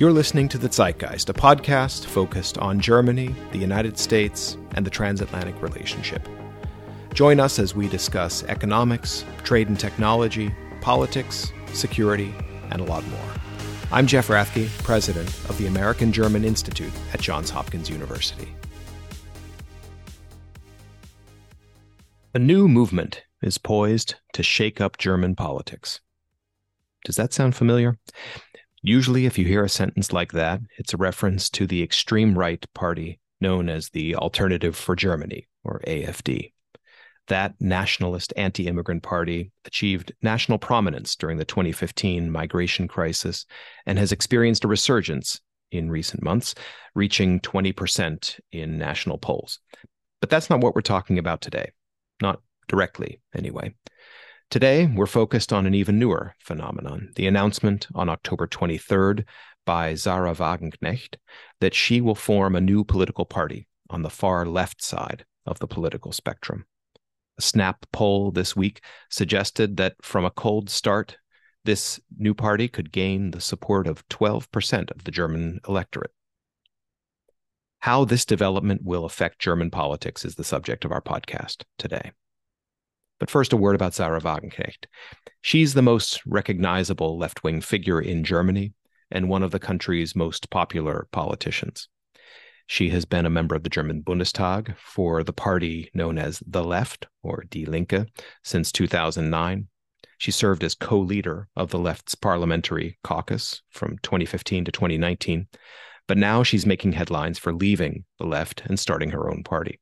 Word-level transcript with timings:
You're 0.00 0.12
listening 0.12 0.48
to 0.48 0.56
The 0.56 0.70
Zeitgeist, 0.70 1.28
a 1.28 1.34
podcast 1.34 2.06
focused 2.06 2.56
on 2.56 2.80
Germany, 2.80 3.34
the 3.52 3.58
United 3.58 3.98
States, 3.98 4.56
and 4.74 4.86
the 4.86 4.90
transatlantic 4.90 5.60
relationship. 5.60 6.26
Join 7.12 7.38
us 7.38 7.58
as 7.58 7.74
we 7.74 7.86
discuss 7.86 8.42
economics, 8.44 9.26
trade 9.44 9.68
and 9.68 9.78
technology, 9.78 10.54
politics, 10.80 11.52
security, 11.74 12.34
and 12.70 12.80
a 12.80 12.84
lot 12.84 13.06
more. 13.08 13.28
I'm 13.92 14.06
Jeff 14.06 14.28
Rathke, 14.28 14.70
president 14.84 15.28
of 15.50 15.58
the 15.58 15.66
American 15.66 16.14
German 16.14 16.46
Institute 16.46 16.94
at 17.12 17.20
Johns 17.20 17.50
Hopkins 17.50 17.90
University. 17.90 18.48
A 22.32 22.38
new 22.38 22.68
movement 22.68 23.24
is 23.42 23.58
poised 23.58 24.14
to 24.32 24.42
shake 24.42 24.80
up 24.80 24.96
German 24.96 25.36
politics. 25.36 26.00
Does 27.04 27.16
that 27.16 27.34
sound 27.34 27.54
familiar? 27.54 27.98
Usually, 28.82 29.26
if 29.26 29.36
you 29.38 29.44
hear 29.44 29.64
a 29.64 29.68
sentence 29.68 30.12
like 30.12 30.32
that, 30.32 30.60
it's 30.78 30.94
a 30.94 30.98
reference 30.98 31.50
to 31.50 31.66
the 31.66 31.82
extreme 31.82 32.38
right 32.38 32.64
party 32.74 33.20
known 33.40 33.68
as 33.68 33.90
the 33.90 34.16
Alternative 34.16 34.76
for 34.76 34.96
Germany, 34.96 35.48
or 35.64 35.80
AFD. 35.86 36.52
That 37.28 37.54
nationalist 37.60 38.32
anti 38.36 38.66
immigrant 38.66 39.02
party 39.02 39.52
achieved 39.64 40.12
national 40.22 40.58
prominence 40.58 41.14
during 41.14 41.38
the 41.38 41.44
2015 41.44 42.30
migration 42.30 42.88
crisis 42.88 43.46
and 43.86 43.98
has 43.98 44.12
experienced 44.12 44.64
a 44.64 44.68
resurgence 44.68 45.40
in 45.70 45.90
recent 45.90 46.22
months, 46.22 46.54
reaching 46.94 47.38
20% 47.40 48.40
in 48.50 48.78
national 48.78 49.18
polls. 49.18 49.60
But 50.20 50.30
that's 50.30 50.50
not 50.50 50.60
what 50.60 50.74
we're 50.74 50.80
talking 50.80 51.18
about 51.18 51.40
today, 51.40 51.70
not 52.20 52.40
directly, 52.66 53.20
anyway. 53.34 53.74
Today, 54.50 54.86
we're 54.86 55.06
focused 55.06 55.52
on 55.52 55.64
an 55.64 55.74
even 55.74 56.00
newer 56.00 56.34
phenomenon 56.40 57.12
the 57.14 57.28
announcement 57.28 57.86
on 57.94 58.08
October 58.08 58.48
23rd 58.48 59.24
by 59.64 59.94
Sahra 59.94 60.34
Wagenknecht 60.34 61.14
that 61.60 61.72
she 61.72 62.00
will 62.00 62.16
form 62.16 62.56
a 62.56 62.60
new 62.60 62.82
political 62.82 63.24
party 63.24 63.68
on 63.90 64.02
the 64.02 64.10
far 64.10 64.44
left 64.44 64.82
side 64.82 65.24
of 65.46 65.60
the 65.60 65.68
political 65.68 66.10
spectrum. 66.10 66.64
A 67.38 67.42
snap 67.42 67.86
poll 67.92 68.32
this 68.32 68.56
week 68.56 68.82
suggested 69.08 69.76
that 69.76 69.94
from 70.02 70.24
a 70.24 70.32
cold 70.32 70.68
start, 70.68 71.16
this 71.64 72.00
new 72.18 72.34
party 72.34 72.66
could 72.66 72.90
gain 72.90 73.30
the 73.30 73.40
support 73.40 73.86
of 73.86 74.06
12% 74.08 74.90
of 74.90 75.04
the 75.04 75.12
German 75.12 75.60
electorate. 75.68 76.12
How 77.78 78.04
this 78.04 78.24
development 78.24 78.82
will 78.82 79.04
affect 79.04 79.38
German 79.38 79.70
politics 79.70 80.24
is 80.24 80.34
the 80.34 80.42
subject 80.42 80.84
of 80.84 80.90
our 80.90 81.00
podcast 81.00 81.62
today. 81.78 82.10
But 83.20 83.30
first, 83.30 83.52
a 83.52 83.56
word 83.56 83.76
about 83.76 83.94
Sahra 83.94 84.20
Wagenknecht. 84.20 84.86
She's 85.42 85.74
the 85.74 85.82
most 85.82 86.20
recognizable 86.26 87.18
left 87.18 87.44
wing 87.44 87.60
figure 87.60 88.00
in 88.00 88.24
Germany 88.24 88.72
and 89.10 89.28
one 89.28 89.42
of 89.42 89.50
the 89.50 89.58
country's 89.58 90.16
most 90.16 90.50
popular 90.50 91.06
politicians. 91.12 91.88
She 92.66 92.90
has 92.90 93.04
been 93.04 93.26
a 93.26 93.30
member 93.30 93.54
of 93.54 93.62
the 93.62 93.68
German 93.68 94.02
Bundestag 94.02 94.76
for 94.78 95.22
the 95.22 95.32
party 95.32 95.90
known 95.92 96.18
as 96.18 96.42
the 96.46 96.62
Left, 96.62 97.08
or 97.22 97.44
Die 97.50 97.64
Linke, 97.66 98.06
since 98.44 98.70
2009. 98.72 99.66
She 100.18 100.30
served 100.30 100.62
as 100.62 100.74
co 100.74 100.98
leader 100.98 101.48
of 101.56 101.70
the 101.70 101.78
left's 101.78 102.14
parliamentary 102.14 102.98
caucus 103.02 103.62
from 103.70 103.98
2015 104.02 104.66
to 104.66 104.72
2019. 104.72 105.48
But 106.06 106.16
now 106.16 106.42
she's 106.42 106.64
making 106.64 106.92
headlines 106.92 107.38
for 107.38 107.52
leaving 107.52 108.04
the 108.18 108.26
left 108.26 108.62
and 108.66 108.78
starting 108.78 109.10
her 109.10 109.28
own 109.28 109.42
party. 109.42 109.80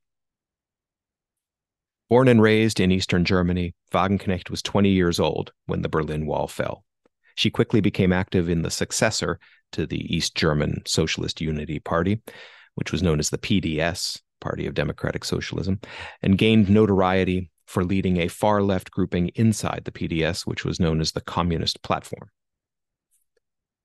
Born 2.08 2.26
and 2.28 2.40
raised 2.40 2.80
in 2.80 2.90
Eastern 2.90 3.24
Germany, 3.24 3.74
Wagenknecht 3.92 4.48
was 4.48 4.62
20 4.62 4.88
years 4.88 5.20
old 5.20 5.52
when 5.66 5.82
the 5.82 5.90
Berlin 5.90 6.24
Wall 6.24 6.46
fell. 6.48 6.84
She 7.34 7.50
quickly 7.50 7.82
became 7.82 8.12
active 8.12 8.48
in 8.48 8.62
the 8.62 8.70
successor 8.70 9.38
to 9.72 9.86
the 9.86 10.14
East 10.14 10.34
German 10.34 10.82
Socialist 10.86 11.40
Unity 11.40 11.78
Party, 11.78 12.22
which 12.76 12.92
was 12.92 13.02
known 13.02 13.18
as 13.18 13.28
the 13.28 13.38
PDS, 13.38 14.20
Party 14.40 14.66
of 14.66 14.74
Democratic 14.74 15.22
Socialism, 15.22 15.80
and 16.22 16.38
gained 16.38 16.70
notoriety 16.70 17.50
for 17.66 17.84
leading 17.84 18.16
a 18.16 18.28
far 18.28 18.62
left 18.62 18.90
grouping 18.90 19.28
inside 19.34 19.82
the 19.84 19.92
PDS, 19.92 20.46
which 20.46 20.64
was 20.64 20.80
known 20.80 21.02
as 21.02 21.12
the 21.12 21.20
Communist 21.20 21.82
Platform. 21.82 22.30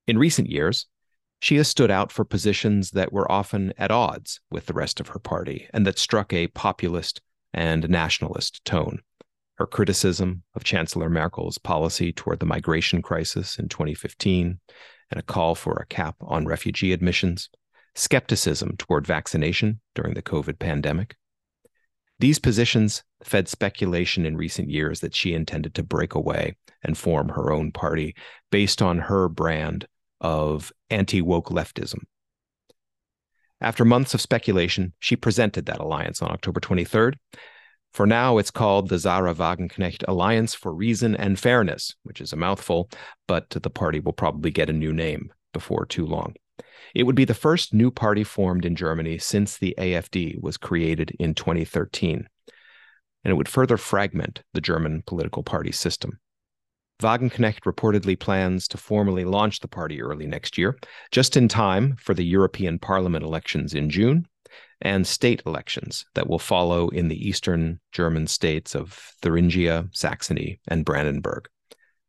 In 0.07 0.17
recent 0.17 0.49
years, 0.49 0.87
she 1.41 1.57
has 1.57 1.67
stood 1.67 1.91
out 1.91 2.09
for 2.09 2.23
positions 2.23 2.91
that 2.91 3.11
were 3.11 3.29
often 3.29 3.73
at 3.77 3.91
odds 3.91 4.39
with 4.49 4.67
the 4.67 4.73
rest 4.73 5.01
of 5.01 5.09
her 5.09 5.19
party 5.19 5.67
and 5.73 5.85
that 5.85 5.99
struck 5.99 6.31
a 6.31 6.47
populist 6.47 7.21
and 7.53 7.87
nationalist 7.89 8.63
tone. 8.65 8.99
Her 9.55 9.67
criticism 9.67 10.43
of 10.55 10.63
Chancellor 10.63 11.09
Merkel's 11.09 11.57
policy 11.57 12.11
toward 12.11 12.39
the 12.39 12.45
migration 12.45 13.01
crisis 13.01 13.59
in 13.59 13.69
2015 13.69 14.59
and 15.11 15.19
a 15.19 15.23
call 15.23 15.53
for 15.53 15.73
a 15.73 15.85
cap 15.85 16.15
on 16.21 16.45
refugee 16.45 16.91
admissions, 16.91 17.49
skepticism 17.95 18.75
toward 18.77 19.05
vaccination 19.05 19.79
during 19.93 20.15
the 20.15 20.23
COVID 20.23 20.57
pandemic. 20.57 21.15
These 22.19 22.39
positions 22.39 23.03
fed 23.23 23.47
speculation 23.47 24.25
in 24.25 24.37
recent 24.37 24.69
years 24.69 25.01
that 25.01 25.13
she 25.13 25.33
intended 25.33 25.75
to 25.75 25.83
break 25.83 26.15
away 26.15 26.55
and 26.81 26.97
form 26.97 27.29
her 27.29 27.51
own 27.51 27.71
party 27.71 28.15
based 28.51 28.81
on 28.81 28.97
her 28.97 29.29
brand 29.29 29.87
of 30.21 30.71
anti 30.89 31.21
woke 31.21 31.49
leftism. 31.49 32.03
After 33.63 33.85
months 33.85 34.13
of 34.13 34.19
speculation, 34.19 34.91
she 34.99 35.15
presented 35.15 35.67
that 35.67 35.79
alliance 35.79 36.21
on 36.21 36.29
October 36.31 36.59
23rd. 36.59 37.13
For 37.93 38.05
now, 38.05 38.37
it's 38.37 38.51
called 38.51 38.89
the 38.89 38.99
Sahra 38.99 39.33
Wagenknecht 39.33 40.03
Alliance 40.05 40.53
for 40.53 40.73
Reason 40.73 41.15
and 41.15 41.39
Fairness, 41.39 41.95
which 42.03 42.19
is 42.19 42.33
a 42.33 42.35
mouthful, 42.35 42.89
but 43.25 43.49
the 43.51 43.69
party 43.69 44.01
will 44.01 44.11
probably 44.11 44.51
get 44.51 44.69
a 44.69 44.73
new 44.73 44.91
name 44.91 45.31
before 45.53 45.85
too 45.85 46.05
long. 46.05 46.35
It 46.93 47.03
would 47.03 47.15
be 47.15 47.23
the 47.23 47.33
first 47.33 47.73
new 47.73 47.89
party 47.89 48.25
formed 48.25 48.65
in 48.65 48.75
Germany 48.75 49.17
since 49.17 49.57
the 49.57 49.73
AFD 49.77 50.41
was 50.41 50.57
created 50.57 51.15
in 51.17 51.33
2013, 51.33 52.27
and 53.23 53.31
it 53.31 53.35
would 53.35 53.47
further 53.47 53.77
fragment 53.77 54.43
the 54.53 54.61
German 54.61 55.03
political 55.07 55.41
party 55.41 55.71
system. 55.71 56.19
Wagenknecht 57.03 57.65
reportedly 57.65 58.17
plans 58.17 58.67
to 58.69 58.77
formally 58.77 59.25
launch 59.25 59.59
the 59.59 59.67
party 59.67 60.01
early 60.01 60.25
next 60.25 60.57
year, 60.57 60.77
just 61.11 61.35
in 61.35 61.49
time 61.49 61.97
for 61.97 62.13
the 62.13 62.23
European 62.23 62.79
Parliament 62.79 63.25
elections 63.25 63.73
in 63.73 63.89
June 63.89 64.25
and 64.79 65.05
state 65.05 65.41
elections 65.45 66.05
that 66.15 66.27
will 66.27 66.39
follow 66.39 66.87
in 66.89 67.09
the 67.09 67.27
eastern 67.27 67.81
German 67.91 68.25
states 68.27 68.73
of 68.73 68.93
Thuringia, 69.21 69.89
Saxony, 69.91 70.61
and 70.67 70.85
Brandenburg. 70.85 71.49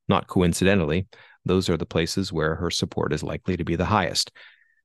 Not 0.08 0.28
coincidentally, 0.28 1.08
those 1.44 1.68
are 1.68 1.76
the 1.76 1.86
places 1.86 2.32
where 2.32 2.54
her 2.54 2.70
support 2.70 3.12
is 3.12 3.22
likely 3.22 3.56
to 3.56 3.64
be 3.64 3.74
the 3.74 3.84
highest. 3.84 4.30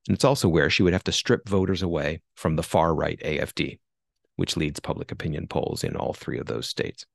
And 0.08 0.14
it's 0.14 0.24
also 0.24 0.48
where 0.48 0.70
she 0.70 0.82
would 0.82 0.92
have 0.92 1.04
to 1.04 1.12
strip 1.12 1.48
voters 1.48 1.82
away 1.82 2.20
from 2.34 2.56
the 2.56 2.62
far 2.64 2.94
right 2.94 3.20
AFD, 3.24 3.78
which 4.34 4.56
leads 4.56 4.80
public 4.80 5.12
opinion 5.12 5.46
polls 5.46 5.84
in 5.84 5.94
all 5.94 6.14
three 6.14 6.38
of 6.38 6.46
those 6.46 6.68
states. 6.68 7.06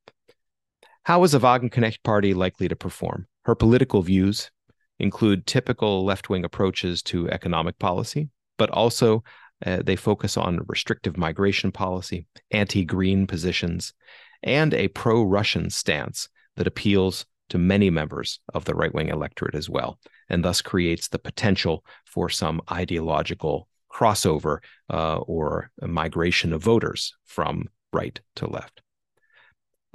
How 1.06 1.24
is 1.24 1.36
a 1.36 1.40
Wagenknecht 1.40 2.02
party 2.02 2.34
likely 2.34 2.68
to 2.68 2.76
perform? 2.76 3.28
Her 3.44 3.54
political 3.54 4.02
views 4.02 4.50
include 4.98 5.46
typical 5.46 6.04
left 6.04 6.32
wing 6.32 6.44
approaches 6.44 7.04
to 7.04 7.30
economic 7.30 7.78
policy, 7.78 8.30
but 8.58 8.72
also 8.72 9.24
uh, 9.64 9.84
they 9.84 9.96
focus 9.96 10.36
on 10.36 10.66
restrictive 10.66 11.16
migration 11.16 11.72
policy, 11.72 12.26
anti 12.50 12.84
green 12.84 13.28
positions, 13.28 13.94
and 14.42 14.74
a 14.74 14.88
pro 14.88 15.22
Russian 15.22 15.70
stance 15.70 16.28
that 16.56 16.66
appeals 16.66 17.28
to 17.50 17.60
many 17.60 17.92
members 17.92 18.40
of 18.56 18.66
the 18.66 18.74
right 18.74 18.92
wing 18.92 19.10
electorate 19.10 19.54
as 19.54 19.70
well, 19.70 20.00
and 20.28 20.44
thus 20.44 20.60
creates 20.60 21.10
the 21.10 21.20
potential 21.20 21.86
for 22.06 22.30
some 22.30 22.60
ideological 22.72 23.68
crossover 23.94 24.58
uh, 24.90 25.18
or 25.18 25.70
migration 25.84 26.52
of 26.52 26.64
voters 26.64 27.16
from 27.26 27.70
right 27.94 28.20
to 28.38 28.50
left. 28.50 28.82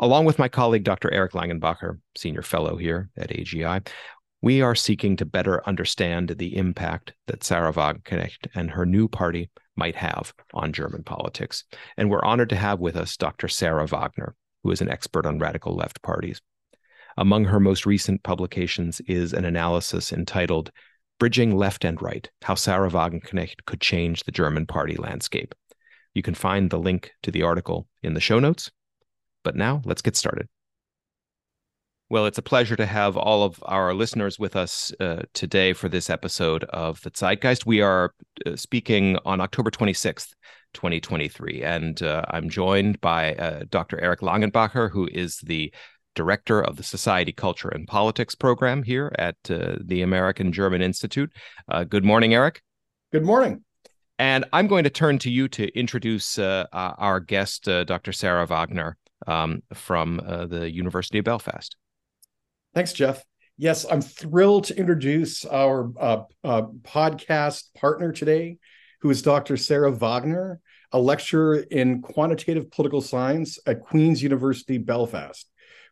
Along 0.02 0.24
with 0.24 0.38
my 0.38 0.48
colleague, 0.48 0.84
Dr. 0.84 1.12
Eric 1.12 1.32
Langenbacher, 1.32 1.98
senior 2.16 2.40
fellow 2.40 2.78
here 2.78 3.10
at 3.18 3.28
AGI, 3.28 3.86
we 4.40 4.62
are 4.62 4.74
seeking 4.74 5.14
to 5.18 5.26
better 5.26 5.62
understand 5.68 6.30
the 6.30 6.56
impact 6.56 7.12
that 7.26 7.44
Sahra 7.44 7.70
Wagenknecht 7.70 8.46
and 8.54 8.70
her 8.70 8.86
new 8.86 9.08
party 9.08 9.50
might 9.76 9.96
have 9.96 10.32
on 10.54 10.72
German 10.72 11.02
politics. 11.02 11.64
And 11.98 12.08
we're 12.08 12.24
honored 12.24 12.48
to 12.48 12.56
have 12.56 12.80
with 12.80 12.96
us 12.96 13.18
Dr. 13.18 13.46
Sarah 13.46 13.86
Wagner, 13.86 14.34
who 14.62 14.70
is 14.70 14.80
an 14.80 14.88
expert 14.88 15.26
on 15.26 15.38
radical 15.38 15.76
left 15.76 16.00
parties. 16.00 16.40
Among 17.18 17.44
her 17.44 17.60
most 17.60 17.84
recent 17.84 18.22
publications 18.22 19.02
is 19.06 19.34
an 19.34 19.44
analysis 19.44 20.14
entitled 20.14 20.70
Bridging 21.18 21.54
Left 21.54 21.84
and 21.84 22.00
Right 22.00 22.30
How 22.40 22.54
Sahra 22.54 22.88
Wagenknecht 22.88 23.66
Could 23.66 23.82
Change 23.82 24.24
the 24.24 24.32
German 24.32 24.64
Party 24.64 24.96
Landscape. 24.96 25.54
You 26.14 26.22
can 26.22 26.34
find 26.34 26.70
the 26.70 26.78
link 26.78 27.12
to 27.22 27.30
the 27.30 27.42
article 27.42 27.86
in 28.02 28.14
the 28.14 28.20
show 28.20 28.38
notes, 28.38 28.70
but 29.42 29.56
now 29.56 29.82
let's 29.84 30.02
get 30.02 30.16
started. 30.16 30.48
Well, 32.10 32.26
it's 32.26 32.38
a 32.38 32.42
pleasure 32.42 32.74
to 32.74 32.86
have 32.86 33.16
all 33.16 33.44
of 33.44 33.62
our 33.66 33.94
listeners 33.94 34.36
with 34.36 34.56
us 34.56 34.92
uh, 34.98 35.22
today 35.32 35.72
for 35.72 35.88
this 35.88 36.10
episode 36.10 36.64
of 36.64 37.00
the 37.02 37.10
Zeitgeist. 37.12 37.66
We 37.66 37.82
are 37.82 38.12
uh, 38.44 38.56
speaking 38.56 39.16
on 39.24 39.40
October 39.40 39.70
26th, 39.70 40.30
2023, 40.74 41.62
and 41.62 42.02
uh, 42.02 42.24
I'm 42.28 42.48
joined 42.48 43.00
by 43.00 43.36
uh, 43.36 43.62
Dr. 43.70 44.00
Eric 44.00 44.22
Langenbacher, 44.22 44.90
who 44.90 45.08
is 45.12 45.36
the 45.36 45.72
director 46.16 46.60
of 46.60 46.76
the 46.76 46.82
Society, 46.82 47.30
Culture, 47.30 47.68
and 47.68 47.86
Politics 47.86 48.34
program 48.34 48.82
here 48.82 49.12
at 49.16 49.36
uh, 49.48 49.76
the 49.80 50.02
American 50.02 50.52
German 50.52 50.82
Institute. 50.82 51.30
Uh, 51.68 51.84
good 51.84 52.04
morning, 52.04 52.34
Eric. 52.34 52.60
Good 53.12 53.24
morning. 53.24 53.64
And 54.18 54.44
I'm 54.52 54.66
going 54.66 54.82
to 54.82 54.90
turn 54.90 55.18
to 55.20 55.30
you 55.30 55.46
to 55.48 55.68
introduce 55.78 56.40
uh, 56.40 56.66
our 56.72 57.20
guest, 57.20 57.68
uh, 57.68 57.84
Dr. 57.84 58.12
Sarah 58.12 58.46
Wagner 58.46 58.96
um, 59.26 59.62
from 59.74 60.20
uh, 60.24 60.46
the 60.46 60.70
University 60.70 61.18
of 61.18 61.24
Belfast. 61.24 61.76
Thanks, 62.74 62.92
Jeff. 62.92 63.24
Yes, 63.56 63.84
I'm 63.90 64.00
thrilled 64.00 64.64
to 64.64 64.78
introduce 64.78 65.44
our 65.44 65.92
uh, 66.00 66.22
uh, 66.42 66.62
podcast 66.82 67.74
partner 67.74 68.10
today, 68.10 68.58
who 69.02 69.10
is 69.10 69.20
Dr. 69.22 69.56
Sarah 69.56 69.90
Wagner, 69.90 70.60
a 70.92 70.98
lecturer 70.98 71.56
in 71.56 72.00
quantitative 72.00 72.70
political 72.70 73.00
science 73.00 73.58
at 73.66 73.80
Queen's 73.80 74.22
University 74.22 74.78
Belfast, 74.78 75.46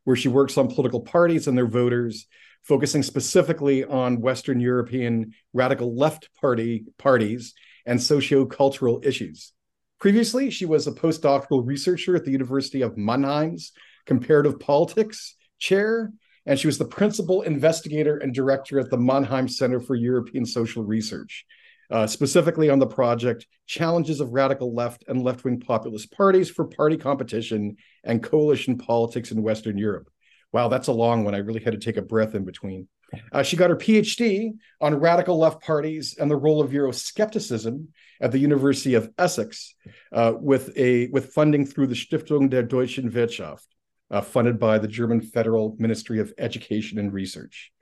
where 0.05 0.17
she 0.17 0.29
works 0.29 0.57
on 0.57 0.69
political 0.69 1.01
parties 1.01 1.47
and 1.47 1.59
their 1.59 1.67
voters, 1.67 2.27
focusing 2.65 3.03
specifically 3.03 3.85
on 3.85 4.21
Western 4.21 4.61
European 4.61 5.35
radical 5.53 5.95
left 5.95 6.31
party 6.41 6.85
parties 6.97 7.55
and 7.85 8.03
socio-cultural 8.03 9.01
issues. 9.05 9.53
Previously, 10.01 10.51
she 10.51 10.65
was 10.65 10.87
a 10.87 10.93
postdoctoral 10.93 11.67
researcher 11.67 12.15
at 12.15 12.25
the 12.25 12.31
University 12.31 12.83
of 12.83 12.97
Mannheim's 12.97 13.73
Comparative 14.07 14.61
Politics 14.61 15.35
Chair 15.59 16.13
and 16.49 16.59
she 16.59 16.67
was 16.67 16.79
the 16.79 16.85
principal 16.87 17.43
investigator 17.43 18.17
and 18.17 18.35
director 18.35 18.81
at 18.81 18.89
the 18.89 18.97
Mannheim 18.97 19.49
Center 19.49 19.79
for 19.79 19.95
European 19.95 20.47
Social 20.47 20.83
Research, 20.83 21.45
uh, 21.91 22.07
specifically 22.07 22.71
on 22.71 22.79
the 22.79 22.87
project 22.87 23.47
Challenges 23.67 24.21
of 24.21 24.31
Radical 24.31 24.75
Left 24.75 25.05
and 25.09 25.23
Left 25.23 25.45
Wing 25.45 25.61
Populist 25.61 26.11
Parties 26.11 26.49
for 26.49 26.65
Party 26.65 26.97
Competition 26.97 27.77
and 28.03 28.23
Coalition 28.23 28.79
Politics 28.79 29.31
in 29.31 29.43
Western 29.43 29.77
Europe. 29.77 30.09
Wow, 30.51 30.69
that's 30.69 30.89
a 30.89 30.93
long 30.93 31.23
one. 31.23 31.35
I 31.35 31.39
really 31.39 31.61
had 31.61 31.75
to 31.75 31.79
take 31.79 31.99
a 31.99 32.03
breath 32.03 32.35
in 32.35 32.47
between. 32.47 32.89
Uh, 33.33 33.43
she 33.43 33.57
got 33.57 33.71
her 33.71 33.77
PhD 33.77 34.53
on 34.81 34.95
radical 34.95 35.39
left 35.39 35.63
parties 35.63 36.17
and 36.19 36.31
the 36.31 36.37
role 36.37 36.61
of 36.61 36.71
Euroscepticism 36.71 37.87
at 38.21 38.33
the 38.33 38.39
University 38.39 38.95
of 38.95 39.11
Essex, 39.19 39.75
uh, 40.13 40.33
with 40.37 40.77
a 40.77 41.09
with 41.09 41.33
funding 41.33 41.65
through 41.65 41.87
the 41.87 41.95
Stiftung 41.95 42.51
der 42.51 42.63
Deutschen 42.63 43.11
Wirtschaft 43.11 43.67
uh, 44.11 44.21
funded 44.21 44.59
by 44.59 44.79
the 44.79 44.89
German 44.89 45.21
Federal 45.21 45.77
Ministry 45.79 46.21
of 46.21 46.33
Education 46.39 46.99
and 46.99 47.13
Research. 47.13 47.73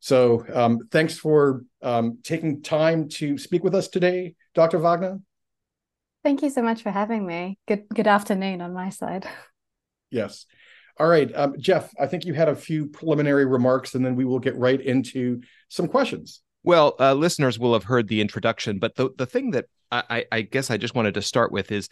So 0.00 0.44
um, 0.52 0.80
thanks 0.90 1.18
for 1.18 1.64
um, 1.82 2.18
taking 2.22 2.62
time 2.62 3.08
to 3.10 3.38
speak 3.38 3.64
with 3.64 3.74
us 3.74 3.88
today, 3.88 4.34
Dr. 4.54 4.78
Wagner. 4.78 5.20
Thank 6.22 6.42
you 6.42 6.50
so 6.50 6.62
much 6.62 6.82
for 6.82 6.90
having 6.90 7.26
me. 7.26 7.58
Good 7.68 7.88
good 7.88 8.06
afternoon 8.06 8.60
on 8.60 8.72
my 8.72 8.90
side. 8.90 9.26
Yes. 10.10 10.46
All 10.98 11.08
right, 11.08 11.30
um, 11.34 11.54
Jeff. 11.58 11.92
I 12.00 12.06
think 12.06 12.24
you 12.24 12.32
had 12.32 12.48
a 12.48 12.54
few 12.54 12.86
preliminary 12.86 13.44
remarks, 13.44 13.94
and 13.94 14.04
then 14.04 14.16
we 14.16 14.24
will 14.24 14.38
get 14.38 14.56
right 14.56 14.80
into 14.80 15.42
some 15.68 15.88
questions. 15.88 16.40
Well, 16.62 16.96
uh, 16.98 17.14
listeners 17.14 17.58
will 17.58 17.74
have 17.74 17.84
heard 17.84 18.08
the 18.08 18.20
introduction, 18.20 18.78
but 18.78 18.94
the 18.96 19.10
the 19.16 19.26
thing 19.26 19.50
that 19.52 19.66
I, 19.92 20.24
I 20.32 20.40
guess 20.42 20.70
I 20.70 20.76
just 20.76 20.94
wanted 20.94 21.14
to 21.14 21.22
start 21.22 21.52
with 21.52 21.70
is, 21.70 21.88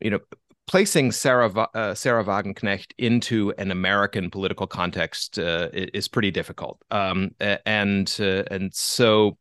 you 0.00 0.10
know, 0.10 0.20
placing 0.66 1.12
Sahra 1.12 1.50
uh, 1.74 1.94
Sahra 1.94 2.24
Wagenknecht 2.24 2.92
into 2.98 3.52
an 3.58 3.70
American 3.70 4.30
political 4.30 4.66
context 4.66 5.38
uh, 5.38 5.68
is 5.72 6.08
pretty 6.08 6.30
difficult, 6.30 6.80
um, 6.90 7.30
and 7.40 8.14
uh, 8.20 8.44
and 8.50 8.72
so 8.74 9.36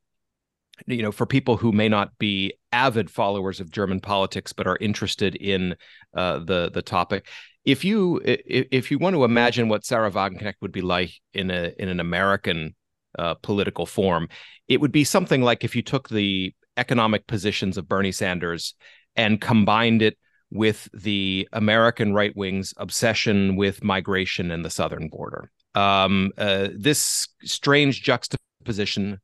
you 0.85 1.01
know 1.01 1.11
for 1.11 1.25
people 1.25 1.57
who 1.57 1.71
may 1.71 1.89
not 1.89 2.17
be 2.17 2.53
avid 2.71 3.09
followers 3.09 3.59
of 3.59 3.71
German 3.71 3.99
politics 3.99 4.53
but 4.53 4.67
are 4.67 4.77
interested 4.79 5.35
in 5.35 5.75
uh, 6.15 6.39
the 6.39 6.71
the 6.73 6.81
topic. 6.81 7.27
If 7.67 7.83
you 7.83 8.21
if 8.23 8.89
you 8.91 8.97
want 8.97 9.15
to 9.15 9.25
imagine 9.25 9.67
what 9.67 9.85
Sahra 9.85 10.09
Wagenknecht 10.09 10.61
would 10.61 10.71
be 10.71 10.81
like 10.81 11.11
in 11.33 11.51
a 11.51 11.73
in 11.77 11.89
an 11.89 11.99
American 11.99 12.73
uh, 13.19 13.33
political 13.43 13.85
form, 13.85 14.29
it 14.69 14.79
would 14.79 14.93
be 14.93 15.03
something 15.03 15.41
like 15.41 15.65
if 15.65 15.75
you 15.75 15.81
took 15.81 16.07
the 16.07 16.53
economic 16.77 17.27
positions 17.27 17.77
of 17.77 17.89
Bernie 17.89 18.13
Sanders 18.13 18.73
and 19.17 19.41
combined 19.41 20.01
it 20.01 20.17
with 20.49 20.87
the 20.93 21.45
American 21.51 22.13
right 22.13 22.33
wing's 22.37 22.73
obsession 22.77 23.57
with 23.57 23.83
migration 23.83 24.49
and 24.49 24.63
the 24.63 24.69
southern 24.69 25.09
border. 25.09 25.51
Um, 25.75 26.31
uh, 26.37 26.69
this 26.73 27.27
strange 27.43 28.01
juxtaposition, 28.01 28.36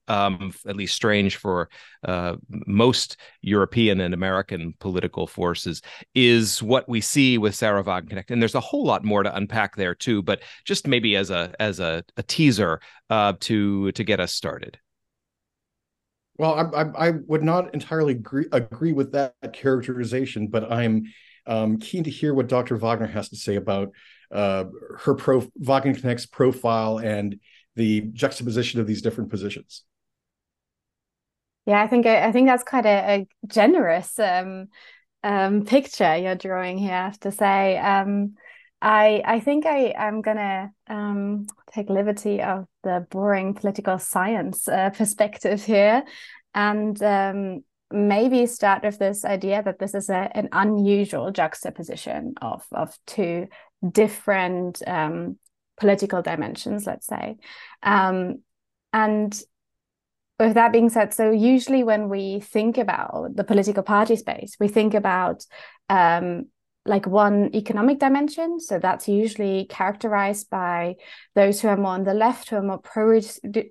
um, 0.07 0.53
at 0.67 0.75
least 0.75 0.95
strange 0.95 1.37
for 1.37 1.69
uh, 2.05 2.35
most 2.49 3.17
European 3.41 4.01
and 4.01 4.13
American 4.13 4.73
political 4.79 5.27
forces, 5.27 5.81
is 6.15 6.61
what 6.61 6.87
we 6.87 7.01
see 7.01 7.37
with 7.37 7.55
Sahra 7.55 7.83
Wagenknecht. 7.83 8.31
And 8.31 8.41
there's 8.41 8.55
a 8.55 8.59
whole 8.59 8.85
lot 8.85 9.03
more 9.03 9.23
to 9.23 9.35
unpack 9.35 9.75
there 9.75 9.95
too, 9.95 10.21
but 10.21 10.41
just 10.65 10.87
maybe 10.87 11.15
as 11.15 11.29
a 11.29 11.53
as 11.59 11.79
a, 11.79 12.03
a 12.17 12.23
teaser 12.23 12.79
uh, 13.09 13.33
to 13.41 13.91
to 13.93 14.03
get 14.03 14.19
us 14.19 14.33
started. 14.33 14.77
Well, 16.37 16.53
I, 16.53 16.81
I, 16.81 17.07
I 17.07 17.11
would 17.27 17.43
not 17.43 17.73
entirely 17.73 18.13
agree, 18.13 18.47
agree 18.51 18.91
with 18.91 19.11
that 19.11 19.35
characterization, 19.53 20.47
but 20.47 20.71
I'm 20.71 21.03
um, 21.45 21.77
keen 21.77 22.03
to 22.05 22.09
hear 22.09 22.33
what 22.33 22.47
Dr. 22.47 22.75
Wagner 22.75 23.07
has 23.07 23.29
to 23.29 23.35
say 23.35 23.55
about 23.55 23.91
uh, 24.31 24.65
her 25.01 25.13
pro 25.13 25.41
Wagenknecht's 25.61 26.25
profile 26.25 26.97
and 26.97 27.39
the 27.75 28.01
juxtaposition 28.01 28.79
of 28.79 28.87
these 28.87 29.01
different 29.01 29.29
positions. 29.29 29.83
Yeah, 31.65 31.81
I 31.81 31.87
think 31.87 32.05
I 32.05 32.31
think 32.31 32.47
that's 32.47 32.63
quite 32.63 32.85
a, 32.85 33.21
a 33.21 33.27
generous 33.47 34.19
um, 34.19 34.67
um, 35.23 35.63
picture 35.65 36.17
you're 36.17 36.35
drawing 36.35 36.77
here. 36.77 36.93
I 36.93 37.05
have 37.05 37.19
to 37.21 37.31
say, 37.31 37.77
um, 37.77 38.35
I 38.81 39.21
I 39.25 39.39
think 39.39 39.65
I 39.65 39.93
I'm 39.97 40.21
gonna 40.21 40.71
um, 40.87 41.47
take 41.73 41.89
liberty 41.89 42.41
of 42.41 42.65
the 42.83 43.07
boring 43.09 43.53
political 43.53 43.97
science 43.97 44.67
uh, 44.67 44.89
perspective 44.89 45.63
here, 45.63 46.03
and 46.53 47.01
um, 47.01 47.63
maybe 47.89 48.45
start 48.45 48.83
with 48.83 48.99
this 48.99 49.23
idea 49.23 49.63
that 49.63 49.79
this 49.79 49.93
is 49.93 50.09
a, 50.09 50.29
an 50.35 50.49
unusual 50.51 51.31
juxtaposition 51.31 52.33
of 52.41 52.65
of 52.73 52.97
two 53.07 53.47
different 53.89 54.81
um, 54.85 55.37
political 55.77 56.21
dimensions, 56.21 56.85
let's 56.85 57.07
say, 57.07 57.37
um, 57.81 58.39
and 58.91 59.41
with 60.39 60.55
that 60.55 60.71
being 60.71 60.89
said, 60.89 61.13
so 61.13 61.31
usually 61.31 61.83
when 61.83 62.09
we 62.09 62.39
think 62.39 62.77
about 62.77 63.35
the 63.35 63.43
political 63.43 63.83
party 63.83 64.15
space, 64.15 64.55
we 64.59 64.67
think 64.67 64.93
about 64.93 65.45
um, 65.89 66.47
like 66.85 67.07
one 67.07 67.49
economic 67.55 67.99
dimension. 67.99 68.59
So 68.59 68.79
that's 68.79 69.07
usually 69.07 69.65
characterized 69.65 70.49
by 70.49 70.95
those 71.35 71.61
who 71.61 71.69
are 71.69 71.77
more 71.77 71.93
on 71.93 72.03
the 72.03 72.13
left, 72.13 72.49
who 72.49 72.57
are 72.57 72.63
more 72.63 72.79
pro 72.79 73.21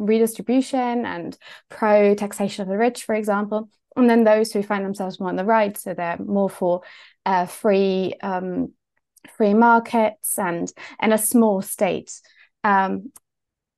redistribution 0.01 1.05
and 1.05 1.37
pro 1.69 2.15
taxation 2.15 2.63
of 2.63 2.69
the 2.69 2.79
rich, 2.79 3.05
for 3.05 3.15
example. 3.15 3.69
And 3.97 4.09
then 4.09 4.25
those 4.25 4.53
who 4.53 4.63
find 4.63 4.85
themselves 4.85 5.21
more 5.21 5.29
on 5.29 5.37
the 5.37 5.45
right, 5.45 5.77
so 5.77 5.93
they're 5.93 6.17
more 6.19 6.49
for 6.49 6.83
uh, 7.27 7.45
free 7.47 8.15
um, 8.23 8.73
free 9.37 9.55
markets 9.55 10.39
and 10.39 10.73
and 11.01 11.13
a 11.13 11.19
small 11.19 11.63
state. 11.63 12.13
Um, 12.65 13.13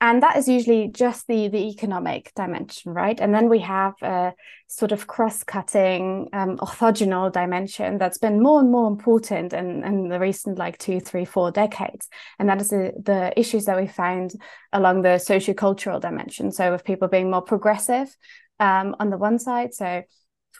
and 0.00 0.22
that 0.22 0.36
is 0.36 0.48
usually 0.48 0.88
just 0.88 1.26
the 1.28 1.48
the 1.48 1.68
economic 1.70 2.32
dimension 2.34 2.92
right? 2.92 3.18
And 3.20 3.34
then 3.34 3.48
we 3.48 3.60
have 3.60 3.94
a 4.02 4.34
sort 4.66 4.92
of 4.92 5.06
cross-cutting 5.06 6.28
um, 6.32 6.58
orthogonal 6.58 7.32
dimension 7.32 7.96
that's 7.96 8.18
been 8.18 8.42
more 8.42 8.60
and 8.60 8.70
more 8.70 8.88
important 8.88 9.52
in, 9.52 9.84
in 9.84 10.08
the 10.08 10.18
recent 10.18 10.58
like 10.58 10.78
two 10.78 11.00
three 11.00 11.24
four 11.24 11.50
decades. 11.50 12.08
And 12.38 12.48
that 12.48 12.60
is 12.60 12.70
the, 12.70 12.92
the 13.02 13.32
issues 13.38 13.64
that 13.66 13.80
we 13.80 13.86
find 13.86 14.32
along 14.72 15.02
the 15.02 15.18
socio-cultural 15.18 16.00
dimension. 16.00 16.50
So 16.50 16.72
with 16.72 16.84
people 16.84 17.08
being 17.08 17.30
more 17.30 17.42
progressive 17.42 18.14
um, 18.60 18.96
on 18.98 19.10
the 19.10 19.18
one 19.18 19.38
side 19.38 19.74
so 19.74 20.02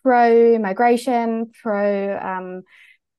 pro 0.03 0.59
migration 0.59 1.51
pro 1.63 2.19
um, 2.19 2.63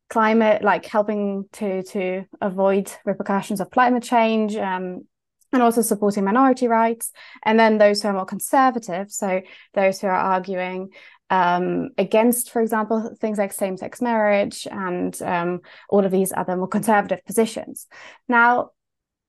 climate 0.10 0.62
like 0.62 0.86
helping 0.86 1.46
to 1.54 1.84
to 1.84 2.26
avoid 2.42 2.92
repercussions 3.06 3.60
of 3.60 3.72
climate 3.72 4.04
change 4.04 4.56
um, 4.56 5.06
and 5.52 5.64
also 5.64 5.82
supporting 5.82 6.24
minority 6.24 6.68
rights. 6.68 7.12
And 7.44 7.60
then 7.60 7.78
those 7.78 8.02
who 8.02 8.10
are 8.10 8.14
more 8.14 8.26
conservative, 8.26 9.12
so 9.12 9.42
those 9.74 10.00
who 10.00 10.08
are 10.08 10.16
arguing 10.16 10.90
um, 11.30 11.90
against, 11.98 12.52
for 12.52 12.62
example, 12.62 13.16
things 13.20 13.38
like 13.38 13.52
same 13.52 13.78
sex 13.78 14.02
marriage 14.02 14.68
and 14.70 15.20
um, 15.22 15.62
all 15.90 16.06
of 16.06 16.12
these 16.12 16.32
other 16.36 16.56
more 16.56 16.68
conservative 16.68 17.26
positions. 17.26 17.88
Now, 18.28 18.72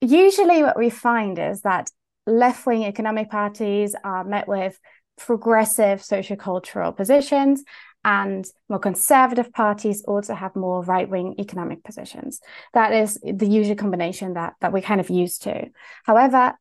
usually 0.00 0.62
what 0.62 0.78
we 0.78 0.90
find 0.90 1.38
is 1.38 1.62
that 1.62 1.90
left 2.26 2.66
wing 2.66 2.84
economic 2.84 3.30
parties 3.30 3.94
are 4.04 4.24
met 4.24 4.46
with 4.48 4.78
progressive 5.16 6.00
sociocultural 6.00 6.94
positions 6.94 7.64
and 8.06 8.46
more 8.68 8.78
conservative 8.78 9.52
parties 9.52 10.04
also 10.06 10.32
have 10.32 10.54
more 10.54 10.84
right-wing 10.84 11.34
economic 11.40 11.82
positions. 11.82 12.40
That 12.72 12.92
is 12.92 13.18
the 13.22 13.48
usual 13.48 13.74
combination 13.74 14.34
that 14.34 14.54
that 14.60 14.72
we 14.72 14.80
kind 14.80 15.00
of 15.00 15.10
used 15.10 15.42
to. 15.42 15.66
However, 16.04 16.54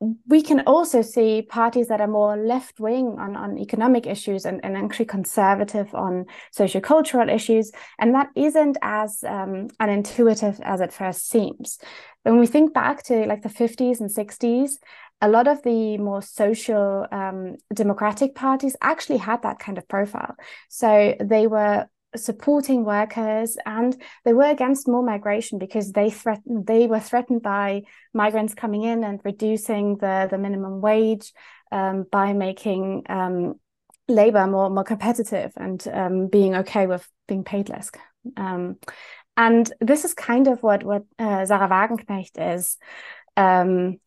we 0.00 0.42
can 0.42 0.60
also 0.60 1.00
see 1.00 1.40
parties 1.40 1.88
that 1.88 2.02
are 2.02 2.06
more 2.06 2.36
left 2.36 2.78
wing 2.78 3.16
on, 3.18 3.34
on 3.34 3.58
economic 3.58 4.06
issues 4.06 4.44
and, 4.44 4.62
and 4.62 4.76
actually 4.76 5.06
conservative 5.06 5.94
on 5.94 6.26
sociocultural 6.54 7.34
issues. 7.34 7.72
And 7.98 8.14
that 8.14 8.28
isn't 8.36 8.76
as 8.82 9.24
um, 9.26 9.68
unintuitive 9.80 10.60
as 10.60 10.80
it 10.80 10.92
first 10.92 11.28
seems. 11.28 11.78
When 12.24 12.38
we 12.38 12.46
think 12.46 12.74
back 12.74 13.04
to 13.04 13.24
like 13.26 13.42
the 13.42 13.48
50s 13.48 14.00
and 14.00 14.10
60s, 14.10 14.72
a 15.22 15.28
lot 15.28 15.48
of 15.48 15.62
the 15.62 15.96
more 15.96 16.20
social 16.20 17.06
um, 17.10 17.56
democratic 17.72 18.34
parties 18.34 18.76
actually 18.82 19.18
had 19.18 19.42
that 19.42 19.58
kind 19.58 19.78
of 19.78 19.88
profile. 19.88 20.34
So 20.68 21.14
they 21.18 21.46
were 21.46 21.86
supporting 22.16 22.84
workers 22.84 23.56
and 23.66 24.00
they 24.24 24.32
were 24.32 24.50
against 24.50 24.88
more 24.88 25.02
migration 25.02 25.58
because 25.58 25.92
they 25.92 26.10
threatened 26.10 26.66
they 26.66 26.86
were 26.86 27.00
threatened 27.00 27.42
by 27.42 27.82
migrants 28.12 28.54
coming 28.54 28.82
in 28.82 29.04
and 29.04 29.20
reducing 29.24 29.96
the 29.98 30.28
the 30.30 30.38
minimum 30.38 30.80
wage 30.80 31.32
um, 31.72 32.06
by 32.10 32.32
making 32.32 33.04
um, 33.08 33.54
labor 34.08 34.46
more 34.46 34.70
more 34.70 34.84
competitive 34.84 35.52
and 35.56 35.86
um, 35.92 36.28
being 36.28 36.54
okay 36.54 36.86
with 36.86 37.06
being 37.28 37.44
paid 37.44 37.68
less. 37.68 37.90
Um, 38.36 38.76
and 39.36 39.70
this 39.80 40.04
is 40.04 40.14
kind 40.14 40.48
of 40.48 40.62
what 40.62 40.82
what 40.82 41.04
uh, 41.18 41.44
Sahra 41.44 41.68
Wagenknecht 41.68 42.56
is 42.56 42.78
um, 43.36 43.98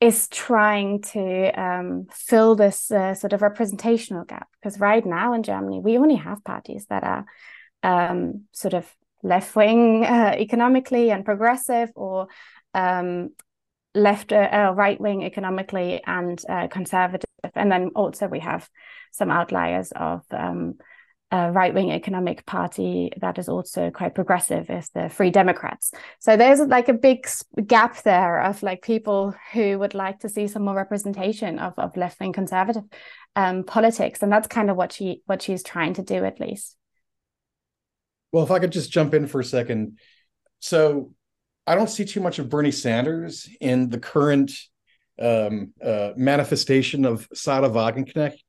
is 0.00 0.28
trying 0.28 1.02
to 1.02 1.50
um, 1.60 2.06
fill 2.10 2.56
this 2.56 2.90
uh, 2.90 3.14
sort 3.14 3.34
of 3.34 3.42
representational 3.42 4.24
gap. 4.24 4.48
Because 4.60 4.80
right 4.80 5.04
now 5.04 5.34
in 5.34 5.42
Germany 5.42 5.80
we 5.80 5.98
only 5.98 6.16
have 6.16 6.42
parties 6.42 6.86
that 6.88 7.04
are 7.04 7.24
um, 7.82 8.44
sort 8.52 8.74
of 8.74 8.90
left 9.22 9.54
wing 9.54 10.04
uh, 10.04 10.34
economically 10.38 11.10
and 11.10 11.24
progressive 11.24 11.90
or 11.94 12.28
um, 12.72 13.30
left 13.94 14.32
uh, 14.32 14.48
uh 14.52 14.72
right 14.74 15.00
wing 15.00 15.24
economically 15.24 16.00
and 16.06 16.42
uh, 16.48 16.68
conservative. 16.68 17.28
And 17.54 17.70
then 17.70 17.90
also 17.94 18.28
we 18.28 18.40
have 18.40 18.68
some 19.10 19.30
outliers 19.30 19.92
of 19.92 20.22
a 21.30 21.52
right 21.52 21.72
wing 21.72 21.92
economic 21.92 22.44
party 22.44 23.12
that 23.20 23.38
is 23.38 23.48
also 23.48 23.90
quite 23.90 24.14
progressive 24.14 24.68
is 24.68 24.88
the 24.90 25.08
Free 25.08 25.30
Democrats. 25.30 25.92
So 26.18 26.36
there's 26.36 26.60
like 26.60 26.88
a 26.88 26.94
big 26.94 27.26
gap 27.66 28.02
there 28.02 28.42
of 28.42 28.62
like 28.62 28.82
people 28.82 29.34
who 29.52 29.78
would 29.78 29.94
like 29.94 30.20
to 30.20 30.28
see 30.28 30.48
some 30.48 30.64
more 30.64 30.74
representation 30.74 31.58
of, 31.58 31.74
of 31.78 31.96
left 31.96 32.18
wing 32.18 32.32
conservative 32.32 32.82
um, 33.36 33.62
politics, 33.62 34.22
and 34.22 34.32
that's 34.32 34.48
kind 34.48 34.70
of 34.70 34.76
what 34.76 34.92
she 34.92 35.22
what 35.26 35.42
she's 35.42 35.62
trying 35.62 35.94
to 35.94 36.02
do 36.02 36.24
at 36.24 36.40
least. 36.40 36.76
Well, 38.32 38.44
if 38.44 38.50
I 38.50 38.58
could 38.58 38.72
just 38.72 38.90
jump 38.90 39.14
in 39.14 39.26
for 39.26 39.40
a 39.40 39.44
second, 39.44 39.98
so 40.58 41.12
I 41.66 41.76
don't 41.76 41.90
see 41.90 42.04
too 42.04 42.20
much 42.20 42.38
of 42.38 42.48
Bernie 42.48 42.72
Sanders 42.72 43.48
in 43.60 43.88
the 43.88 43.98
current 43.98 44.52
um, 45.20 45.74
uh, 45.84 46.10
manifestation 46.16 47.04
of 47.04 47.28
Sahra 47.34 47.68
Wagenknecht 47.68 48.40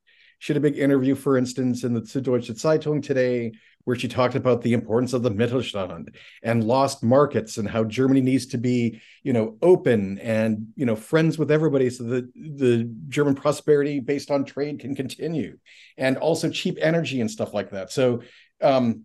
she 0.42 0.52
had 0.52 0.58
a 0.58 0.60
big 0.60 0.80
interview, 0.80 1.14
for 1.14 1.38
instance, 1.38 1.84
in 1.84 1.94
the 1.94 2.02
Süddeutsche 2.02 2.60
Zeitung 2.60 3.04
today, 3.04 3.52
where 3.84 3.96
she 3.96 4.08
talked 4.08 4.34
about 4.34 4.64
the 4.64 4.74
importance 4.74 5.14
of 5.14 5.22
the 5.22 5.30
Mittelstand 5.30 6.16
and 6.42 6.64
lost 6.64 7.04
markets 7.04 7.58
and 7.58 7.70
how 7.70 7.84
Germany 7.84 8.22
needs 8.22 8.48
to 8.48 8.58
be, 8.58 9.00
you 9.22 9.34
know, 9.34 9.58
open 9.62 10.18
and 10.18 10.70
you 10.76 10.88
know 10.88 10.96
friends 10.96 11.38
with 11.38 11.52
everybody 11.52 11.92
so 11.92 12.06
that 12.06 12.34
the 12.34 12.92
German 13.08 13.36
prosperity 13.36 14.00
based 14.00 14.32
on 14.32 14.44
trade 14.44 14.80
can 14.80 14.96
continue, 14.96 15.60
and 15.96 16.18
also 16.18 16.50
cheap 16.50 16.80
energy 16.82 17.22
and 17.22 17.30
stuff 17.30 17.54
like 17.54 17.70
that. 17.70 17.92
So, 17.92 18.24
um, 18.64 19.04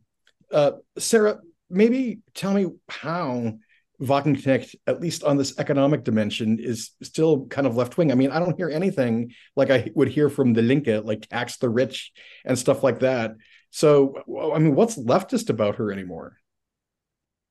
uh, 0.50 0.72
Sarah, 0.96 1.40
maybe 1.68 2.20
tell 2.32 2.54
me 2.54 2.68
how 2.88 3.58
Wagenknecht, 4.00 4.74
at 4.86 5.00
least 5.00 5.24
on 5.24 5.36
this 5.36 5.58
economic 5.58 6.04
dimension, 6.04 6.58
is 6.58 6.90
still 7.02 7.46
kind 7.46 7.66
of 7.66 7.76
left 7.76 7.96
wing. 7.96 8.12
I 8.12 8.14
mean, 8.14 8.30
I 8.30 8.38
don't 8.38 8.56
hear 8.56 8.70
anything 8.70 9.32
like 9.54 9.70
I 9.70 9.90
would 9.94 10.08
hear 10.08 10.28
from 10.28 10.52
the 10.52 10.62
Linke, 10.62 11.04
like 11.04 11.28
tax 11.28 11.56
the 11.56 11.68
rich 11.68 12.12
and 12.44 12.58
stuff 12.58 12.82
like 12.82 13.00
that. 13.00 13.32
So, 13.70 14.22
I 14.52 14.58
mean, 14.58 14.74
what's 14.74 14.98
leftist 14.98 15.50
about 15.50 15.76
her 15.76 15.92
anymore? 15.92 16.36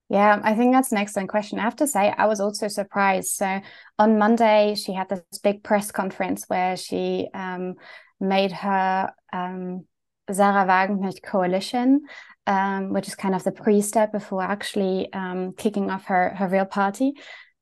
Yeah, 0.09 0.39
I 0.43 0.53
think 0.53 0.73
that's 0.73 0.91
an 0.91 0.99
excellent 0.99 1.29
question. 1.29 1.57
I 1.57 1.63
have 1.63 1.77
to 1.77 1.87
say, 1.87 2.13
I 2.15 2.27
was 2.27 2.39
also 2.39 2.67
surprised. 2.67 3.29
So 3.29 3.59
on 3.97 4.19
Monday, 4.19 4.75
she 4.75 4.93
had 4.93 5.09
this 5.09 5.39
big 5.41 5.63
press 5.63 5.91
conference 5.91 6.45
where 6.47 6.77
she 6.77 7.27
um, 7.33 7.75
made 8.19 8.51
her 8.51 9.11
um, 9.33 9.85
Sahra 10.31 10.65
Wagenknecht 10.67 11.23
coalition 11.23 12.01
um, 12.47 12.93
which 12.93 13.07
is 13.07 13.15
kind 13.15 13.35
of 13.35 13.43
the 13.43 13.51
pre-step 13.51 14.11
before 14.11 14.43
actually 14.43 15.11
um, 15.13 15.53
kicking 15.53 15.89
off 15.89 16.05
her 16.05 16.29
her 16.35 16.47
real 16.47 16.65
party, 16.65 17.13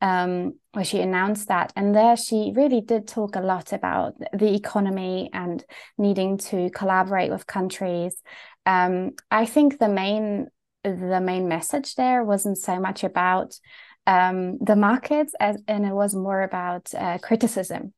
um, 0.02 0.54
where 0.74 0.86
she 0.86 1.00
announced 1.00 1.48
that. 1.48 1.72
And 1.75 1.96
there 1.96 2.18
she 2.18 2.52
really 2.56 2.82
did 2.82 3.08
talk 3.08 3.36
a 3.36 3.42
lot 3.42 3.74
about 3.74 4.13
the 4.34 4.54
economy 4.54 5.30
and 5.34 5.63
needing 5.98 6.38
to 6.50 6.70
collaborate 6.72 7.32
with 7.32 7.48
countries. 7.48 8.22
Um, 8.66 9.12
I 9.32 9.46
think 9.46 9.80
the 9.80 9.90
main 9.90 10.48
the 10.84 11.22
main 11.22 11.48
message 11.48 11.96
there 11.96 12.24
wasn't 12.24 12.58
so 12.58 12.80
much 12.80 13.04
about 13.04 13.58
um, 14.06 14.58
the 14.60 14.75
markets 14.75 15.34
as 15.40 15.62
and 15.68 15.86
it 15.86 15.94
was 15.94 16.13
more 16.13 16.42
about 16.42 16.94
uh, 16.94 17.18
criticism 17.20 17.94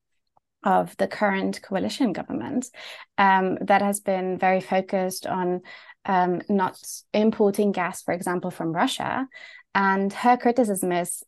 of 0.63 0.95
the 0.97 1.07
current 1.07 1.61
coalition 1.61 2.11
government 2.11 2.67
um, 3.17 3.57
that 3.61 3.81
has 3.81 3.99
been 3.99 4.37
very 4.37 4.61
focused 4.61 5.27
on 5.27 5.61
um, 6.05 6.41
not 6.49 6.77
importing 7.13 7.71
gas, 7.71 8.01
for 8.01 8.13
example, 8.13 8.51
from 8.51 8.71
Russia. 8.71 9.27
And 9.73 10.11
her 10.13 10.37
criticism 10.37 10.91
is, 10.91 11.23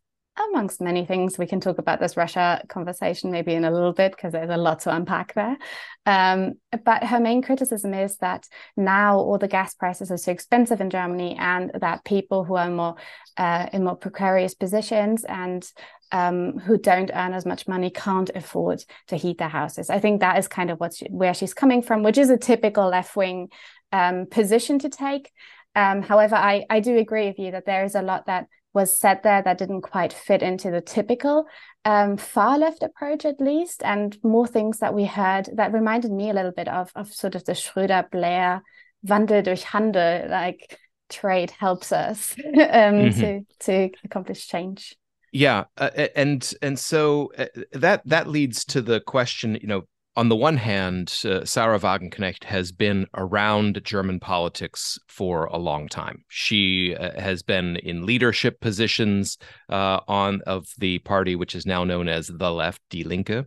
amongst 0.52 0.80
many 0.80 1.04
things, 1.04 1.38
we 1.38 1.48
can 1.48 1.60
talk 1.60 1.80
about 1.80 2.00
this 2.00 2.16
Russia 2.16 2.62
conversation 2.70 3.32
maybe 3.32 3.54
in 3.56 3.66
a 3.66 3.72
little 3.72 3.92
bit 3.92 4.12
because 4.12 4.34
there's 4.34 4.52
a 4.52 4.58
lot 4.58 4.82
to 4.82 4.96
unpack 4.96 5.34
there. 5.34 5.58
Um, 6.06 6.54
but 6.86 7.04
her 7.04 7.20
main 7.20 7.42
criticism 7.42 7.94
is 7.94 8.18
that 8.18 8.48
now 8.76 9.18
all 9.18 9.40
the 9.40 9.48
gas 9.48 9.74
prices 9.74 10.12
are 10.12 10.18
so 10.18 10.32
expensive 10.32 10.80
in 10.80 10.92
Germany, 10.92 11.36
and 11.40 11.72
that 11.82 12.06
people 12.06 12.44
who 12.44 12.56
are 12.56 12.70
more 12.70 12.96
uh, 13.36 13.68
in 13.74 13.84
more 13.84 13.96
precarious 13.96 14.54
positions 14.54 15.24
and 15.24 15.70
um, 16.12 16.60
who 16.60 16.78
don't 16.78 17.12
earn 17.14 17.34
as 17.34 17.46
much 17.46 17.68
money 17.68 17.90
can't 17.90 18.30
afford 18.36 18.84
to 19.08 19.18
heat 19.18 19.40
their 19.40 19.50
houses. 19.50 19.90
I 19.90 20.00
think 20.00 20.22
that 20.22 20.38
is 20.38 20.48
kind 20.48 20.70
of 20.70 20.80
what 20.80 20.94
she, 20.94 21.08
where 21.08 21.34
she's 21.34 21.54
coming 21.54 21.82
from, 21.82 22.04
which 22.04 22.18
is 22.18 22.30
a 22.30 22.38
typical 22.38 22.88
left 22.88 23.16
wing 23.16 23.50
um, 23.92 24.26
position 24.26 24.80
to 24.80 24.90
take. 24.90 25.32
Um, 25.76 26.02
however, 26.02 26.36
I, 26.36 26.66
I 26.70 26.80
do 26.80 26.98
agree 26.98 27.28
with 27.28 27.40
you 27.40 27.52
that 27.52 27.66
there 27.66 27.84
is 27.84 27.96
a 27.96 28.02
lot 28.02 28.26
that 28.26 28.48
was 28.74 28.98
said 28.98 29.22
there 29.24 29.42
that 29.42 29.58
didn't 29.58 29.82
quite 29.82 30.14
fit 30.14 30.42
into 30.44 30.70
the 30.70 30.82
typical 30.82 31.46
um, 31.86 32.18
far 32.18 32.58
left 32.58 32.84
approach, 32.84 33.26
at 33.26 33.40
least, 33.40 33.82
and 33.84 34.18
more 34.24 34.48
things 34.48 34.80
that 34.80 34.94
we 34.94 35.06
heard 35.06 35.50
that 35.56 35.74
reminded 35.74 36.12
me 36.12 36.30
a 36.30 36.34
little 36.34 36.52
bit 36.52 36.68
of, 36.68 36.92
of 36.96 37.14
sort 37.14 37.36
of 37.36 37.46
the 37.46 37.54
Schröder 37.54 38.10
Blair 38.12 38.62
Wandel 39.06 39.44
durch 39.44 39.64
Handel, 39.64 40.28
like 40.30 40.78
trade 41.10 41.52
helps 41.52 41.92
us 41.92 42.36
um, 42.46 42.54
mm-hmm. 42.56 43.20
to 43.20 43.42
to 43.60 43.90
accomplish 44.04 44.48
change. 44.48 44.96
Yeah, 45.32 45.66
uh, 45.78 45.90
and 46.16 46.54
and 46.62 46.78
so 46.78 47.32
uh, 47.38 47.46
that 47.74 48.02
that 48.06 48.28
leads 48.28 48.66
to 48.66 48.82
the 48.82 49.00
question, 49.00 49.58
you 49.62 49.68
know, 49.68 49.84
on 50.18 50.30
the 50.30 50.36
one 50.36 50.58
hand, 50.58 51.14
uh, 51.26 51.46
Sahra 51.46 51.80
Wagenknecht 51.80 52.44
has 52.46 52.72
been 52.72 53.06
around 53.16 53.80
German 53.84 54.20
politics 54.20 54.98
for 55.08 55.46
a 55.46 55.58
long 55.58 55.88
time. 55.88 56.26
She 56.28 56.96
uh, 56.96 57.22
has 57.22 57.44
been 57.44 57.76
in 57.78 58.08
leadership 58.08 58.60
positions 58.60 59.38
uh, 59.70 60.00
on 60.08 60.42
of 60.48 60.66
the 60.80 60.98
party, 61.00 61.36
which 61.36 61.54
is 61.54 61.68
now 61.68 61.84
known 61.84 62.10
as 62.10 62.28
the 62.28 62.52
Left, 62.52 62.82
Die 62.90 63.04
Linke. 63.04 63.46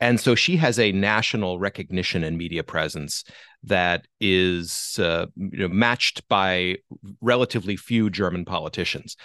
And 0.00 0.20
so 0.20 0.34
she 0.34 0.58
has 0.58 0.78
a 0.78 0.92
national 0.92 1.58
recognition 1.58 2.24
and 2.24 2.36
media 2.36 2.62
presence 2.62 3.24
that 3.62 4.06
is 4.20 4.98
uh, 4.98 5.26
you 5.34 5.60
know, 5.60 5.68
matched 5.68 6.28
by 6.28 6.76
relatively 7.22 7.76
few 7.76 8.10
German 8.10 8.44
politicians. 8.44 9.16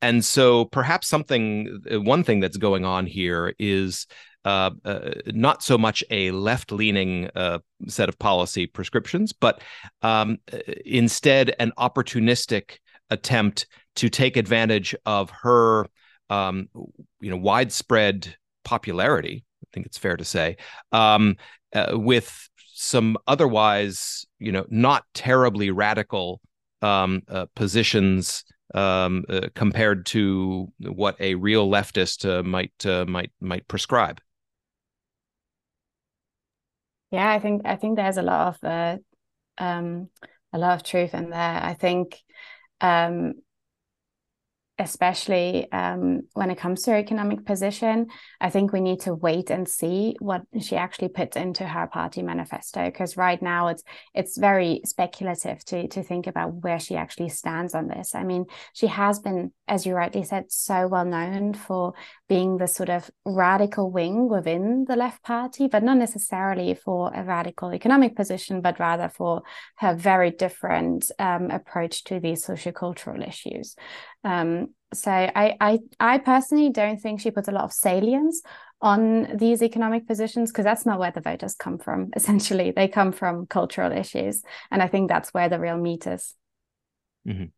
And 0.00 0.24
so 0.24 0.64
perhaps 0.64 1.08
something, 1.08 1.80
uh, 1.92 2.00
one 2.00 2.24
thing 2.24 2.40
that's 2.40 2.56
going 2.56 2.84
on 2.84 3.06
here 3.06 3.54
is 3.58 4.06
uh, 4.44 4.70
uh, 4.84 5.10
not 5.26 5.62
so 5.62 5.78
much 5.78 6.02
a 6.10 6.30
left 6.30 6.72
leaning 6.72 7.30
uh, 7.34 7.58
set 7.88 8.08
of 8.08 8.18
policy 8.18 8.66
prescriptions, 8.66 9.32
but 9.32 9.60
um, 10.02 10.38
uh, 10.52 10.58
instead 10.84 11.54
an 11.58 11.72
opportunistic 11.78 12.78
attempt 13.10 13.66
to 13.96 14.08
take 14.08 14.36
advantage 14.36 14.94
of 15.06 15.30
her 15.30 15.86
um, 16.30 16.68
you 17.20 17.30
know 17.30 17.36
widespread 17.36 18.34
popularity. 18.64 19.44
I 19.62 19.66
think 19.72 19.86
it's 19.86 19.98
fair 19.98 20.16
to 20.16 20.24
say 20.24 20.56
um, 20.92 21.36
with 21.92 22.48
some 22.74 23.16
otherwise 23.26 24.26
you 24.38 24.52
know 24.52 24.66
not 24.70 25.04
terribly 25.14 25.70
radical 25.70 26.40
um, 26.80 27.22
positions 27.54 28.44
um, 28.74 29.24
uh, 29.28 29.48
compared 29.54 30.06
to 30.06 30.72
what 30.78 31.20
a 31.20 31.34
real 31.34 31.68
leftist 31.68 32.28
uh, 32.28 32.42
might 32.42 32.86
uh, 32.86 33.04
might 33.06 33.32
might 33.40 33.66
prescribe. 33.68 34.20
Yeah, 37.12 37.30
I 37.30 37.38
think 37.38 37.62
I 37.64 37.76
think 37.76 37.96
there's 37.96 38.16
a 38.16 38.22
lot 38.22 38.56
of 38.56 38.64
uh, 38.64 38.96
um, 39.58 40.08
a 40.52 40.58
lot 40.58 40.74
of 40.76 40.82
truth 40.82 41.14
in 41.14 41.30
there. 41.30 41.60
I 41.62 41.74
think 41.74 42.18
um, 42.80 43.34
especially 44.78 45.70
um, 45.70 46.22
when 46.32 46.50
it 46.50 46.58
comes 46.58 46.82
to 46.82 46.90
her 46.90 46.96
economic 46.96 47.44
position. 47.44 48.06
I 48.40 48.50
think 48.50 48.72
we 48.72 48.80
need 48.80 49.00
to 49.00 49.14
wait 49.14 49.50
and 49.50 49.68
see 49.68 50.16
what 50.18 50.42
she 50.60 50.76
actually 50.76 51.08
puts 51.08 51.36
into 51.36 51.64
her 51.64 51.86
party 51.86 52.22
manifesto 52.22 52.86
because 52.86 53.16
right 53.16 53.40
now 53.40 53.68
it's 53.68 53.82
it's 54.14 54.38
very 54.38 54.80
speculative 54.84 55.64
to 55.66 55.88
to 55.88 56.02
think 56.02 56.26
about 56.26 56.54
where 56.54 56.80
she 56.80 56.96
actually 56.96 57.28
stands 57.28 57.74
on 57.74 57.86
this. 57.88 58.14
I 58.14 58.24
mean, 58.24 58.46
she 58.72 58.86
has 58.86 59.20
been, 59.20 59.52
as 59.68 59.86
you 59.86 59.94
rightly 59.94 60.24
said, 60.24 60.50
so 60.50 60.88
well 60.88 61.04
known 61.04 61.54
for 61.54 61.92
being 62.32 62.56
the 62.56 62.66
sort 62.66 62.88
of 62.88 63.10
radical 63.26 63.90
wing 63.90 64.26
within 64.26 64.86
the 64.88 64.96
left 64.96 65.22
party, 65.22 65.66
but 65.66 65.82
not 65.82 65.98
necessarily 65.98 66.72
for 66.72 67.12
a 67.14 67.22
radical 67.22 67.74
economic 67.74 68.16
position, 68.16 68.62
but 68.62 68.80
rather 68.80 69.10
for 69.10 69.42
her 69.76 69.94
very 69.94 70.30
different 70.30 71.10
um, 71.18 71.50
approach 71.50 72.04
to 72.04 72.18
these 72.20 72.46
sociocultural 72.46 73.28
issues. 73.28 73.76
Um, 74.24 74.68
so 74.94 75.10
I, 75.10 75.56
I, 75.60 75.80
I 76.00 76.16
personally 76.16 76.70
don't 76.70 76.98
think 76.98 77.20
she 77.20 77.30
puts 77.30 77.48
a 77.48 77.52
lot 77.52 77.64
of 77.64 77.72
salience 77.74 78.40
on 78.80 79.36
these 79.36 79.62
economic 79.62 80.06
positions 80.06 80.50
because 80.50 80.64
that's 80.64 80.86
not 80.86 80.98
where 80.98 81.12
the 81.12 81.20
voters 81.20 81.54
come 81.54 81.76
from. 81.76 82.12
Essentially, 82.16 82.70
they 82.70 82.88
come 82.88 83.12
from 83.12 83.44
cultural 83.44 83.92
issues, 83.92 84.42
and 84.70 84.82
I 84.82 84.88
think 84.88 85.10
that's 85.10 85.34
where 85.34 85.50
the 85.50 85.60
real 85.60 85.76
meat 85.76 86.06
is. 86.06 86.34
Mm-hmm. 87.28 87.52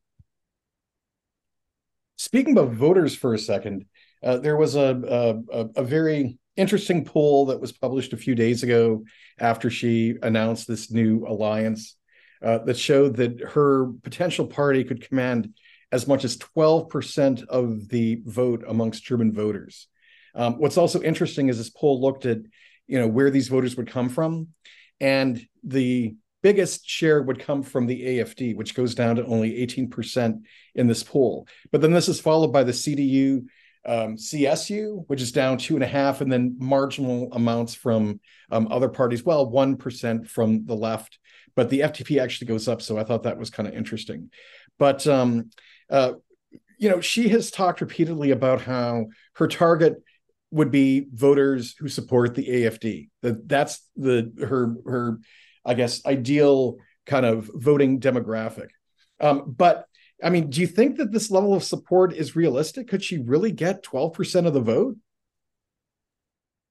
Speaking 2.16 2.58
about 2.58 2.72
voters 2.72 3.14
for 3.14 3.34
a 3.34 3.38
second, 3.38 3.86
uh, 4.24 4.38
there 4.38 4.56
was 4.56 4.74
a, 4.74 5.42
a, 5.52 5.66
a 5.76 5.84
very 5.84 6.38
interesting 6.56 7.04
poll 7.04 7.46
that 7.46 7.60
was 7.60 7.72
published 7.72 8.12
a 8.12 8.18
few 8.18 8.34
days 8.34 8.62
ago 8.62 9.04
after 9.38 9.70
she 9.70 10.14
announced 10.22 10.66
this 10.66 10.90
new 10.90 11.26
alliance 11.26 11.96
uh, 12.42 12.58
that 12.58 12.76
showed 12.76 13.16
that 13.16 13.40
her 13.40 13.90
potential 14.02 14.46
party 14.46 14.84
could 14.84 15.06
command 15.06 15.52
as 15.92 16.06
much 16.06 16.24
as 16.24 16.36
12% 16.36 17.44
of 17.46 17.88
the 17.88 18.20
vote 18.24 18.64
amongst 18.66 19.04
German 19.04 19.32
voters. 19.32 19.88
Um, 20.34 20.54
what's 20.54 20.76
also 20.76 21.00
interesting 21.02 21.48
is 21.48 21.58
this 21.58 21.70
poll 21.70 22.00
looked 22.00 22.26
at, 22.26 22.38
you 22.86 22.98
know, 22.98 23.06
where 23.06 23.30
these 23.30 23.48
voters 23.48 23.76
would 23.76 23.88
come 23.88 24.08
from, 24.08 24.48
and 25.00 25.40
the 25.62 26.16
biggest 26.42 26.88
share 26.88 27.22
would 27.22 27.38
come 27.38 27.62
from 27.62 27.86
the 27.86 28.02
AFD, 28.02 28.56
which 28.56 28.74
goes 28.74 28.94
down 28.94 29.16
to 29.16 29.24
only 29.24 29.64
18% 29.66 30.42
in 30.74 30.86
this 30.86 31.02
poll. 31.02 31.46
But 31.72 31.80
then 31.80 31.92
this 31.92 32.08
is 32.08 32.20
followed 32.20 32.52
by 32.52 32.64
the 32.64 32.72
CDU, 32.72 33.44
um, 33.86 34.16
CSU, 34.16 35.04
which 35.08 35.20
is 35.20 35.32
down 35.32 35.58
two 35.58 35.74
and 35.74 35.84
a 35.84 35.88
half, 35.88 36.20
and 36.20 36.32
then 36.32 36.56
marginal 36.58 37.28
amounts 37.32 37.74
from 37.74 38.20
um, 38.50 38.68
other 38.70 38.88
parties. 38.88 39.24
Well, 39.24 39.50
1% 39.50 40.28
from 40.28 40.66
the 40.66 40.74
left, 40.74 41.18
but 41.54 41.70
the 41.70 41.80
FDP 41.80 42.22
actually 42.22 42.46
goes 42.46 42.68
up. 42.68 42.82
So 42.82 42.98
I 42.98 43.04
thought 43.04 43.24
that 43.24 43.38
was 43.38 43.50
kind 43.50 43.68
of 43.68 43.74
interesting. 43.74 44.30
But 44.78 45.06
um, 45.06 45.50
uh, 45.90 46.14
you 46.78 46.88
know, 46.88 47.00
she 47.00 47.28
has 47.28 47.50
talked 47.50 47.80
repeatedly 47.80 48.30
about 48.30 48.62
how 48.62 49.06
her 49.34 49.46
target 49.46 50.02
would 50.50 50.70
be 50.70 51.06
voters 51.12 51.74
who 51.78 51.88
support 51.88 52.34
the 52.34 52.46
AFD. 52.46 53.08
That 53.22 53.48
that's 53.48 53.86
the 53.96 54.32
her 54.38 54.74
her, 54.86 55.18
I 55.64 55.74
guess, 55.74 56.04
ideal 56.06 56.76
kind 57.06 57.26
of 57.26 57.50
voting 57.54 58.00
demographic. 58.00 58.68
Um, 59.20 59.54
but 59.56 59.86
I 60.22 60.30
mean, 60.30 60.50
do 60.50 60.60
you 60.60 60.66
think 60.66 60.96
that 60.96 61.12
this 61.12 61.30
level 61.30 61.54
of 61.54 61.64
support 61.64 62.14
is 62.14 62.36
realistic? 62.36 62.88
Could 62.88 63.02
she 63.02 63.18
really 63.18 63.52
get 63.52 63.82
twelve 63.82 64.12
percent 64.14 64.46
of 64.46 64.54
the 64.54 64.60
vote? 64.60 64.96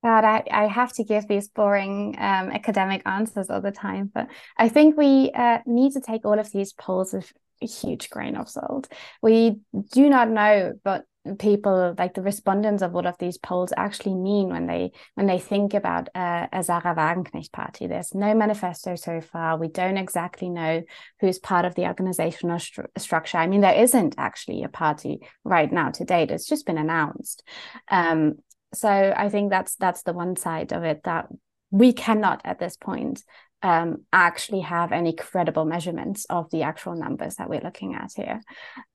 God, 0.03 0.25
I, 0.25 0.43
I 0.51 0.67
have 0.67 0.91
to 0.93 1.03
give 1.05 1.29
these 1.29 1.47
boring 1.47 2.15
um, 2.17 2.49
academic 2.51 3.03
answers 3.05 3.49
all 3.49 3.61
the 3.61 3.71
time, 3.71 4.11
but 4.13 4.27
I 4.57 4.67
think 4.67 4.97
we 4.97 5.31
uh, 5.33 5.59
need 5.65 5.93
to 5.93 6.01
take 6.01 6.25
all 6.25 6.37
of 6.37 6.51
these 6.51 6.73
polls 6.73 7.13
with 7.13 7.31
huge 7.61 8.09
grain 8.09 8.35
of 8.35 8.49
salt. 8.49 8.87
We 9.21 9.59
do 9.91 10.09
not 10.09 10.29
know, 10.29 10.73
but 10.83 11.05
people 11.39 11.95
like 11.97 12.13
the 12.13 12.21
respondents 12.21 12.83
of 12.83 12.91
what 12.91 13.05
of 13.05 13.17
these 13.17 13.37
polls 13.37 13.71
actually 13.77 14.13
mean 14.13 14.49
when 14.49 14.67
they 14.67 14.91
when 15.15 15.25
they 15.25 15.39
think 15.39 15.73
about 15.73 16.09
uh, 16.13 16.47
a 16.51 16.63
Sahra 16.63 16.93
Wagenknecht 16.93 17.51
party. 17.51 17.87
There's 17.87 18.13
no 18.13 18.33
manifesto 18.33 18.95
so 18.95 19.21
far. 19.21 19.57
We 19.57 19.69
don't 19.69 19.97
exactly 19.97 20.49
know 20.49 20.83
who's 21.21 21.39
part 21.39 21.65
of 21.65 21.75
the 21.75 21.85
organizational 21.85 22.57
stru- 22.57 22.87
structure. 22.97 23.37
I 23.37 23.47
mean, 23.47 23.61
there 23.61 23.81
isn't 23.81 24.15
actually 24.17 24.63
a 24.63 24.69
party 24.69 25.19
right 25.45 25.71
now 25.71 25.91
to 25.91 26.03
date. 26.03 26.31
It's 26.31 26.47
just 26.47 26.65
been 26.65 26.77
announced. 26.77 27.43
Um, 27.87 28.35
so 28.73 28.89
I 28.89 29.29
think 29.29 29.49
that's 29.49 29.75
that's 29.75 30.03
the 30.03 30.13
one 30.13 30.35
side 30.35 30.73
of 30.73 30.83
it 30.83 31.03
that 31.03 31.27
we 31.71 31.93
cannot 31.93 32.41
at 32.43 32.59
this 32.59 32.75
point 32.75 33.23
um, 33.63 34.03
actually 34.11 34.59
have 34.59 34.91
any 34.91 35.13
credible 35.13 35.65
measurements 35.65 36.25
of 36.29 36.49
the 36.51 36.63
actual 36.63 36.95
numbers 36.95 37.35
that 37.35 37.49
we're 37.49 37.61
looking 37.61 37.95
at 37.95 38.11
here. 38.15 38.41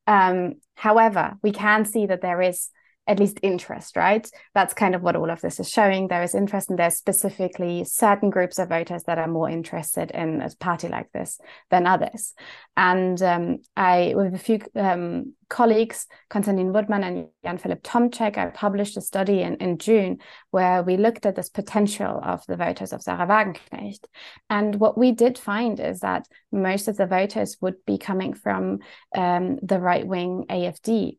Um, 0.07 0.57
however, 0.75 1.37
we 1.43 1.53
can 1.53 1.87
see 1.87 2.07
that 2.07 2.21
there 2.21 2.43
is 2.43 2.69
at 3.09 3.19
least 3.19 3.41
interest, 3.43 3.97
right? 3.97 4.31
That's 4.55 4.75
kind 4.75 4.95
of 4.95 5.03
what 5.03 5.17
all 5.17 5.31
of 5.31 5.41
this 5.41 5.59
is 5.59 5.71
showing. 5.71 6.09
There 6.09 6.23
is 6.23 6.35
interest, 6.35 6.69
and 6.69 6.79
there's 6.79 6.97
specifically 6.97 7.85
certain 7.85 8.29
groups 8.29 8.59
of 8.59 8.69
voters 8.69 9.05
that 9.05 9.19
are 9.19 9.27
more 9.27 9.49
interested 9.49 10.11
in 10.11 10.43
a 10.43 10.51
party 10.61 10.89
like 10.89 11.11
this 11.13 11.41
than 11.71 11.87
others. 11.87 12.35
And 12.77 13.21
um, 13.23 13.59
I, 13.77 14.13
with 14.15 14.35
a 14.35 14.39
few 14.39 14.61
um, 14.77 15.33
colleagues, 15.49 16.07
Konstantin 16.29 16.73
Wurthmann 16.75 17.03
and 17.03 17.29
Jan 17.43 17.57
Philipp 17.57 17.83
Thomeczek, 17.83 18.37
I 18.37 18.47
published 18.51 18.99
a 18.99 19.01
study 19.01 19.41
in, 19.41 19.57
in 19.57 19.79
June 19.79 20.19
where 20.51 20.83
we 20.83 20.99
looked 20.99 21.25
at 21.25 21.35
this 21.35 21.49
potential 21.49 22.21
of 22.23 22.45
the 22.47 22.57
voters 22.57 22.93
of 22.93 23.03
Sahra 23.03 23.27
Wagenknecht. 23.27 24.05
And 24.51 24.75
what 24.75 24.99
we 24.99 25.13
did 25.13 25.39
find 25.39 25.81
is 25.81 26.01
that 26.01 26.29
most 26.53 26.89
of 26.89 26.99
the 26.99 27.07
voters 27.07 27.57
would 27.63 27.85
be 27.87 27.97
coming 27.97 28.35
from 28.35 28.81
um, 29.17 29.59
the 29.63 29.81
right 29.81 30.07
wing 30.07 30.45
AFD 30.51 31.17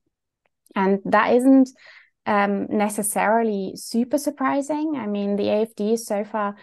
and 0.75 0.99
that 1.05 1.33
isn't 1.33 1.69
um, 2.25 2.67
necessarily 2.69 3.73
super 3.75 4.17
surprising. 4.17 4.95
I 4.97 5.07
mean, 5.07 5.35
the 5.35 5.45
AFD 5.45 5.93
is 5.93 6.05
so 6.05 6.23
far 6.23 6.55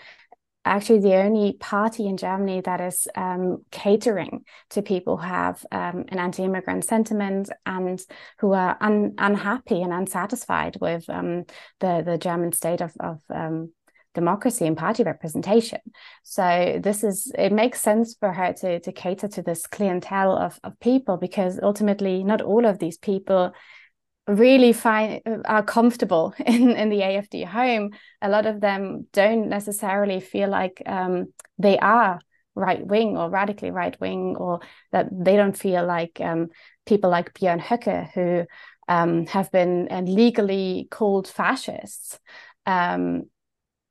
actually 0.67 0.99
the 0.99 1.15
only 1.15 1.55
party 1.55 2.07
in 2.07 2.17
Germany 2.17 2.61
that 2.61 2.81
is 2.81 3.07
um, 3.15 3.65
catering 3.71 4.45
to 4.71 4.83
people 4.83 5.17
who 5.17 5.27
have 5.27 5.65
um, 5.71 6.05
an 6.09 6.19
anti-immigrant 6.19 6.85
sentiment 6.85 7.49
and 7.65 8.01
who 8.41 8.53
are 8.53 8.77
un- 8.81 9.15
unhappy 9.17 9.81
and 9.81 9.93
unsatisfied 9.93 10.77
with 10.81 11.09
um, 11.09 11.45
the 11.81 12.03
the 12.05 12.19
German 12.19 12.53
state 12.53 12.81
of, 12.81 12.93
of 12.99 13.21
um, 13.31 13.73
democracy 14.15 14.67
and 14.67 14.77
party 14.77 15.05
representation. 15.05 15.81
So 16.25 16.81
this 16.83 17.05
is 17.05 17.33
it 17.39 17.53
makes 17.53 17.81
sense 17.81 18.17
for 18.19 18.33
her 18.33 18.53
to 18.55 18.81
to 18.81 18.93
cater 18.93 19.29
to 19.29 19.43
this 19.43 19.67
clientele 19.67 20.37
of 20.37 20.59
of 20.65 20.79
people 20.81 21.17
because 21.17 21.61
ultimately 21.63 22.25
not 22.25 22.43
all 22.43 22.67
of 22.67 22.81
these 22.81 22.99
people 22.99 23.53
really 24.27 24.73
find 24.73 25.21
are 25.45 25.63
comfortable 25.63 26.35
in 26.47 26.71
in 26.71 26.89
the 26.89 27.01
AFD 27.03 27.45
home, 27.45 27.91
a 28.21 28.29
lot 28.29 28.47
of 28.47 28.61
them 28.61 29.07
don't 29.13 29.49
necessarily 29.49 30.21
feel 30.21 30.49
like 30.49 30.83
um, 30.87 31.33
they 31.59 31.79
are 31.79 32.21
right 32.55 32.85
wing 32.85 33.17
or 33.17 33.31
radically 33.31 33.71
right 33.71 33.99
wing, 34.01 34.37
or 34.37 34.61
that 34.93 35.09
they 35.13 35.37
don't 35.37 35.57
feel 35.57 35.87
like 35.87 36.21
um, 36.21 36.49
people 36.87 37.11
like 37.11 37.35
Björn 37.35 37.61
Höcke 37.61 38.11
who 38.13 38.47
um, 38.89 39.27
have 39.27 39.51
been 39.53 39.89
uh, 39.91 40.01
legally 40.03 40.89
called 40.91 41.29
fascists. 41.29 42.19
Um, 42.65 43.25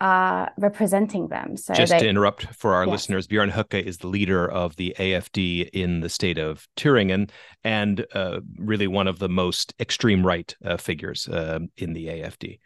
are 0.01 0.51
representing 0.58 1.27
them. 1.29 1.55
So 1.55 1.73
just 1.73 1.91
they, 1.91 1.99
to 1.99 2.08
interrupt 2.08 2.45
for 2.53 2.73
our 2.73 2.86
yes. 2.86 2.91
listeners, 2.91 3.27
Björn 3.27 3.51
Höcke 3.51 3.81
is 3.81 3.99
the 3.99 4.08
leader 4.08 4.49
of 4.49 4.75
the 4.75 4.95
AFD 4.99 5.69
in 5.69 6.01
the 6.01 6.10
state 6.10 6.38
of 6.38 6.67
Thüringen 6.75 7.29
and 7.63 8.05
uh, 8.13 8.41
really 8.58 8.88
one 8.88 9.08
of 9.08 9.19
the 9.19 9.29
most 9.29 9.73
extreme 9.79 10.25
right 10.25 10.53
uh, 10.63 10.77
figures 10.77 11.27
uh, 11.27 11.60
in 11.77 11.93
the 11.93 12.08
AFD. 12.08 12.60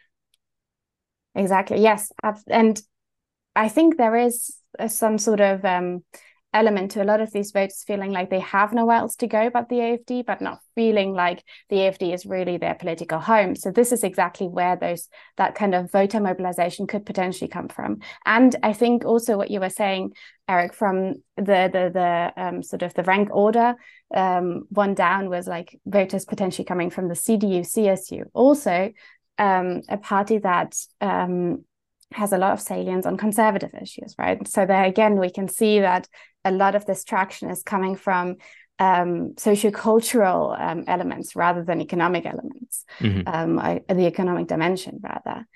Exactly. 1.34 1.80
Yes, 1.80 2.10
and 2.48 2.80
I 3.54 3.68
think 3.68 3.96
there 3.96 4.16
is 4.16 4.56
uh, 4.78 4.88
some 4.88 5.16
sort 5.16 5.40
of 5.40 5.64
um, 5.64 6.04
element 6.52 6.90
to 6.90 7.02
a 7.02 7.04
lot 7.04 7.20
of 7.20 7.32
these 7.32 7.52
voters 7.52 7.84
feeling 7.86 8.10
like 8.10 8.28
they 8.28 8.40
have 8.40 8.72
nowhere 8.72 8.96
else 8.96 9.14
to 9.16 9.26
go 9.26 9.50
but 9.50 9.68
the 9.68 9.76
AFD, 9.76 10.26
but 10.26 10.40
not 10.40 10.60
feeling 10.74 11.12
like 11.12 11.44
the 11.68 11.76
AFD 11.76 12.12
is 12.12 12.26
really 12.26 12.56
their 12.56 12.74
political 12.74 13.18
home. 13.18 13.54
So 13.54 13.70
this 13.70 13.92
is 13.92 14.02
exactly 14.02 14.48
where 14.48 14.76
those 14.76 15.08
that 15.36 15.54
kind 15.54 15.74
of 15.74 15.92
voter 15.92 16.20
mobilization 16.20 16.86
could 16.86 17.06
potentially 17.06 17.48
come 17.48 17.68
from. 17.68 18.00
And 18.26 18.56
I 18.62 18.72
think 18.72 19.04
also 19.04 19.36
what 19.36 19.50
you 19.50 19.60
were 19.60 19.70
saying, 19.70 20.12
Eric, 20.48 20.74
from 20.74 21.22
the 21.36 21.70
the 21.72 21.90
the 21.94 22.32
um, 22.36 22.62
sort 22.62 22.82
of 22.82 22.94
the 22.94 23.04
rank 23.04 23.28
order, 23.32 23.74
um, 24.14 24.64
one 24.70 24.94
down 24.94 25.28
was 25.28 25.46
like 25.46 25.78
voters 25.86 26.24
potentially 26.24 26.64
coming 26.64 26.90
from 26.90 27.08
the 27.08 27.14
CDU, 27.14 27.60
CSU, 27.60 28.24
also 28.32 28.92
um, 29.38 29.80
a 29.88 29.96
party 29.96 30.38
that 30.38 30.76
um, 31.00 31.64
has 32.12 32.32
a 32.32 32.38
lot 32.38 32.52
of 32.52 32.60
salience 32.60 33.06
on 33.06 33.16
conservative 33.16 33.70
issues, 33.80 34.14
right? 34.18 34.46
So 34.48 34.66
there 34.66 34.84
again, 34.84 35.18
we 35.18 35.30
can 35.30 35.48
see 35.48 35.80
that 35.80 36.08
a 36.44 36.50
lot 36.50 36.74
of 36.74 36.86
this 36.86 37.04
traction 37.04 37.50
is 37.50 37.62
coming 37.62 37.96
from 37.96 38.36
um, 38.78 39.34
sociocultural 39.36 40.58
um, 40.58 40.84
elements 40.86 41.36
rather 41.36 41.62
than 41.62 41.80
economic 41.80 42.24
elements, 42.24 42.84
mm-hmm. 42.98 43.28
um, 43.28 43.58
I, 43.58 43.82
the 43.88 44.06
economic 44.06 44.48
dimension 44.48 45.00
rather. 45.02 45.46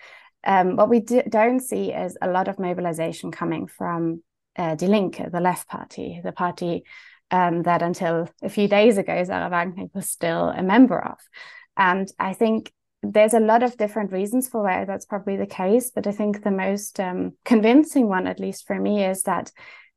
Um, 0.47 0.77
what 0.77 0.91
we 0.91 1.01
do, 1.01 1.23
not 1.33 1.63
see 1.63 1.91
is 1.91 2.19
a 2.21 2.29
lot 2.29 2.49
of 2.49 2.59
mobilization 2.59 3.31
coming 3.31 3.67
from 3.67 4.23
uh, 4.57 4.75
Die 4.75 4.87
Linke, 4.87 5.31
the 5.33 5.41
left 5.41 5.69
party, 5.69 6.21
the 6.23 6.33
party 6.33 6.85
um, 7.31 7.63
that 7.63 7.83
until 7.83 8.29
a 8.43 8.49
few 8.51 8.69
days 8.69 8.99
ago 8.99 9.25
Sahra 9.25 9.51
Wagenknecht 9.51 9.95
was 9.95 10.09
still 10.09 10.51
a 10.51 10.63
member 10.63 11.03
of. 11.03 11.19
And 11.77 12.09
I 12.19 12.35
think 12.35 12.73
there's 13.13 13.35
a 13.35 13.41
lot 13.41 13.63
of 13.63 13.77
different 13.77 14.13
reasons 14.13 14.49
for 14.49 14.63
why 14.63 14.85
that's 14.85 15.07
probably 15.07 15.37
the 15.37 15.47
case, 15.47 15.91
but 15.95 16.07
I 16.07 16.13
think 16.13 16.43
the 16.43 16.51
most 16.51 16.99
um, 17.01 17.33
convincing 17.45 18.09
one, 18.09 18.27
at 18.27 18.41
least 18.41 18.67
for 18.67 18.79
me, 18.79 19.05
is 19.05 19.23
that 19.25 19.51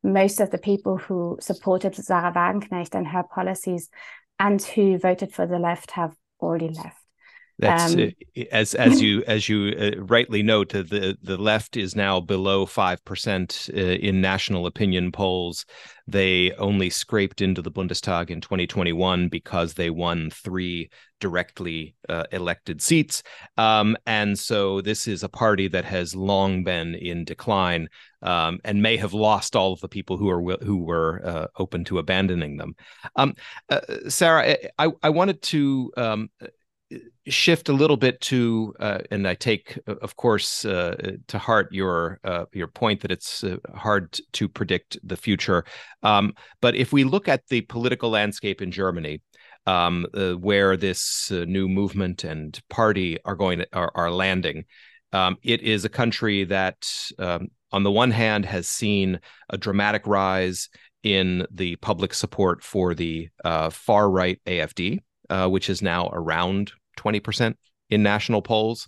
most 0.04 0.40
of 0.40 0.52
the 0.52 0.58
people 0.58 0.98
who 0.98 1.38
supported 1.42 1.96
Sahra 1.96 2.32
Wagenknecht 2.34 2.96
and 2.96 3.08
her 3.08 3.24
policies 3.24 3.90
and 4.40 4.62
who 4.62 4.98
voted 4.98 5.34
for 5.34 5.48
the 5.48 5.60
left 5.60 5.92
have 5.92 6.16
already 6.40 6.70
left. 6.70 7.07
That's 7.60 7.96
um, 7.96 8.00
uh, 8.38 8.44
as 8.52 8.76
as 8.76 9.02
you 9.02 9.24
as 9.26 9.50
you 9.50 9.74
uh, 9.78 10.02
rightly 10.04 10.44
note, 10.44 10.76
uh, 10.76 10.84
the 10.84 11.18
the 11.22 11.38
left 11.38 11.76
is 11.76 11.96
now 11.96 12.20
below 12.20 12.66
five 12.66 13.04
percent 13.04 13.70
uh, 13.74 13.80
in 13.80 14.22
national 14.22 14.68
opinion 14.68 15.12
polls. 15.12 15.66
They 16.10 16.54
only 16.54 16.90
scraped 16.90 17.42
into 17.42 17.62
the 17.62 17.72
Bundestag 17.72 18.30
in 18.30 18.40
2021 18.40 19.28
because 19.28 19.74
they 19.74 19.90
won 19.90 20.30
three 20.30 20.90
directly 21.20 21.96
uh, 22.08 22.24
elected 22.32 22.82
seats, 22.82 23.24
um, 23.58 23.98
and 24.06 24.38
so 24.38 24.80
this 24.82 25.08
is 25.08 25.24
a 25.24 25.30
party 25.30 25.68
that 25.68 25.84
has 25.84 26.16
long 26.16 26.64
been 26.64 26.94
in 26.96 27.26
decline 27.26 27.90
um, 28.22 28.60
and 28.64 28.82
may 28.82 28.98
have 28.98 29.14
lost 29.14 29.56
all 29.56 29.74
of 29.74 29.82
the 29.82 29.90
people 29.90 30.16
who 30.16 30.30
are 30.30 30.58
who 30.64 30.78
were 30.78 31.22
uh, 31.26 31.48
open 31.58 31.84
to 31.86 31.98
abandoning 31.98 32.58
them. 32.58 32.76
Um, 33.16 33.34
Sarah, 34.08 34.58
I 34.78 34.92
I 35.02 35.10
wanted 35.10 35.42
to 35.42 35.92
um, 35.98 36.30
shift 37.28 37.70
a 37.70 37.74
little 37.74 37.98
bit 37.98 38.20
to, 38.22 38.74
uh, 38.80 39.00
and 39.12 39.28
I 39.28 39.36
take, 39.36 39.78
uh, 39.88 39.96
of 40.02 40.16
course, 40.16 40.64
uh, 40.64 41.16
to 41.28 41.38
heart 41.38 41.72
your 41.72 42.20
uh, 42.24 42.46
your 42.54 42.68
point 42.68 43.02
that 43.02 43.12
it's 43.12 43.44
uh, 43.44 43.58
hard 43.76 44.18
to 44.34 44.48
predict 44.48 44.98
the 45.04 45.18
future. 45.18 45.66
Um, 46.04 46.34
but 46.62 46.76
if 46.76 46.94
we 46.94 47.04
look 47.04 47.28
at 47.28 47.48
the 47.48 47.62
political 47.62 48.10
landscape 48.10 48.62
in 48.62 48.72
Germany, 48.72 49.22
um, 49.66 50.06
uh, 50.14 50.34
where 50.34 50.78
this 50.78 51.30
new 51.32 51.68
movement 51.68 52.24
and 52.24 52.60
party 52.70 53.18
are 53.26 53.36
going 53.36 53.60
to, 53.60 53.68
are, 53.74 53.92
are 53.94 54.12
landing, 54.12 54.64
um, 55.12 55.38
it 55.44 55.62
is 55.62 55.84
a 55.84 55.90
country 55.90 56.46
that, 56.46 56.90
um, 57.20 57.48
on 57.72 57.84
the 57.84 57.92
one 57.92 58.12
hand, 58.12 58.46
has 58.46 58.70
seen 58.70 59.20
a 59.50 59.58
dramatic 59.58 60.08
rise 60.08 60.70
in 61.04 61.46
the 61.52 61.76
public 61.78 62.14
support 62.14 62.64
for 62.64 62.96
the 62.96 63.30
far 63.72 64.10
right 64.10 64.40
AFD 64.46 65.02
uh, 65.30 65.48
which 65.48 65.70
is 65.70 65.82
now 65.82 66.10
around 66.12 66.72
20% 66.98 67.56
in 67.90 68.04
national 68.04 68.42
polls. 68.42 68.88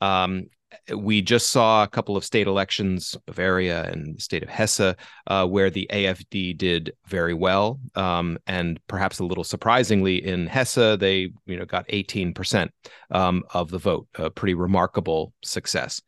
Um, 0.00 0.46
we 0.94 1.22
just 1.22 1.48
saw 1.48 1.82
a 1.82 1.88
couple 1.88 2.16
of 2.16 2.24
state 2.24 2.46
elections, 2.46 3.16
Bavaria 3.26 3.84
and 3.84 4.16
the 4.16 4.20
state 4.20 4.42
of 4.42 4.48
Hesse, 4.48 4.94
uh, 5.26 5.46
where 5.46 5.70
the 5.70 5.88
AFD 5.90 6.56
did 6.56 6.92
very 7.06 7.34
well, 7.34 7.80
um, 7.94 8.38
and 8.46 8.78
perhaps 8.86 9.18
a 9.18 9.24
little 9.24 9.44
surprisingly, 9.44 10.24
in 10.24 10.46
Hesse 10.46 10.98
they 10.98 11.30
you 11.46 11.56
know 11.56 11.64
got 11.64 11.88
18% 11.88 12.68
um, 13.10 13.44
of 13.52 13.70
the 13.70 13.78
vote, 13.78 14.08
a 14.16 14.30
pretty 14.30 14.54
remarkable 14.54 15.32
success. 15.42 16.02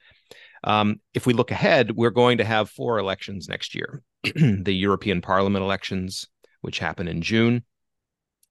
Um, 0.63 1.01
if 1.15 1.27
we 1.27 1.33
look 1.33 1.51
ahead, 1.51 1.93
we're 1.93 2.11
going 2.11 2.39
to 2.39 2.45
have 2.45 2.71
four 2.71 2.99
elections 2.99 3.49
next 3.49 3.75
year: 3.75 4.03
the 4.35 4.75
European 4.75 5.21
Parliament 5.21 5.65
elections, 5.65 6.27
which 6.61 6.79
happen 6.79 7.09
in 7.09 7.23
June, 7.23 7.65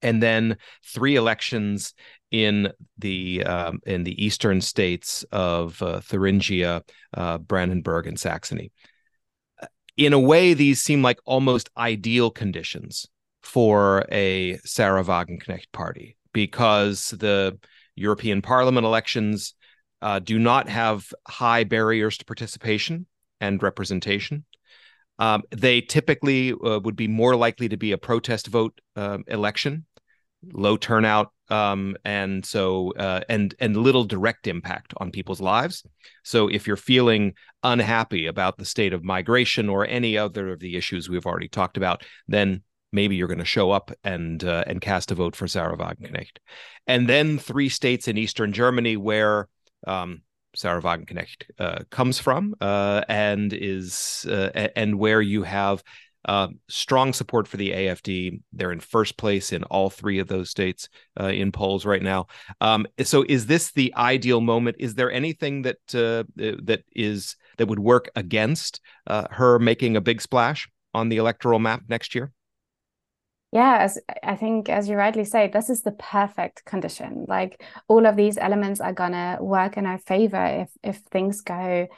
and 0.02 0.22
then 0.22 0.56
three 0.84 1.16
elections 1.16 1.94
in 2.30 2.72
the 2.98 3.44
um, 3.44 3.80
in 3.86 4.04
the 4.04 4.24
eastern 4.24 4.60
states 4.60 5.24
of 5.32 5.80
uh, 5.82 6.00
Thuringia, 6.00 6.82
uh, 7.14 7.38
Brandenburg, 7.38 8.06
and 8.06 8.18
Saxony. 8.18 8.72
In 9.96 10.12
a 10.12 10.18
way, 10.18 10.54
these 10.54 10.80
seem 10.80 11.02
like 11.02 11.18
almost 11.24 11.68
ideal 11.76 12.30
conditions 12.30 13.06
for 13.42 14.06
a 14.10 14.58
Sahra 14.64 15.04
Wagenknecht 15.04 15.72
party 15.72 16.16
because 16.32 17.10
the 17.10 17.58
European 17.96 18.40
Parliament 18.42 18.86
elections 18.86 19.54
uh, 20.02 20.18
do 20.18 20.38
not 20.38 20.68
have 20.68 21.12
high 21.26 21.64
barriers 21.64 22.16
to 22.18 22.24
participation 22.24 23.06
and 23.40 23.62
representation. 23.62 24.44
Um, 25.18 25.42
they 25.50 25.82
typically 25.82 26.52
uh, 26.52 26.80
would 26.82 26.96
be 26.96 27.08
more 27.08 27.36
likely 27.36 27.68
to 27.68 27.76
be 27.76 27.92
a 27.92 27.98
protest 27.98 28.46
vote 28.46 28.80
uh, 28.96 29.18
election 29.26 29.84
low 30.52 30.76
turnout 30.76 31.32
um, 31.50 31.96
and 32.04 32.46
so 32.46 32.92
uh, 32.92 33.20
and 33.28 33.54
and 33.58 33.76
little 33.76 34.04
direct 34.04 34.46
impact 34.46 34.94
on 34.98 35.10
people's 35.10 35.40
lives. 35.40 35.84
So 36.22 36.48
if 36.48 36.66
you're 36.66 36.76
feeling 36.76 37.34
unhappy 37.62 38.26
about 38.26 38.56
the 38.56 38.64
state 38.64 38.92
of 38.92 39.04
migration 39.04 39.68
or 39.68 39.86
any 39.86 40.16
other 40.16 40.48
of 40.50 40.60
the 40.60 40.76
issues 40.76 41.08
we've 41.08 41.26
already 41.26 41.48
talked 41.48 41.76
about, 41.76 42.04
then 42.28 42.62
maybe 42.92 43.16
you're 43.16 43.28
going 43.28 43.38
to 43.38 43.44
show 43.44 43.70
up 43.70 43.90
and 44.04 44.42
uh, 44.44 44.64
and 44.66 44.80
cast 44.80 45.10
a 45.10 45.14
vote 45.14 45.36
for 45.36 45.48
Sahra 45.48 45.76
Wagenknecht. 45.76 46.38
And 46.86 47.08
then 47.08 47.38
three 47.38 47.68
states 47.68 48.08
in 48.08 48.16
eastern 48.16 48.52
Germany 48.52 48.96
where 48.96 49.48
um, 49.86 50.22
Sahra 50.54 50.82
Wagenknecht 50.82 51.44
uh, 51.58 51.80
comes 51.90 52.18
from 52.18 52.54
uh, 52.60 53.02
and 53.08 53.52
is 53.52 54.26
uh, 54.28 54.50
and 54.76 54.98
where 54.98 55.20
you 55.20 55.42
have 55.42 55.82
uh, 56.24 56.48
strong 56.68 57.12
support 57.12 57.48
for 57.48 57.56
the 57.56 57.70
AFD. 57.70 58.42
They're 58.52 58.72
in 58.72 58.80
first 58.80 59.16
place 59.16 59.52
in 59.52 59.64
all 59.64 59.90
three 59.90 60.18
of 60.18 60.28
those 60.28 60.50
states 60.50 60.88
uh, 61.18 61.26
in 61.26 61.52
polls 61.52 61.86
right 61.86 62.02
now. 62.02 62.26
Um, 62.60 62.86
so, 63.02 63.24
is 63.28 63.46
this 63.46 63.72
the 63.72 63.94
ideal 63.96 64.40
moment? 64.40 64.76
Is 64.78 64.94
there 64.94 65.10
anything 65.10 65.62
that 65.62 65.78
uh, 65.94 66.24
that 66.36 66.82
is 66.94 67.36
that 67.56 67.66
would 67.66 67.78
work 67.78 68.10
against 68.14 68.80
uh, 69.06 69.26
her 69.30 69.58
making 69.58 69.96
a 69.96 70.00
big 70.00 70.20
splash 70.20 70.68
on 70.94 71.08
the 71.08 71.16
electoral 71.16 71.58
map 71.58 71.82
next 71.88 72.14
year? 72.14 72.32
Yeah, 73.52 73.78
as 73.80 73.98
I 74.22 74.36
think, 74.36 74.68
as 74.68 74.88
you 74.88 74.96
rightly 74.96 75.24
say, 75.24 75.48
this 75.48 75.70
is 75.70 75.82
the 75.82 75.90
perfect 75.90 76.64
condition. 76.64 77.24
Like 77.26 77.60
all 77.88 78.06
of 78.06 78.14
these 78.14 78.38
elements 78.38 78.80
are 78.80 78.92
gonna 78.92 79.38
work 79.40 79.76
in 79.76 79.86
our 79.86 79.98
favor 79.98 80.44
if 80.44 80.70
if 80.84 80.98
things 81.10 81.40
go 81.40 81.88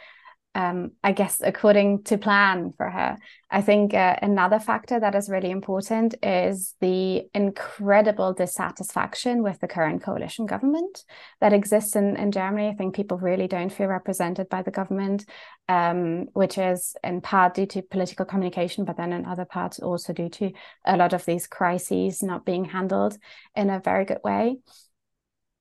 um, 0.54 0.92
I 1.02 1.12
guess, 1.12 1.40
according 1.42 2.02
to 2.04 2.18
plan 2.18 2.72
for 2.72 2.90
her. 2.90 3.18
I 3.50 3.62
think 3.62 3.94
uh, 3.94 4.16
another 4.20 4.58
factor 4.58 5.00
that 5.00 5.14
is 5.14 5.30
really 5.30 5.50
important 5.50 6.14
is 6.22 6.74
the 6.80 7.22
incredible 7.34 8.34
dissatisfaction 8.34 9.42
with 9.42 9.60
the 9.60 9.68
current 9.68 10.02
coalition 10.02 10.44
government 10.44 11.04
that 11.40 11.54
exists 11.54 11.96
in, 11.96 12.16
in 12.16 12.32
Germany. 12.32 12.68
I 12.68 12.74
think 12.74 12.94
people 12.94 13.16
really 13.16 13.48
don't 13.48 13.72
feel 13.72 13.86
represented 13.86 14.50
by 14.50 14.62
the 14.62 14.70
government, 14.70 15.24
um, 15.68 16.26
which 16.34 16.58
is 16.58 16.96
in 17.02 17.22
part 17.22 17.54
due 17.54 17.66
to 17.66 17.82
political 17.82 18.26
communication, 18.26 18.84
but 18.84 18.98
then 18.98 19.12
in 19.12 19.24
other 19.24 19.46
parts 19.46 19.78
also 19.78 20.12
due 20.12 20.28
to 20.30 20.52
a 20.84 20.98
lot 20.98 21.14
of 21.14 21.24
these 21.24 21.46
crises 21.46 22.22
not 22.22 22.44
being 22.44 22.66
handled 22.66 23.16
in 23.56 23.70
a 23.70 23.80
very 23.80 24.04
good 24.04 24.20
way 24.22 24.58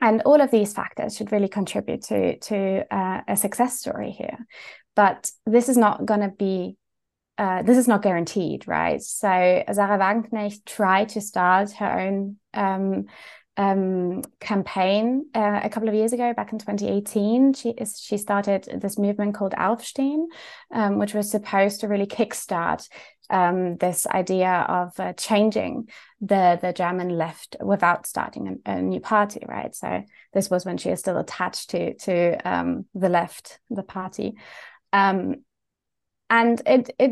and 0.02 0.24
all 0.24 0.42
of 0.42 0.52
these 0.52 0.74
factors 0.74 1.16
should 1.16 1.32
really 1.32 1.48
contribute 1.48 2.02
to 2.02 2.38
to 2.40 2.84
uh, 2.94 3.22
a 3.28 3.38
success 3.38 3.80
story 3.80 4.12
here 4.12 4.38
but 4.96 5.32
this 5.46 5.70
is 5.70 5.78
not 5.78 6.06
going 6.06 6.22
to 6.22 6.30
be 6.30 6.78
uh, 7.38 7.64
this 7.64 7.78
is 7.78 7.88
not 7.88 8.04
guaranteed, 8.04 8.68
right? 8.68 9.02
So 9.02 9.64
Sahra 9.72 9.98
Wagenknecht 9.98 10.64
tried 10.66 11.10
to 11.10 11.22
start 11.22 11.72
her 11.72 12.00
own 12.00 12.36
um, 12.54 13.06
um, 13.58 14.22
campaign 14.40 15.26
uh, 15.34 15.62
a 15.64 15.70
couple 15.70 15.90
of 15.90 15.96
years 15.96 16.14
ago, 16.14 16.34
back 16.34 16.52
in 16.52 16.60
2018. 16.60 17.54
She 17.54 17.70
is, 17.70 18.00
she 18.00 18.18
started 18.18 18.70
this 18.82 18.98
movement 18.98 19.36
called 19.36 19.54
Aufstehen, 19.54 20.28
um, 20.72 21.00
which 21.00 21.14
was 21.14 21.32
supposed 21.32 21.82
to 21.82 21.88
really 21.88 22.06
kickstart 22.06 22.88
um, 23.30 23.78
this 23.78 24.06
idea 24.08 24.66
of 24.68 25.00
uh, 25.00 25.14
changing 25.14 25.90
the 26.20 26.60
the 26.62 26.74
German 26.74 27.10
left 27.10 27.56
without 27.62 28.06
starting 28.06 28.60
a, 28.66 28.72
a, 28.72 28.82
new 28.82 29.00
party, 29.00 29.42
right? 29.48 29.74
So 29.74 30.04
this 30.34 30.50
was 30.50 30.66
when 30.66 30.78
she 30.78 30.90
is 30.90 31.00
still 31.00 31.18
attached 31.18 31.72
to 31.72 31.94
to 31.96 32.38
um, 32.48 32.86
the 32.94 33.10
left, 33.10 33.60
the 33.70 33.84
party. 33.84 34.36
Um, 34.94 35.44
and 36.30 36.62
it 36.66 36.90
it 36.98 37.12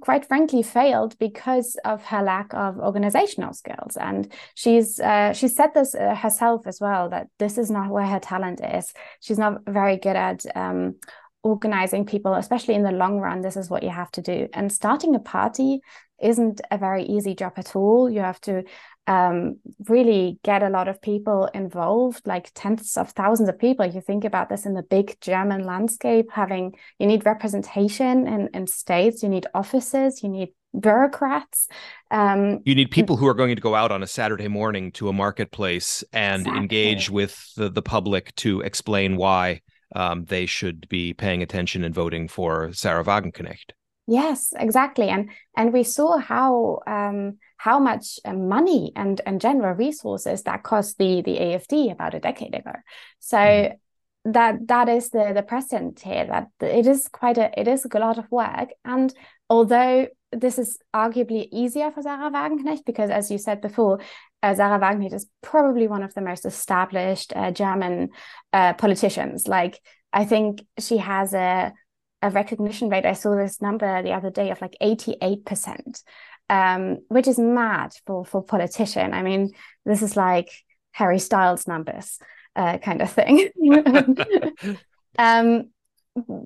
quite 0.00 0.26
frankly 0.26 0.62
failed 0.62 1.18
because 1.18 1.76
of 1.84 2.04
her 2.04 2.22
lack 2.22 2.52
of 2.52 2.78
organizational 2.78 3.52
skills. 3.54 3.96
And 3.96 4.30
she's 4.54 5.00
uh, 5.00 5.32
she 5.32 5.48
said 5.48 5.70
this 5.74 5.94
uh, 5.94 6.14
herself 6.14 6.66
as 6.66 6.80
well 6.80 7.08
that 7.10 7.28
this 7.38 7.58
is 7.58 7.70
not 7.70 7.90
where 7.90 8.06
her 8.06 8.20
talent 8.20 8.60
is. 8.62 8.92
She's 9.20 9.38
not 9.38 9.62
very 9.66 9.96
good 9.96 10.16
at 10.16 10.44
um, 10.54 10.96
organizing 11.42 12.04
people 12.04 12.34
especially 12.34 12.74
in 12.74 12.82
the 12.82 12.92
long 12.92 13.18
run. 13.18 13.40
This 13.40 13.56
is 13.56 13.70
what 13.70 13.82
you 13.82 13.90
have 13.90 14.10
to 14.12 14.22
do. 14.22 14.48
And 14.52 14.72
starting 14.72 15.14
a 15.14 15.20
party 15.20 15.80
isn't 16.22 16.60
a 16.70 16.78
very 16.78 17.04
easy 17.04 17.34
job 17.34 17.52
at 17.56 17.74
all 17.76 18.10
you 18.10 18.20
have 18.20 18.40
to 18.40 18.62
um, 19.10 19.56
really 19.88 20.38
get 20.44 20.62
a 20.62 20.68
lot 20.68 20.86
of 20.86 21.02
people 21.02 21.50
involved, 21.52 22.26
like 22.26 22.52
tens 22.54 22.96
of 22.96 23.10
thousands 23.10 23.48
of 23.48 23.58
people. 23.58 23.84
You 23.84 24.00
think 24.00 24.24
about 24.24 24.48
this 24.48 24.66
in 24.66 24.74
the 24.74 24.84
big 24.84 25.20
German 25.20 25.64
landscape, 25.64 26.26
having 26.30 26.74
you 27.00 27.08
need 27.08 27.26
representation 27.26 28.28
in, 28.28 28.48
in 28.54 28.68
states, 28.68 29.24
you 29.24 29.28
need 29.28 29.48
offices, 29.52 30.22
you 30.22 30.28
need 30.28 30.50
bureaucrats. 30.78 31.66
Um, 32.12 32.60
you 32.64 32.76
need 32.76 32.92
people 32.92 33.16
who 33.16 33.26
are 33.26 33.34
going 33.34 33.56
to 33.56 33.62
go 33.62 33.74
out 33.74 33.90
on 33.90 34.04
a 34.04 34.06
Saturday 34.06 34.46
morning 34.46 34.92
to 34.92 35.08
a 35.08 35.12
marketplace 35.12 36.04
and 36.12 36.42
exactly. 36.42 36.60
engage 36.60 37.10
with 37.10 37.52
the, 37.56 37.68
the 37.68 37.82
public 37.82 38.32
to 38.36 38.60
explain 38.60 39.16
why 39.16 39.60
um, 39.96 40.24
they 40.26 40.46
should 40.46 40.88
be 40.88 41.14
paying 41.14 41.42
attention 41.42 41.82
and 41.82 41.92
voting 41.92 42.28
for 42.28 42.72
Sahra 42.72 43.04
Wagenknecht. 43.04 43.72
Yes, 44.10 44.52
exactly, 44.58 45.08
and 45.08 45.30
and 45.56 45.72
we 45.72 45.84
saw 45.84 46.18
how 46.18 46.80
um, 46.84 47.38
how 47.58 47.78
much 47.78 48.18
uh, 48.24 48.32
money 48.32 48.90
and 48.96 49.20
and 49.24 49.40
general 49.40 49.72
resources 49.72 50.42
that 50.42 50.64
cost 50.64 50.98
the 50.98 51.22
the 51.22 51.38
AFD 51.38 51.92
about 51.92 52.14
a 52.14 52.18
decade 52.18 52.56
ago. 52.56 52.72
So 53.20 53.38
mm-hmm. 53.38 54.32
that 54.32 54.66
that 54.66 54.88
is 54.88 55.10
the 55.10 55.30
the 55.32 55.44
present 55.44 56.00
here. 56.00 56.26
That 56.26 56.48
it 56.60 56.88
is 56.88 57.06
quite 57.06 57.38
a 57.38 57.52
it 57.56 57.68
is 57.68 57.86
a 57.86 57.98
lot 58.00 58.18
of 58.18 58.28
work, 58.32 58.70
and 58.84 59.14
although 59.48 60.08
this 60.32 60.58
is 60.58 60.76
arguably 60.92 61.46
easier 61.52 61.92
for 61.92 62.02
Sahra 62.02 62.32
Wagenknecht 62.32 62.84
because, 62.84 63.10
as 63.10 63.30
you 63.30 63.38
said 63.38 63.60
before, 63.60 64.00
uh, 64.42 64.56
Sahra 64.56 64.80
Wagenknecht 64.80 65.14
is 65.14 65.28
probably 65.40 65.86
one 65.86 66.02
of 66.02 66.14
the 66.14 66.20
most 66.20 66.44
established 66.44 67.32
uh, 67.36 67.52
German 67.52 68.08
uh, 68.52 68.72
politicians. 68.72 69.46
Like 69.46 69.80
I 70.12 70.24
think 70.24 70.62
she 70.80 70.96
has 70.96 71.32
a 71.32 71.72
a 72.22 72.30
recognition 72.30 72.88
rate. 72.88 73.06
I 73.06 73.14
saw 73.14 73.36
this 73.36 73.62
number 73.62 74.02
the 74.02 74.12
other 74.12 74.30
day 74.30 74.50
of 74.50 74.60
like 74.60 74.76
88%, 74.82 76.02
um, 76.48 76.98
which 77.08 77.28
is 77.28 77.38
mad 77.38 77.92
for, 78.06 78.24
for 78.24 78.42
politician. 78.42 79.14
I 79.14 79.22
mean, 79.22 79.52
this 79.84 80.02
is 80.02 80.16
like 80.16 80.50
Harry 80.92 81.18
Styles 81.18 81.66
numbers 81.66 82.18
uh, 82.56 82.78
kind 82.78 83.00
of 83.00 83.10
thing. 83.10 83.48
um, 85.18 85.70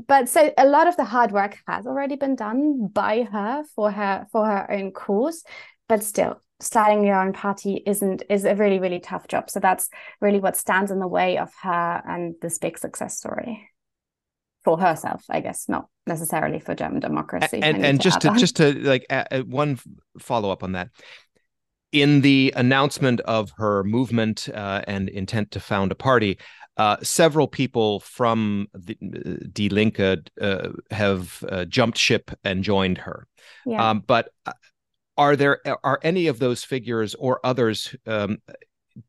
but 0.07 0.29
so 0.29 0.53
a 0.59 0.67
lot 0.67 0.87
of 0.87 0.97
the 0.97 1.05
hard 1.05 1.33
work 1.33 1.59
has 1.67 1.87
already 1.87 2.17
been 2.17 2.37
done 2.37 2.89
by 2.89 3.23
her 3.23 3.65
for 3.75 3.91
her 3.91 4.27
for 4.31 4.47
her 4.47 4.71
own 4.71 4.93
cause, 4.93 5.43
but 5.89 6.05
still 6.05 6.41
starting 6.61 7.05
your 7.05 7.21
own 7.21 7.33
party 7.33 7.83
isn't 7.85 8.23
is 8.29 8.45
a 8.45 8.55
really 8.55 8.79
really 8.79 9.01
tough 9.01 9.27
job. 9.27 9.51
So 9.51 9.61
that's 9.61 9.89
really 10.21 10.39
what 10.39 10.57
stands 10.57 10.91
in 10.91 11.01
the 11.01 11.09
way 11.09 11.39
of 11.39 11.51
her 11.63 12.03
and 12.07 12.35
this 12.43 12.59
big 12.59 12.79
success 12.79 13.17
story 13.17 13.71
for 14.65 14.79
herself, 14.79 15.25
I 15.29 15.41
guess, 15.41 15.69
not 15.69 15.87
necessarily 16.07 16.59
for 16.59 16.75
German 16.75 17.01
democracy. 17.01 17.61
And, 17.63 17.85
and 17.85 18.01
just 18.01 18.21
to, 18.23 18.31
to 18.31 18.37
just 18.37 18.57
to 18.57 18.73
like 18.73 19.07
uh, 19.11 19.41
one 19.43 19.79
follow 20.19 20.51
up 20.51 20.63
on 20.63 20.73
that, 20.73 20.89
in 21.93 22.23
the 22.23 22.53
announcement 22.57 23.21
of 23.21 23.53
her 23.57 23.85
movement 23.85 24.49
uh, 24.53 24.83
and 24.89 25.09
intent 25.09 25.51
to 25.53 25.61
found 25.61 25.93
a 25.93 25.95
party, 25.95 26.39
uh, 26.77 26.97
several 27.03 27.47
people 27.47 28.01
from 28.01 28.67
the 28.75 28.97
uh, 29.03 29.47
Die 29.53 29.69
Linke 29.69 30.01
uh, 30.41 30.69
have 30.91 31.45
uh, 31.49 31.65
jumped 31.67 31.99
ship 31.99 32.31
and 32.43 32.65
joined 32.65 32.99
her. 32.99 33.29
Yeah. 33.65 33.91
Um, 33.91 34.03
but 34.07 34.31
are 35.17 35.37
there 35.37 35.61
are 35.85 36.01
any 36.03 36.27
of 36.27 36.41
those 36.41 36.65
figures 36.65 37.15
or 37.15 37.39
others 37.45 37.95
um, 38.07 38.39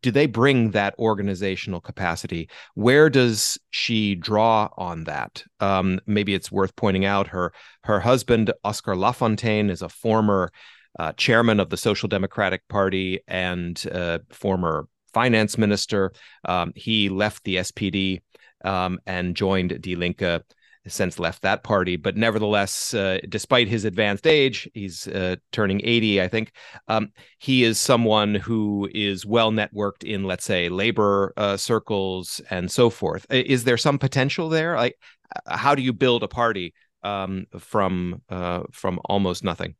do 0.02 0.12
they 0.12 0.26
bring 0.26 0.72
that 0.72 0.96
organizational 0.98 1.82
capacity? 1.82 2.50
Where 2.74 3.10
does 3.10 3.58
she 3.70 4.16
draw 4.16 4.70
on 4.78 5.04
that? 5.06 5.44
Um, 5.60 6.00
maybe 6.06 6.34
it's 6.34 6.52
worth 6.52 6.76
pointing 6.76 7.06
out 7.06 7.28
her 7.28 7.54
her 7.84 8.00
husband 8.00 8.52
Oskar 8.64 8.96
Lafontaine 8.96 9.70
is 9.70 9.82
a 9.82 9.90
former 9.90 10.52
uh, 10.98 11.12
chairman 11.14 11.60
of 11.60 11.70
the 11.70 11.78
Social 11.78 12.08
Democratic 12.08 12.68
Party 12.68 13.20
and 13.28 13.84
uh, 13.92 14.20
former 14.32 14.88
finance 15.14 15.58
minister. 15.58 16.12
Um, 16.46 16.72
he 16.76 17.10
left 17.10 17.44
the 17.44 17.58
SPD 17.58 18.22
um, 18.64 19.00
and 19.06 19.36
joined 19.36 19.82
Die 19.82 19.96
Linke 19.96 20.42
since 20.88 21.20
left 21.20 21.42
that 21.42 21.64
party. 21.64 21.96
But 21.96 22.18
nevertheless, 22.18 22.94
uh, 22.94 23.20
despite 23.30 23.68
his 23.68 23.86
advanced 23.86 24.28
age, 24.28 24.70
he's 24.74 25.08
uh, 25.08 25.38
turning 25.52 25.82
80, 25.84 26.22
I 26.22 26.28
think. 26.28 26.52
Um, 26.88 27.12
he 27.40 27.64
is 27.64 27.80
someone 27.80 28.36
who 28.36 28.90
is 28.94 29.26
well 29.26 29.52
networked 29.52 30.04
in, 30.04 30.24
let's 30.24 30.46
say, 30.46 30.70
labor 30.70 31.34
uh, 31.38 31.58
circles 31.58 32.42
and 32.50 32.72
so 32.72 32.90
forth. 32.90 33.26
Is 33.30 33.64
there 33.64 33.78
some 33.78 34.00
potential 34.00 34.50
there? 34.50 34.76
Like, 34.76 34.96
how 35.48 35.76
do 35.76 35.82
you 35.82 35.94
build 35.94 36.24
a 36.24 36.28
party 36.28 36.74
um, 37.04 37.46
from 37.58 38.22
uh, 38.30 38.64
from 38.72 39.00
almost 39.06 39.44
nothing? 39.44 39.76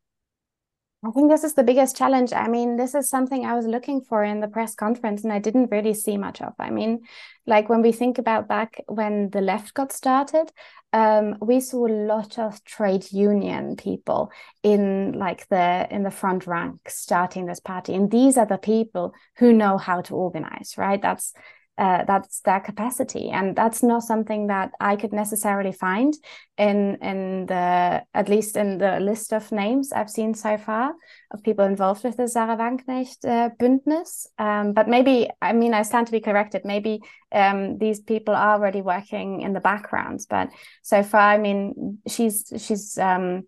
I 1.06 1.12
think 1.12 1.30
this 1.30 1.44
is 1.44 1.54
the 1.54 1.64
biggest 1.64 1.96
challenge. 1.96 2.34
I 2.34 2.48
mean, 2.48 2.78
this 2.78 2.96
is 2.96 3.10
something 3.10 3.46
I 3.46 3.54
was 3.54 3.68
looking 3.68 4.02
for 4.02 4.24
in 4.24 4.40
the 4.40 4.48
press 4.48 4.74
conference 4.74 5.24
and 5.24 5.32
I 5.32 5.38
didn't 5.38 5.70
really 5.72 5.94
see 5.94 6.18
much 6.18 6.42
of. 6.42 6.54
I 6.58 6.72
mean, 6.72 7.02
like 7.46 7.70
when 7.70 7.84
we 7.84 7.92
think 7.92 8.18
about 8.18 8.48
back 8.48 8.82
when 8.88 9.30
the 9.30 9.42
left 9.42 9.76
got 9.76 9.92
started, 9.92 10.52
um, 10.94 11.38
we 11.42 11.60
saw 11.60 11.86
a 11.86 11.90
lot 12.08 12.40
of 12.40 12.64
trade 12.64 13.12
union 13.12 13.76
people 13.76 14.32
in 14.64 15.12
like 15.14 15.48
the 15.50 15.88
in 15.92 16.02
the 16.02 16.12
front 16.12 16.48
rank 16.48 16.80
starting 16.88 17.46
this 17.46 17.60
party. 17.60 17.94
And 17.94 18.10
these 18.10 18.36
are 18.38 18.48
the 18.48 18.58
people 18.58 19.14
who 19.38 19.54
know 19.54 19.78
how 19.78 20.02
to 20.02 20.16
organize, 20.16 20.74
right? 20.76 21.02
That's 21.02 21.34
uh, 21.78 22.06
that's 22.06 22.42
their 22.42 22.60
capacity. 22.60 23.30
And 23.30 23.56
that's 23.56 23.84
not 23.84 24.04
something 24.04 24.48
that 24.48 24.72
i 24.80 24.96
could 24.96 25.14
necessarily 25.14 25.72
find 25.72 26.14
in 26.58 26.98
in 27.02 27.46
the 27.48 28.04
at 28.14 28.30
least 28.30 28.56
in 28.56 28.78
the 28.78 29.00
list 29.00 29.34
of 29.34 29.52
names 29.52 29.92
i've 29.92 30.10
seen 30.10 30.34
so 30.34 30.58
far 30.58 30.94
of 31.32 31.44
people 31.44 31.66
involved 31.66 32.04
with 32.04 32.18
the 32.18 32.28
sahra 32.28 32.56
wagenknecht 32.58 33.26
uh, 33.26 33.50
bündnis. 33.60 34.28
Um, 34.38 34.74
but 34.74 34.88
maybe 34.88 35.30
i 35.42 35.54
mean 35.54 35.74
i 35.74 35.84
stand 35.84 36.08
to 36.08 36.12
be 36.12 36.22
corrected. 36.22 36.64
Maybe 36.66 37.02
um, 37.32 37.78
these 37.78 38.02
people 38.02 38.36
are 38.36 38.56
already 38.56 38.82
working 38.82 39.42
in 39.42 39.54
the 39.54 39.60
background. 39.60 40.20
But 40.30 40.50
so 40.82 41.04
far 41.04 41.34
i 41.34 41.38
mean 41.38 42.00
she's 42.08 42.46
she's 42.58 42.98
um, 42.98 43.44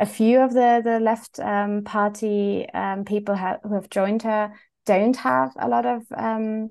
a 0.00 0.06
few 0.06 0.40
of 0.40 0.52
the 0.54 0.80
the 0.84 1.00
left 1.00 1.40
um, 1.40 1.82
party 1.82 2.66
um, 2.72 3.04
people 3.04 3.34
ha- 3.34 3.58
who 3.62 3.74
have 3.74 3.90
joined 3.90 4.22
her 4.22 4.52
don't 4.86 5.16
have 5.16 5.52
a 5.58 5.68
lot 5.68 5.84
of 5.84 6.02
um, 6.16 6.70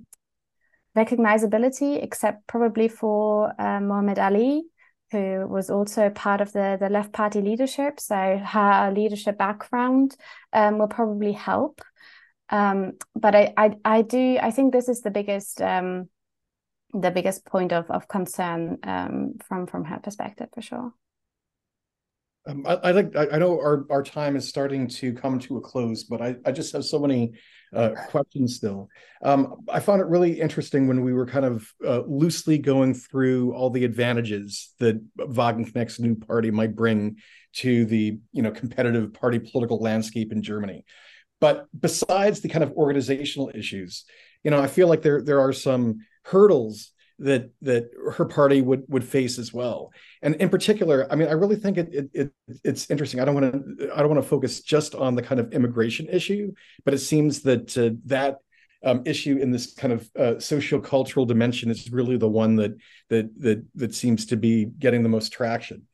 recognizability, 0.98 2.04
except 2.04 2.48
probably 2.48 2.88
for 2.88 3.54
uh, 3.62 3.80
Mohamed 3.80 4.20
Ali, 4.20 4.64
who 5.12 5.48
was 5.48 5.70
also 5.70 6.10
part 6.10 6.42
of 6.42 6.52
the, 6.52 6.78
the 6.80 6.90
left 6.90 7.14
party 7.14 7.42
leadership. 7.42 8.00
So 8.00 8.16
her 8.16 8.92
leadership 8.94 9.38
background 9.38 10.18
um, 10.52 10.80
will 10.80 10.88
probably 10.88 11.32
help. 11.32 11.82
Um, 12.50 12.94
but 13.16 13.36
I, 13.36 13.54
I, 13.56 13.76
I 13.86 14.02
do, 14.02 14.38
I 14.42 14.52
think 14.52 14.74
this 14.74 14.90
is 14.90 15.02
the 15.02 15.12
biggest, 15.12 15.62
um, 15.62 16.10
the 16.94 17.12
biggest 17.12 17.46
point 17.46 17.72
of, 17.72 17.90
of 17.92 18.08
concern 18.08 18.80
um, 18.84 19.36
from, 19.48 19.68
from 19.68 19.86
her 19.86 20.00
perspective 20.00 20.50
for 20.54 20.62
sure. 20.62 20.94
Um, 22.48 22.66
I, 22.66 22.76
I, 22.76 22.92
like. 22.92 23.16
I, 23.16 23.28
I, 23.34 23.38
know 23.40 23.60
our, 23.60 23.86
our 23.90 24.02
time 24.02 24.38
is 24.38 24.48
starting 24.48 24.88
to 24.88 25.12
come 25.14 25.38
to 25.40 25.58
a 25.58 25.62
close, 25.62 26.06
but 26.06 26.22
I, 26.22 26.38
I 26.46 26.54
just 26.54 26.72
have 26.72 26.86
so 26.86 26.98
many 26.98 27.34
uh, 27.74 27.92
questions 28.10 28.56
still. 28.56 28.90
Um, 29.22 29.66
I 29.70 29.80
found 29.80 30.02
it 30.02 30.08
really 30.08 30.40
interesting 30.40 30.88
when 30.88 31.04
we 31.04 31.14
were 31.14 31.26
kind 31.26 31.46
of 31.46 31.72
uh, 31.86 32.02
loosely 32.08 32.58
going 32.58 32.94
through 32.94 33.54
all 33.54 33.70
the 33.70 33.84
advantages 33.84 34.74
that 34.80 35.02
Wagenknecht's 35.18 36.00
new 36.00 36.16
party 36.16 36.52
might 36.52 36.76
bring 36.76 37.18
to 37.54 37.86
the 37.86 38.20
you 38.32 38.42
know 38.42 38.52
competitive 38.52 39.14
party 39.14 39.40
political 39.40 39.80
landscape 39.80 40.32
in 40.32 40.42
Germany. 40.42 40.86
But 41.40 41.68
besides 41.78 42.42
the 42.42 42.50
kind 42.50 42.64
of 42.64 42.72
organizational 42.72 43.52
issues, 43.54 44.06
you 44.44 44.52
know, 44.52 44.60
I 44.60 44.68
feel 44.68 44.88
like 44.88 45.02
there 45.02 45.22
there 45.22 45.42
are 45.42 45.54
some 45.54 46.00
hurdles 46.24 46.92
that 47.20 47.50
that 47.62 47.90
her 48.14 48.26
party 48.26 48.62
would 48.62 48.84
would 48.88 49.04
face 49.04 49.40
as 49.40 49.54
well. 49.54 49.92
And 50.22 50.36
in 50.36 50.50
particular, 50.50 51.08
I 51.12 51.16
mean, 51.16 51.28
I 51.28 51.34
really 51.34 51.56
think 51.56 51.78
it, 51.78 51.94
it, 51.94 52.10
it 52.14 52.32
it's 52.64 52.90
interesting. 52.90 53.20
I 53.20 53.26
don't 53.26 53.36
want 53.36 53.78
to 53.78 53.92
I 53.94 54.00
don't 54.00 54.10
want 54.10 54.22
to 54.22 54.28
focus 54.28 54.62
just 54.62 54.96
on 54.96 55.16
the 55.16 55.22
kind 55.22 55.40
of 55.40 55.54
immigration 55.54 56.08
issue, 56.10 56.54
but 56.86 56.94
it 56.94 57.00
seems 57.00 57.42
that 57.42 57.78
uh, 57.78 57.92
that 58.06 58.38
um, 58.84 59.02
issue 59.06 59.38
in 59.38 59.52
this 59.52 59.74
kind 59.74 59.94
of 59.94 60.10
uh, 60.16 60.40
socio-cultural 60.40 61.26
dimension 61.26 61.72
is 61.72 61.92
really 61.92 62.18
the 62.18 62.30
one 62.30 62.56
that 62.58 62.76
that 63.10 63.30
that 63.40 63.66
that 63.76 63.96
seems 63.96 64.28
to 64.28 64.38
be 64.38 64.66
getting 64.66 65.04
the 65.04 65.10
most 65.10 65.32
traction. 65.32 65.88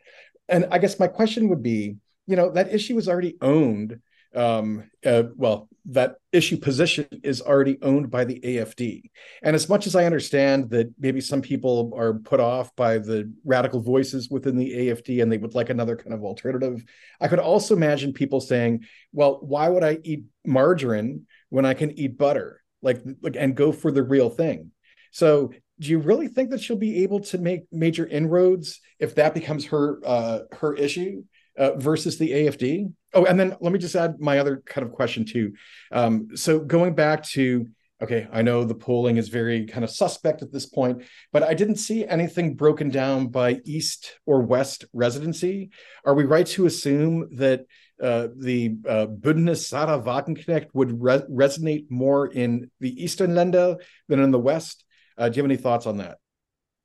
And 0.50 0.68
I 0.72 0.78
guess 0.78 1.00
my 1.00 1.08
question 1.08 1.48
would 1.50 1.64
be, 1.64 1.96
you 2.28 2.36
know, 2.36 2.52
that 2.52 2.74
issue 2.74 2.96
was 2.96 3.08
already 3.08 3.38
owned 3.42 4.02
um, 4.36 4.90
uh, 5.06 5.24
well, 5.36 5.70
that 5.86 6.16
issue 6.32 6.58
position 6.58 7.08
is 7.24 7.42
already 7.42 7.78
owned 7.82 8.10
by 8.10 8.24
the 8.24 8.40
AFD. 8.40 9.04
And 9.42 9.56
as 9.56 9.68
much 9.68 9.86
as 9.86 9.96
I 9.96 10.06
understand 10.06 10.70
that 10.70 10.94
maybe 10.98 11.20
some 11.20 11.42
people 11.42 11.92
are 11.96 12.14
put 12.14 12.40
off 12.40 12.74
by 12.76 13.00
the 13.00 13.32
radical 13.44 13.82
voices 13.82 14.30
within 14.30 14.56
the 14.56 14.72
AFD 14.72 15.22
and 15.22 15.32
they 15.32 15.38
would 15.38 15.56
like 15.56 15.70
another 15.70 15.98
kind 15.98 16.14
of 16.14 16.24
alternative, 16.24 16.84
I 17.20 17.28
could 17.28 17.40
also 17.40 17.76
imagine 17.76 18.14
people 18.14 18.40
saying, 18.40 18.86
well, 19.12 19.40
why 19.42 19.68
would 19.68 19.84
I 19.84 20.00
eat 20.04 20.24
margarine 20.46 21.26
when 21.50 21.66
I 21.66 21.74
can 21.74 21.92
eat 21.92 22.18
butter? 22.18 22.62
Like, 22.82 23.02
like 23.22 23.36
and 23.38 23.56
go 23.56 23.72
for 23.72 23.92
the 23.92 24.04
real 24.04 24.30
thing. 24.30 24.72
So 25.12 25.52
do 25.80 25.90
you 25.90 26.00
really 26.00 26.28
think 26.28 26.52
that 26.52 26.62
she'll 26.62 26.78
be 26.78 27.04
able 27.04 27.20
to 27.22 27.38
make 27.38 27.64
major 27.72 28.06
inroads 28.06 28.80
if 29.00 29.16
that 29.16 29.34
becomes 29.34 29.66
her 29.66 30.00
uh, 30.06 30.40
her 30.54 30.76
issue? 30.76 31.24
uh, 31.58 31.74
versus 31.76 32.18
the 32.18 32.32
AFD. 32.32 32.92
Oh, 33.14 33.26
and 33.26 33.40
then 33.40 33.56
let 33.62 33.72
me 33.72 33.80
just 33.80 33.96
add 33.96 34.20
my 34.20 34.40
other 34.40 34.64
kind 34.66 34.86
of 34.86 34.94
question 34.94 35.26
too. 35.26 35.54
Um, 35.92 36.30
so 36.36 36.60
going 36.60 36.96
back 36.96 37.24
to 37.30 37.68
okay, 38.02 38.28
I 38.34 38.42
know 38.42 38.66
the 38.66 38.76
polling 38.76 39.16
is 39.16 39.30
very 39.30 39.66
kind 39.66 39.84
of 39.84 39.90
suspect 39.90 40.42
at 40.42 40.52
this 40.52 40.66
point, 40.66 41.04
but 41.32 41.42
I 41.42 41.54
didn't 41.54 41.78
see 41.78 42.06
anything 42.06 42.56
broken 42.56 42.90
down 42.90 43.28
by 43.28 43.62
East 43.64 44.20
or 44.26 44.42
West 44.42 44.84
residency. 44.92 45.70
Are 46.04 46.14
we 46.14 46.26
right 46.26 46.46
to 46.48 46.66
assume 46.66 47.30
that 47.38 47.62
uh, 48.02 48.28
the 48.36 48.76
uh, 48.88 49.06
Bündnis 49.08 49.72
Wagenknecht 50.04 50.68
would 50.74 51.02
re- 51.02 51.24
resonate 51.30 51.86
more 51.90 52.28
in 52.28 52.70
the 52.82 53.02
Eastern 53.02 53.32
Länder 53.32 53.78
than 54.10 54.20
in 54.20 54.32
the 54.32 54.40
West? 54.40 54.84
Uh, 55.18 55.30
do 55.30 55.38
you 55.38 55.44
have 55.44 55.50
any 55.50 55.62
thoughts 55.62 55.86
on 55.86 55.98
that? 55.98 56.18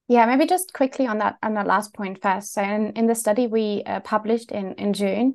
Yeah, 0.06 0.24
maybe 0.24 0.46
just 0.46 0.72
quickly 0.72 1.06
on 1.06 1.18
that 1.18 1.36
on 1.42 1.54
that 1.54 1.66
last 1.66 1.92
point 1.92 2.22
first. 2.22 2.54
So 2.54 2.62
in, 2.62 2.92
in 2.92 3.06
the 3.06 3.14
study 3.14 3.46
we 3.46 3.82
uh, 3.84 4.00
published 4.00 4.52
in 4.52 4.72
in 4.74 4.94
June, 4.94 5.34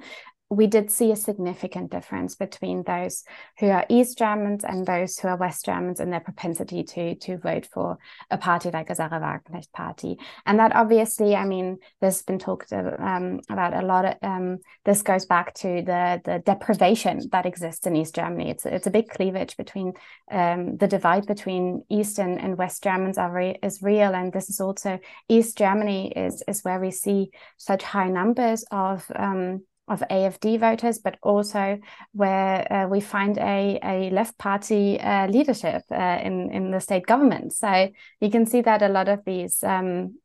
we 0.53 0.67
did 0.67 0.91
see 0.91 1.11
a 1.11 1.15
significant 1.15 1.91
difference 1.91 2.35
between 2.35 2.83
those 2.83 3.23
who 3.59 3.67
are 3.67 3.85
East 3.89 4.17
Germans 4.17 4.63
and 4.63 4.85
those 4.85 5.17
who 5.19 5.27
are 5.27 5.37
West 5.37 5.65
Germans 5.65 5.99
in 5.99 6.09
their 6.09 6.19
propensity 6.19 6.83
to 6.83 7.15
to 7.15 7.37
vote 7.37 7.65
for 7.65 7.97
a 8.31 8.37
party 8.37 8.69
like 8.71 8.89
a 8.89 8.95
Sahra 8.95 9.19
Wagenknecht 9.19 9.71
party. 9.71 10.17
And 10.45 10.59
that 10.59 10.75
obviously, 10.75 11.35
I 11.35 11.45
mean, 11.45 11.77
there's 12.01 12.21
been 12.21 12.39
talked 12.39 12.71
um, 12.71 13.39
about 13.49 13.73
a 13.73 13.85
lot. 13.85 14.05
Of, 14.05 14.15
um, 14.21 14.59
this 14.85 15.01
goes 15.01 15.25
back 15.25 15.53
to 15.55 15.81
the 15.81 16.21
the 16.23 16.41
deprivation 16.45 17.21
that 17.31 17.45
exists 17.45 17.85
in 17.85 17.95
East 17.95 18.15
Germany. 18.15 18.49
It's 18.49 18.65
it's 18.65 18.87
a 18.87 18.91
big 18.91 19.09
cleavage 19.09 19.57
between 19.57 19.93
um, 20.31 20.77
the 20.77 20.87
divide 20.87 21.25
between 21.25 21.83
East 21.89 22.19
and, 22.19 22.39
and 22.39 22.57
West 22.57 22.83
Germans 22.83 23.17
are 23.17 23.31
re- 23.31 23.59
is 23.63 23.81
real, 23.81 24.15
and 24.15 24.31
this 24.31 24.49
is 24.49 24.59
also 24.59 24.99
East 25.27 25.57
Germany 25.57 26.11
is 26.11 26.43
is 26.47 26.63
where 26.63 26.79
we 26.79 26.91
see 26.91 27.31
such 27.57 27.83
high 27.83 28.09
numbers 28.09 28.65
of 28.71 29.05
um, 29.15 29.63
of 29.87 30.01
AFD 30.09 30.59
voters, 30.59 30.99
but 30.99 31.17
also 31.21 31.77
where 32.13 32.71
uh, 32.71 32.87
we 32.87 33.01
find 33.01 33.37
a, 33.37 33.79
a 33.83 34.09
left 34.11 34.37
party 34.37 34.99
uh, 34.99 35.27
leadership 35.27 35.83
uh, 35.91 36.19
in, 36.23 36.51
in 36.51 36.71
the 36.71 36.79
state 36.79 37.05
government. 37.05 37.53
So 37.53 37.89
you 38.21 38.29
can 38.29 38.45
see 38.45 38.61
that 38.61 38.81
a 38.81 38.87
lot 38.87 39.09
of 39.09 39.25
these, 39.25 39.63
um, 39.63 40.19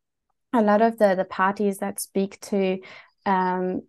a 0.52 0.62
lot 0.62 0.80
of 0.80 0.98
the, 0.98 1.14
the 1.16 1.24
parties 1.24 1.78
that 1.78 2.00
speak 2.00 2.40
to 2.42 2.78
um, 3.26 3.82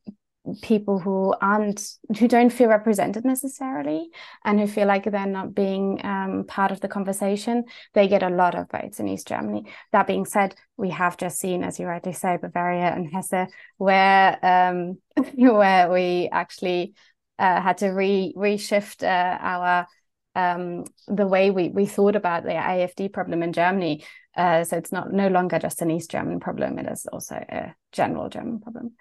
people 0.61 0.99
who 0.99 1.33
aren't 1.41 1.95
who 2.17 2.27
don't 2.27 2.51
feel 2.51 2.69
represented 2.69 3.25
necessarily 3.25 4.09
and 4.43 4.59
who 4.59 4.67
feel 4.67 4.87
like 4.87 5.03
they're 5.03 5.25
not 5.25 5.53
being 5.53 5.99
um, 6.05 6.45
part 6.47 6.71
of 6.71 6.79
the 6.81 6.87
conversation 6.87 7.63
they 7.93 8.07
get 8.07 8.23
a 8.23 8.29
lot 8.29 8.55
of 8.55 8.69
votes 8.71 8.99
in 8.99 9.07
east 9.07 9.27
germany 9.27 9.65
that 9.91 10.07
being 10.07 10.25
said 10.25 10.55
we 10.77 10.89
have 10.89 11.17
just 11.17 11.39
seen 11.39 11.63
as 11.63 11.79
you 11.79 11.85
rightly 11.85 12.13
say 12.13 12.37
bavaria 12.37 12.93
and 12.93 13.11
hesse 13.11 13.49
where 13.77 14.37
um, 14.43 14.97
where 15.35 15.91
we 15.91 16.29
actually 16.31 16.93
uh, 17.39 17.61
had 17.61 17.77
to 17.77 17.89
re 17.89 18.33
reshift 18.35 19.03
uh, 19.03 19.37
our 19.39 19.87
um, 20.35 20.85
the 21.07 21.27
way 21.27 21.51
we, 21.51 21.69
we 21.69 21.85
thought 21.85 22.15
about 22.15 22.43
the 22.43 22.49
AFD 22.49 23.11
problem 23.11 23.43
in 23.43 23.53
Germany. 23.53 24.05
Uh, 24.35 24.63
so 24.63 24.77
it's 24.77 24.91
not 24.91 25.11
no 25.11 25.27
longer 25.27 25.59
just 25.59 25.81
an 25.81 25.91
East 25.91 26.11
German 26.11 26.39
problem; 26.39 26.77
it 26.79 26.89
is 26.89 27.07
also 27.07 27.35
a 27.35 27.75
general 27.91 28.29
German 28.29 28.59
problem. 28.59 28.93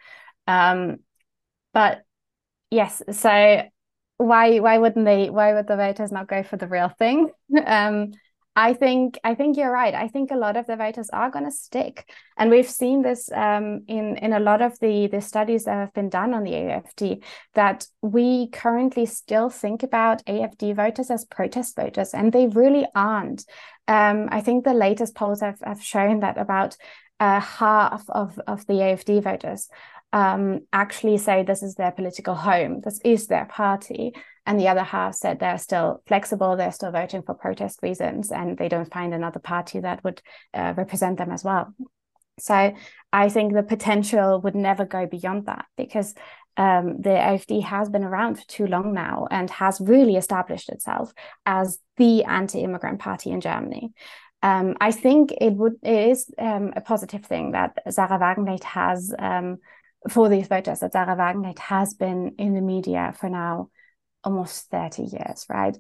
Um, 0.47 0.99
but 1.79 2.03
yes, 2.73 3.05
so 3.13 3.63
why 4.17 4.59
why 4.59 4.79
wouldn't 4.79 5.05
they? 5.05 5.31
Why 5.31 5.55
would 5.55 5.69
the 5.69 5.77
voters 5.77 6.11
not 6.11 6.27
go 6.27 6.43
for 6.43 6.57
the 6.57 6.67
real 6.67 6.89
thing? 6.89 7.31
um, 7.67 8.15
I 8.57 8.75
think 8.75 9.17
I 9.23 9.37
think 9.37 9.57
you're 9.57 9.71
right. 9.71 9.95
I 9.95 10.09
think 10.09 10.33
a 10.33 10.37
lot 10.37 10.57
of 10.57 10.67
the 10.67 10.75
voters 10.75 11.09
are 11.11 11.31
going 11.31 11.45
to 11.45 11.53
stick, 11.53 12.11
and 12.37 12.51
we've 12.51 12.69
seen 12.69 13.03
this 13.03 13.31
um, 13.31 13.85
in 13.87 14.17
in 14.17 14.33
a 14.33 14.41
lot 14.41 14.61
of 14.61 14.77
the 14.81 15.07
the 15.07 15.21
studies 15.21 15.67
that 15.67 15.77
have 15.77 15.95
been 15.95 16.09
done 16.09 16.35
on 16.35 16.43
the 16.43 16.51
AFD. 16.51 17.23
That 17.55 17.87
we 18.03 18.49
currently 18.49 19.07
still 19.07 19.49
think 19.49 19.85
about 19.85 20.25
AFD 20.25 20.75
voters 20.75 21.13
as 21.13 21.27
protest 21.27 21.77
voters, 21.77 22.13
and 22.13 22.33
they 22.33 22.49
really 22.49 22.89
aren't. 22.97 23.45
Um, 23.87 24.29
I 24.33 24.41
think 24.41 24.65
the 24.65 24.75
latest 24.75 25.15
polls 25.15 25.43
have, 25.43 25.61
have 25.63 25.81
shown 25.81 26.21
that 26.21 26.39
about 26.39 26.77
uh, 27.21 27.41
half 27.41 28.05
of, 28.09 28.39
of 28.47 28.67
the 28.67 28.75
AFD 28.75 29.23
voters 29.23 29.69
um, 30.13 30.61
actually 30.73 31.19
say 31.19 31.43
this 31.43 31.63
is 31.63 31.75
their 31.75 31.93
political 31.93 32.35
home, 32.35 32.81
this 32.85 33.01
is 33.05 33.27
their 33.27 33.45
party. 33.47 34.15
And 34.47 34.59
the 34.59 34.69
other 34.69 34.83
half 34.83 35.15
said 35.15 35.39
they're 35.39 35.59
still 35.59 36.03
flexible, 36.07 36.57
they're 36.57 36.73
still 36.73 36.91
voting 36.91 37.23
for 37.23 37.35
protest 37.35 37.81
reasons, 37.83 38.33
and 38.33 38.57
they 38.57 38.69
don't 38.69 38.91
find 38.91 39.13
another 39.13 39.41
party 39.41 39.81
that 39.81 40.03
would 40.05 40.23
uh, 40.55 40.73
represent 40.75 41.19
them 41.19 41.31
as 41.31 41.45
well. 41.45 41.75
So 42.39 42.73
I 43.13 43.29
think 43.29 43.53
the 43.53 43.63
potential 43.63 44.41
would 44.41 44.55
never 44.55 44.87
go 44.87 45.07
beyond 45.07 45.47
that 45.47 45.67
because 45.77 46.15
um, 46.57 47.01
the 47.01 47.11
AFD 47.11 47.63
has 47.65 47.89
been 47.89 48.05
around 48.05 48.37
for 48.37 48.47
too 48.47 48.67
long 48.67 48.95
now 48.95 49.27
and 49.31 49.51
has 49.51 49.81
really 49.81 50.17
established 50.17 50.69
itself 50.71 51.13
as 51.47 51.79
the 51.97 52.25
anti-immigrant 52.25 53.01
party 53.01 53.31
in 53.31 53.41
Germany. 53.41 53.93
Um, 54.43 54.77
I 54.81 54.93
think 54.93 55.33
it 55.41 55.53
would 55.53 55.75
it 55.83 56.11
is 56.11 56.31
um, 56.39 56.73
a 56.77 56.81
positive 56.81 57.25
thing 57.27 57.53
that 57.53 57.77
Sahra 57.91 58.19
Wagenknecht 58.19 58.65
has 58.65 59.13
um, 59.19 59.59
for 60.11 60.29
these 60.29 60.49
voters 60.49 60.81
that 60.81 60.93
Sahra 60.93 61.17
Wagenknecht 61.17 61.59
has 61.59 61.95
been 61.95 62.35
in 62.39 62.55
the 62.55 62.61
media 62.61 63.15
for 63.19 63.29
now 63.29 63.71
almost 64.25 64.71
30 64.71 65.03
years, 65.03 65.47
right? 65.49 65.77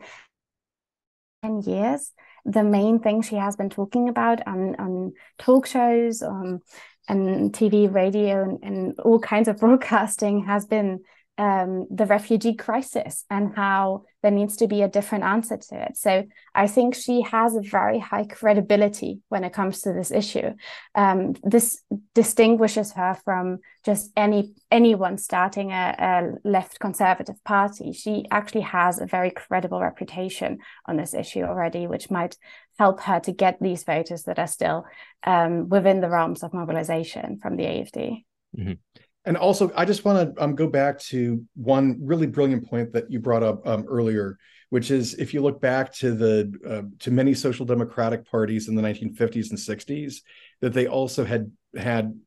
10 1.43 1.63
years, 1.63 2.13
the 2.45 2.65
main 2.65 2.99
thing 2.99 3.23
she 3.23 3.37
has 3.37 3.57
been 3.57 3.71
talking 3.71 4.09
about 4.09 4.47
on, 4.47 4.75
on 4.77 5.13
talk 5.39 5.67
shows, 5.67 6.23
on 6.23 6.61
and 7.09 7.53
TV, 7.53 7.93
radio, 7.93 8.43
and, 8.43 8.59
and 8.63 9.01
all 9.01 9.19
kinds 9.19 9.49
of 9.49 9.57
broadcasting 9.61 10.45
has 10.45 10.67
been 10.67 11.01
um, 11.38 11.87
the 11.88 12.05
refugee 12.05 12.55
crisis 12.55 13.24
and 13.31 13.55
how 13.55 14.03
there 14.22 14.33
needs 14.33 14.57
to 14.57 14.66
be 14.66 14.83
a 14.83 14.88
different 14.88 15.22
answer 15.22 15.57
to 15.57 15.83
it. 15.85 15.96
So 15.96 16.24
I 16.53 16.66
think 16.66 16.96
she 16.96 17.22
has 17.22 17.55
a 17.55 17.61
very 17.62 18.01
high 18.01 18.24
credibility 18.24 19.20
when 19.29 19.44
it 19.44 19.53
comes 19.53 19.81
to 19.83 19.92
this 19.92 20.11
issue. 20.11 20.55
Um, 20.96 21.35
this 21.44 21.81
distinguishes 22.14 22.92
her 22.94 23.16
from 23.24 23.59
just 23.85 24.11
any 24.16 24.55
anyone 24.72 25.16
starting 25.16 25.70
a, 25.70 25.94
a, 26.44 26.48
left 26.48 26.81
conservative 26.81 27.42
party. 27.44 27.92
She 27.92 28.24
actually 28.33 28.62
has 28.62 29.01
a 29.01 29.07
very 29.07 29.31
credible 29.31 29.81
reputation 29.81 30.59
on 30.87 30.96
this 30.96 31.14
issue 31.14 31.42
already, 31.42 31.87
which 31.87 32.11
might 32.11 32.37
help 32.81 33.01
her 33.03 33.20
to 33.20 33.33
get 33.33 33.59
these 33.61 33.85
voters 33.85 34.24
that 34.24 34.40
are 34.40 34.48
still 34.48 34.85
um, 35.24 35.68
within 35.68 36.01
the 36.01 36.11
realms 36.11 36.42
of 36.42 36.53
mobilization 36.53 37.38
from 37.40 37.57
the 37.57 37.64
AFD. 37.64 38.24
Mm-hmm. 38.59 38.72
And 39.29 39.37
also, 39.37 39.71
I 39.77 39.85
just 39.85 40.07
want 40.07 40.35
to 40.35 40.43
um, 40.43 40.55
go 40.55 40.67
back 40.67 40.99
to 41.01 41.45
one 41.55 41.99
really 42.01 42.27
brilliant 42.27 42.67
point 42.67 42.95
that 42.95 43.11
you 43.11 43.21
brought 43.21 43.43
up 43.43 43.61
um, 43.69 43.85
earlier, 43.87 44.38
which 44.71 44.91
is 44.91 45.12
if 45.17 45.35
you 45.35 45.43
look 45.43 45.61
back 45.61 45.93
to 45.97 46.14
the 46.14 46.51
uh, 46.67 46.88
to 47.01 47.11
many 47.11 47.35
social 47.35 47.67
democratic 47.67 48.25
parties 48.25 48.69
in 48.69 48.75
the 48.75 48.81
1950s 48.81 49.51
and 49.51 49.59
60s, 49.59 50.23
that 50.62 50.73
they 50.73 50.87
also 50.87 51.27
had 51.27 51.53
had 51.77 52.19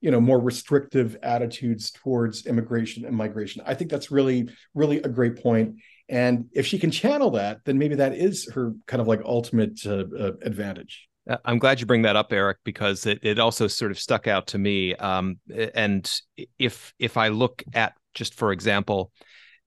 you 0.00 0.10
know 0.10 0.18
more 0.18 0.40
restrictive 0.40 1.18
attitudes 1.22 1.90
towards 1.90 2.46
immigration 2.46 3.04
and 3.04 3.14
migration. 3.14 3.62
I 3.66 3.74
think 3.74 3.90
that's 3.90 4.10
really 4.10 4.48
really 4.72 5.02
a 5.02 5.08
great 5.10 5.42
point. 5.42 5.76
And 6.08 6.46
if 6.54 6.64
she 6.64 6.78
can 6.78 6.90
channel 6.90 7.32
that, 7.32 7.66
then 7.66 7.76
maybe 7.76 7.96
that 7.96 8.14
is 8.14 8.50
her 8.54 8.72
kind 8.86 9.02
of 9.02 9.08
like 9.08 9.20
ultimate 9.26 9.84
uh, 9.84 10.04
uh, 10.18 10.32
advantage. 10.40 11.06
Uh, 11.28 11.38
I'm 11.44 11.58
glad 11.58 11.80
you 11.80 11.86
bring 11.86 12.02
that 12.02 12.16
up, 12.16 12.32
Eric, 12.32 12.58
because 12.64 13.06
it, 13.06 13.20
it 13.22 13.38
also 13.38 13.66
sort 13.66 13.90
of 13.90 13.98
stuck 13.98 14.26
out 14.26 14.48
to 14.48 14.58
me. 14.58 14.94
Um, 14.94 15.38
and 15.74 16.20
if 16.58 16.94
if 16.98 17.16
I 17.16 17.28
look 17.28 17.62
at 17.74 17.94
just 18.14 18.34
for 18.34 18.52
example, 18.52 19.12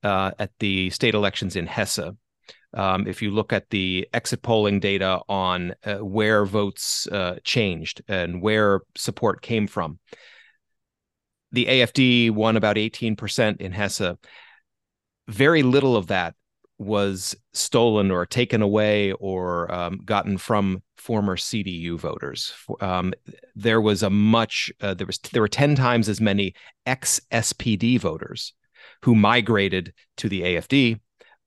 uh, 0.04 0.32
at 0.40 0.52
the 0.60 0.90
state 0.90 1.14
elections 1.14 1.56
in 1.56 1.68
Hesse, 1.68 2.00
um, 2.74 3.08
if 3.08 3.22
you 3.22 3.32
look 3.32 3.52
at 3.52 3.70
the 3.70 4.08
exit 4.14 4.42
polling 4.42 4.80
data 4.80 5.22
on 5.28 5.74
uh, 5.84 5.98
where 5.98 6.46
votes 6.46 7.08
uh, 7.08 7.38
changed 7.44 8.02
and 8.08 8.42
where 8.42 8.82
support 8.96 9.42
came 9.42 9.68
from, 9.68 10.00
the 11.52 11.66
AFD 11.66 12.32
won 12.32 12.58
about 12.58 12.76
18% 12.76 13.60
in 13.60 13.72
Hesse. 13.72 14.14
Very 15.28 15.64
little 15.64 15.96
of 15.96 16.08
that 16.08 16.36
was 16.80 17.36
stolen 17.54 18.10
or 18.10 18.26
taken 18.26 18.62
away 18.62 19.12
or 19.14 19.72
um, 19.72 20.00
gotten 20.06 20.38
from 20.38 20.82
former 20.98 21.36
CDU 21.36 22.00
voters. 22.00 22.54
Um, 22.80 23.14
there 23.56 23.82
was 23.82 24.02
a 24.02 24.10
much 24.10 24.72
uh, 24.82 24.94
there 24.94 25.06
was 25.06 25.20
there 25.34 25.42
were 25.42 25.48
ten 25.48 25.76
times 25.76 26.10
as 26.10 26.22
many 26.22 26.56
ex 26.86 27.20
SPD 27.32 28.00
voters 28.00 28.54
who 29.04 29.14
migrated 29.14 29.94
to 30.18 30.30
the 30.30 30.42
AFD 30.42 31.00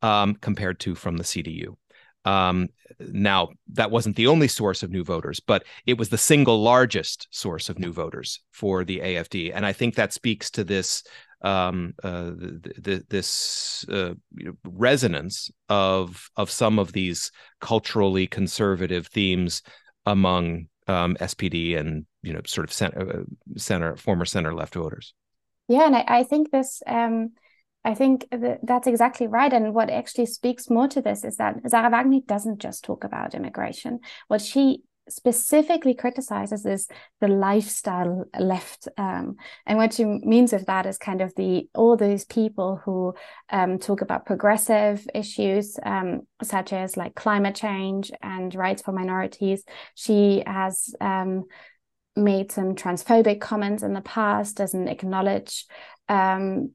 um, 0.03 0.35
compared 0.35 0.79
to 0.81 0.95
from 0.95 1.17
the 1.17 1.25
CDU. 1.25 1.77
Um, 2.25 2.69
now 3.01 3.49
that 3.73 3.91
wasn't 3.91 4.17
the 4.17 4.29
only 4.29 4.49
source 4.49 4.83
of 4.83 4.91
new 4.91 5.03
voters, 5.03 5.41
but 5.41 5.65
it 5.87 5.99
was 5.99 6.11
the 6.11 6.19
single 6.19 6.63
largest 6.63 7.27
source 7.31 7.69
of 7.69 7.79
new 7.79 7.93
voters 7.93 8.41
for 8.53 8.85
the 8.85 9.01
AFD, 9.01 9.51
and 9.55 9.65
I 9.65 9.73
think 9.73 9.95
that 9.95 10.13
speaks 10.13 10.51
to 10.53 10.63
this 10.63 11.03
um, 11.43 11.95
uh, 12.03 12.33
this 12.37 13.85
uh, 13.89 14.15
resonance 14.65 15.51
of 15.69 16.31
of 16.37 16.51
some 16.51 16.79
of 16.79 16.93
these 16.93 17.31
culturally 17.61 18.27
conservative 18.27 19.07
themes 19.09 19.63
among 20.07 20.67
um, 20.89 21.17
SPD 21.21 21.77
and 21.79 22.07
you 22.23 22.33
know 22.33 22.41
sort 22.47 22.67
of 22.67 22.73
center, 22.73 23.21
uh, 23.21 23.59
center 23.59 23.97
former 23.97 24.25
center 24.25 24.55
left 24.55 24.75
voters. 24.75 25.15
Yeah, 25.69 25.87
and 25.87 25.97
I, 25.97 26.05
I 26.07 26.23
think 26.25 26.51
this. 26.51 26.83
Um, 26.87 27.33
I 27.85 27.95
think 27.95 28.29
that 28.31 28.61
that's 28.63 28.87
exactly 28.87 29.27
right. 29.27 29.53
And 29.53 29.75
what 29.75 29.91
actually 29.91 30.27
speaks 30.27 30.71
more 30.71 30.87
to 30.87 31.03
this 31.03 31.25
is 31.25 31.37
that 31.39 31.57
Sahra 31.69 31.91
Wagenknecht 31.91 32.27
doesn't 32.27 32.61
just 32.61 32.85
talk 32.85 33.03
about 33.03 33.35
immigration. 33.35 33.99
What 34.29 34.41
she 34.41 34.85
specifically 35.09 35.95
criticizes 35.95 36.65
is 36.65 36.89
the 37.21 37.29
lifestyle 37.29 38.25
left 38.39 38.89
um, 38.97 39.37
and 39.67 39.77
what 39.77 39.93
she 39.93 40.05
means 40.05 40.53
with 40.53 40.67
that 40.67 40.87
is 40.87 40.97
kind 40.97 41.21
of 41.21 41.35
the 41.35 41.69
all 41.75 41.97
those 41.97 42.25
people 42.25 42.81
who 42.85 43.15
um, 43.51 43.79
talk 43.79 44.01
about 44.01 44.27
progressive 44.27 45.07
issues 45.15 45.79
um, 45.85 46.23
such 46.43 46.73
as 46.73 46.97
like 46.97 47.15
climate 47.15 47.55
change 47.55 48.11
and 48.23 48.55
rights 48.55 48.83
for 48.83 48.93
minorities. 48.93 49.65
She 49.95 50.43
has 50.47 50.95
um, 51.01 51.45
made 52.17 52.53
some 52.53 52.75
transphobic 52.75 53.41
comments 53.41 53.83
in 53.83 53.95
the 53.95 54.01
past, 54.01 54.57
doesn't 54.57 54.89
acknowledge 54.89 55.67
um, 56.09 56.73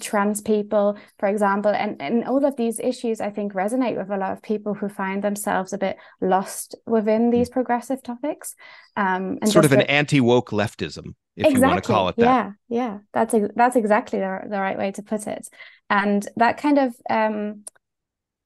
trans 0.00 0.40
people, 0.40 0.96
for 1.18 1.28
example. 1.28 1.70
And, 1.70 2.00
and 2.00 2.24
all 2.24 2.44
of 2.44 2.56
these 2.56 2.80
issues, 2.80 3.20
I 3.20 3.30
think, 3.30 3.52
resonate 3.52 3.96
with 3.96 4.10
a 4.10 4.16
lot 4.16 4.32
of 4.32 4.42
people 4.42 4.74
who 4.74 4.88
find 4.88 5.22
themselves 5.22 5.72
a 5.72 5.78
bit 5.78 5.96
lost 6.20 6.74
within 6.86 7.30
these 7.30 7.48
progressive 7.48 8.02
topics. 8.02 8.54
Um, 8.96 9.38
and 9.42 9.50
sort 9.50 9.64
of 9.64 9.72
an 9.72 9.82
anti 9.82 10.20
woke 10.20 10.50
leftism, 10.50 11.14
if 11.36 11.46
exactly. 11.46 11.54
you 11.54 11.60
want 11.60 11.84
to 11.84 11.92
call 11.92 12.08
it 12.08 12.16
that. 12.16 12.24
Yeah, 12.24 12.52
yeah, 12.68 12.98
that's 13.12 13.34
that's 13.54 13.76
exactly 13.76 14.18
the, 14.18 14.40
the 14.48 14.58
right 14.58 14.78
way 14.78 14.92
to 14.92 15.02
put 15.02 15.26
it. 15.26 15.48
And 15.90 16.26
that 16.36 16.58
kind 16.58 16.78
of 16.78 16.94
um, 17.10 17.64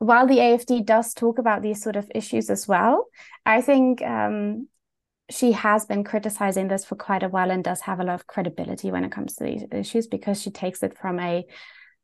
while 0.00 0.26
the 0.26 0.38
AFD 0.38 0.84
does 0.84 1.14
talk 1.14 1.38
about 1.38 1.62
these 1.62 1.82
sort 1.82 1.94
of 1.94 2.10
issues 2.14 2.50
as 2.50 2.66
well, 2.66 3.06
I 3.46 3.60
think 3.60 4.02
um, 4.02 4.66
she 5.30 5.52
has 5.52 5.86
been 5.86 6.04
criticizing 6.04 6.68
this 6.68 6.84
for 6.84 6.96
quite 6.96 7.22
a 7.22 7.28
while 7.28 7.50
and 7.50 7.64
does 7.64 7.80
have 7.82 8.00
a 8.00 8.04
lot 8.04 8.14
of 8.14 8.26
credibility 8.26 8.90
when 8.90 9.04
it 9.04 9.12
comes 9.12 9.34
to 9.36 9.44
these 9.44 9.64
issues 9.72 10.06
because 10.06 10.40
she 10.40 10.50
takes 10.50 10.82
it 10.82 10.98
from 10.98 11.18
a 11.20 11.46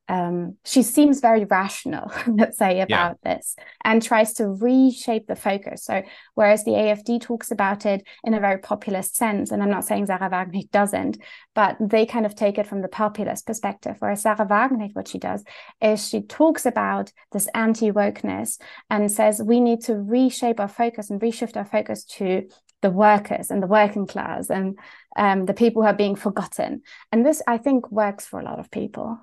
um, 0.08 0.56
she 0.64 0.82
seems 0.82 1.20
very 1.20 1.44
rational, 1.44 2.12
let's 2.28 2.58
say, 2.58 2.80
about 2.80 3.18
yeah. 3.24 3.34
this 3.34 3.56
and 3.84 4.00
tries 4.00 4.34
to 4.34 4.46
reshape 4.46 5.26
the 5.26 5.34
focus. 5.34 5.84
So, 5.84 6.02
whereas 6.34 6.64
the 6.64 6.72
AFD 6.72 7.20
talks 7.20 7.50
about 7.50 7.86
it 7.86 8.06
in 8.22 8.34
a 8.34 8.40
very 8.40 8.58
populist 8.58 9.16
sense, 9.16 9.50
and 9.50 9.62
I'm 9.62 9.70
not 9.70 9.84
saying 9.84 10.06
Sahra 10.06 10.30
Wagenknecht 10.30 10.70
doesn't, 10.70 11.18
but 11.54 11.76
they 11.80 12.06
kind 12.06 12.24
of 12.24 12.36
take 12.36 12.58
it 12.58 12.66
from 12.66 12.82
the 12.82 12.88
populist 12.88 13.46
perspective. 13.46 13.96
Whereas 13.98 14.22
Sahra 14.22 14.46
Wagenknecht, 14.46 14.94
what 14.94 15.08
she 15.08 15.18
does 15.18 15.42
is 15.80 16.08
she 16.08 16.22
talks 16.22 16.66
about 16.66 17.12
this 17.32 17.48
anti 17.54 17.90
wokeness 17.90 18.60
and 18.88 19.10
says 19.10 19.42
we 19.42 19.60
need 19.60 19.80
to 19.82 19.94
reshape 19.94 20.60
our 20.60 20.68
focus 20.68 21.10
and 21.10 21.20
reshift 21.20 21.56
our 21.56 21.64
focus 21.64 22.04
to 22.04 22.48
the 22.87 22.93
workers 22.93 23.51
and 23.51 23.61
the 23.61 23.66
working 23.66 24.07
class 24.07 24.49
and 24.49 24.78
um, 25.16 25.47
the 25.47 25.55
people 25.55 25.82
who 25.82 25.89
are 25.89 25.95
being 25.95 26.14
forgotten. 26.14 26.82
And 27.11 27.26
this, 27.26 27.43
I 27.49 27.59
think, 27.59 27.91
works 27.91 28.24
for 28.26 28.39
a 28.39 28.45
lot 28.45 28.61
of 28.61 28.70
people. 28.70 29.18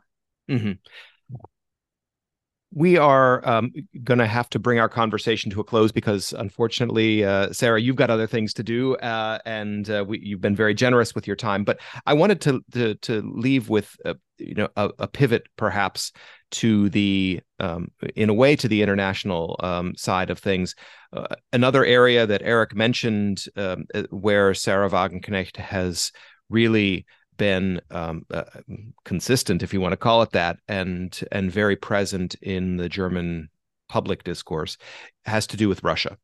Mm-hmm. 0.52 0.74
We 2.76 2.98
are 2.98 3.48
um, 3.48 3.72
going 4.04 4.18
to 4.18 4.28
have 4.28 4.50
to 4.50 4.60
bring 4.60 4.80
our 4.80 4.90
conversation 4.90 5.50
to 5.52 5.62
a 5.62 5.64
close 5.64 5.94
because, 5.94 6.34
unfortunately, 6.34 7.24
uh, 7.24 7.54
Sarah, 7.54 7.80
you've 7.80 7.96
got 7.96 8.10
other 8.10 8.28
things 8.28 8.54
to 8.56 8.64
do, 8.64 8.96
uh, 8.96 9.38
and 9.46 9.90
uh, 9.90 10.04
we, 10.06 10.20
you've 10.20 10.42
been 10.42 10.56
very 10.56 10.74
generous 10.74 11.16
with 11.16 11.26
your 11.26 11.36
time. 11.36 11.64
But 11.64 11.80
I 12.06 12.16
wanted 12.16 12.42
to 12.42 12.62
to, 12.72 12.96
to 12.96 13.22
leave 13.22 13.70
with 13.70 13.96
you 14.40 14.56
know 14.56 14.70
a, 14.76 14.90
a, 15.00 15.08
pivot, 15.08 15.48
perhaps, 15.56 16.12
to 16.54 16.90
the 16.90 17.42
um, 17.60 17.90
in 18.16 18.30
a 18.30 18.34
way 18.34 18.56
to 18.56 18.68
the 18.68 18.82
international 18.82 19.60
um, 19.60 19.96
side 19.96 20.30
of 20.30 20.40
things. 20.40 20.76
Uh, 21.12 21.36
another 21.52 21.84
area 21.84 22.26
that 22.26 22.42
Eric 22.44 22.76
mentioned, 22.76 23.46
um, 23.56 23.86
uh, 23.94 24.04
where 24.10 24.54
Sahra 24.54 24.90
Wagenknecht 24.90 25.58
has 25.58 26.12
really 26.50 27.06
been 27.38 27.82
um, 27.90 28.24
uh, 28.32 28.44
consistent, 29.04 29.64
if 29.64 29.74
you 29.74 29.82
want 29.82 29.94
to 29.94 29.98
call 29.98 30.22
it 30.22 30.32
that, 30.32 30.58
and 30.68 31.20
and 31.32 31.52
very 31.52 31.76
present 31.76 32.36
in 32.42 32.78
the 32.78 32.90
German 32.90 33.50
public 33.90 34.24
discourse, 34.24 34.78
has 35.26 35.48
to 35.48 35.58
do 35.58 35.68
with 35.68 35.84
Russia. 35.84 36.18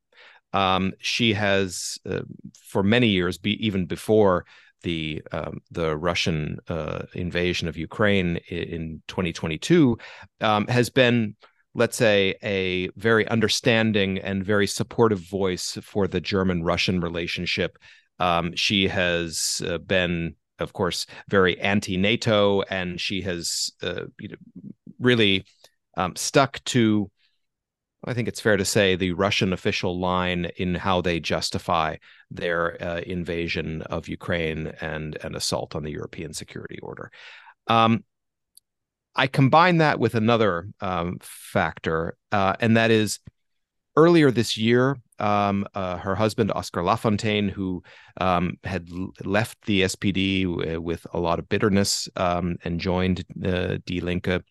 Um, 0.52 0.92
she 0.98 1.32
has, 1.34 1.98
uh, 2.08 2.22
for 2.64 2.82
many 2.82 3.08
years, 3.08 3.38
be, 3.38 3.64
even 3.64 3.86
before 3.86 4.46
the 4.82 5.22
um, 5.32 5.60
the 5.70 5.96
Russian 5.96 6.58
uh, 6.68 7.02
invasion 7.14 7.68
of 7.68 7.76
Ukraine 7.76 8.36
in 8.48 9.02
2022, 9.08 9.98
um, 10.40 10.66
has 10.66 10.90
been 10.90 11.36
let's 11.72 11.96
say, 11.96 12.34
a 12.42 12.88
very 12.96 13.28
understanding 13.28 14.18
and 14.18 14.44
very 14.44 14.66
supportive 14.66 15.20
voice 15.20 15.78
for 15.82 16.08
the 16.08 16.20
German 16.20 16.64
Russian 16.64 17.00
relationship. 17.00 17.78
Um, 18.18 18.56
she 18.56 18.88
has 18.88 19.62
uh, 19.64 19.78
been 19.78 20.34
of 20.60 20.72
course, 20.72 21.06
very 21.28 21.58
anti-NATO, 21.58 22.62
and 22.62 23.00
she 23.00 23.22
has 23.22 23.72
uh, 23.82 24.04
you 24.18 24.28
know, 24.28 24.36
really 24.98 25.46
um, 25.96 26.14
stuck 26.14 26.62
to. 26.66 27.10
I 28.04 28.14
think 28.14 28.28
it's 28.28 28.40
fair 28.40 28.56
to 28.56 28.64
say 28.64 28.96
the 28.96 29.12
Russian 29.12 29.52
official 29.52 29.98
line 29.98 30.46
in 30.56 30.74
how 30.74 31.02
they 31.02 31.20
justify 31.20 31.96
their 32.30 32.82
uh, 32.82 33.00
invasion 33.00 33.82
of 33.82 34.08
Ukraine 34.08 34.72
and 34.80 35.16
an 35.22 35.34
assault 35.34 35.74
on 35.74 35.82
the 35.82 35.90
European 35.90 36.32
security 36.32 36.78
order. 36.80 37.10
Um, 37.66 38.04
I 39.14 39.26
combine 39.26 39.78
that 39.78 39.98
with 39.98 40.14
another 40.14 40.68
um, 40.80 41.18
factor, 41.20 42.16
uh, 42.30 42.54
and 42.60 42.76
that 42.76 42.90
is 42.90 43.18
earlier 43.96 44.30
this 44.30 44.56
year, 44.56 44.96
um, 45.18 45.66
uh, 45.74 45.98
her 45.98 46.14
husband 46.14 46.52
Oskar 46.52 46.82
Lafontaine, 46.82 47.48
who 47.48 47.82
um, 48.20 48.56
had 48.64 48.88
left 49.24 49.62
the 49.66 49.82
SPD 49.82 50.44
w- 50.44 50.80
with 50.80 51.06
a 51.12 51.20
lot 51.20 51.38
of 51.38 51.48
bitterness 51.48 52.08
um, 52.16 52.56
and 52.64 52.80
joined 52.80 53.24
uh, 53.44 53.78
Die 53.84 54.00
Linke. 54.00 54.42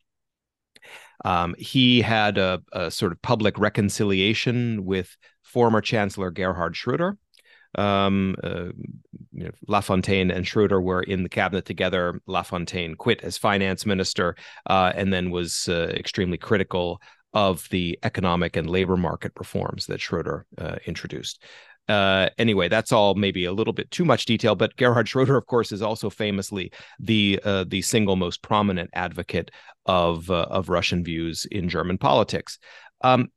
Um, 1.25 1.55
he 1.57 2.01
had 2.01 2.37
a, 2.37 2.61
a, 2.71 2.91
sort 2.91 3.11
of 3.11 3.21
public 3.21 3.57
reconciliation 3.59 4.85
with 4.85 5.17
former 5.41 5.81
Chancellor 5.81 6.31
Gerhard 6.31 6.75
Schröder. 6.75 7.17
Um, 7.75 8.35
uh, 8.43 8.69
you 9.31 9.45
know, 9.45 9.51
Lafontaine 9.67 10.31
and 10.31 10.45
Schroeder 10.47 10.81
were 10.81 11.03
in 11.03 11.23
the 11.23 11.29
cabinet 11.29 11.65
together. 11.65 12.19
Lafontaine 12.27 12.95
quit 12.95 13.21
as 13.21 13.37
finance 13.37 13.85
minister 13.85 14.35
uh, 14.65 14.91
and 14.95 15.13
then 15.13 15.29
was 15.29 15.67
uh, 15.69 15.91
extremely 15.95 16.37
critical 16.37 17.01
of 17.33 17.67
the 17.69 17.97
economic 18.03 18.55
and 18.55 18.69
labor 18.69 18.97
market 18.97 19.31
reforms 19.37 19.85
that 19.85 20.01
Schroeder 20.01 20.45
uh, 20.57 20.77
introduced. 20.85 21.43
Uh, 21.87 22.29
anyway, 22.37 22.67
that's 22.67 22.91
all 22.91 23.15
maybe 23.15 23.45
a 23.45 23.51
little 23.51 23.73
bit 23.73 23.89
too 23.89 24.05
much 24.05 24.25
detail, 24.25 24.55
but 24.55 24.75
Gerhard 24.77 25.09
Schroeder, 25.09 25.35
of 25.35 25.47
course, 25.47 25.71
is 25.71 25.81
also 25.81 26.09
famously 26.09 26.71
the 26.99 27.39
uh, 27.43 27.65
the 27.67 27.81
single 27.81 28.15
most 28.15 28.43
prominent 28.43 28.91
advocate 28.93 29.49
of 29.87 30.29
uh, 30.29 30.45
of 30.51 30.69
Russian 30.69 31.03
views 31.03 31.45
in 31.45 31.67
German 31.67 31.97
politics. 31.97 32.59
Um, 33.01 33.29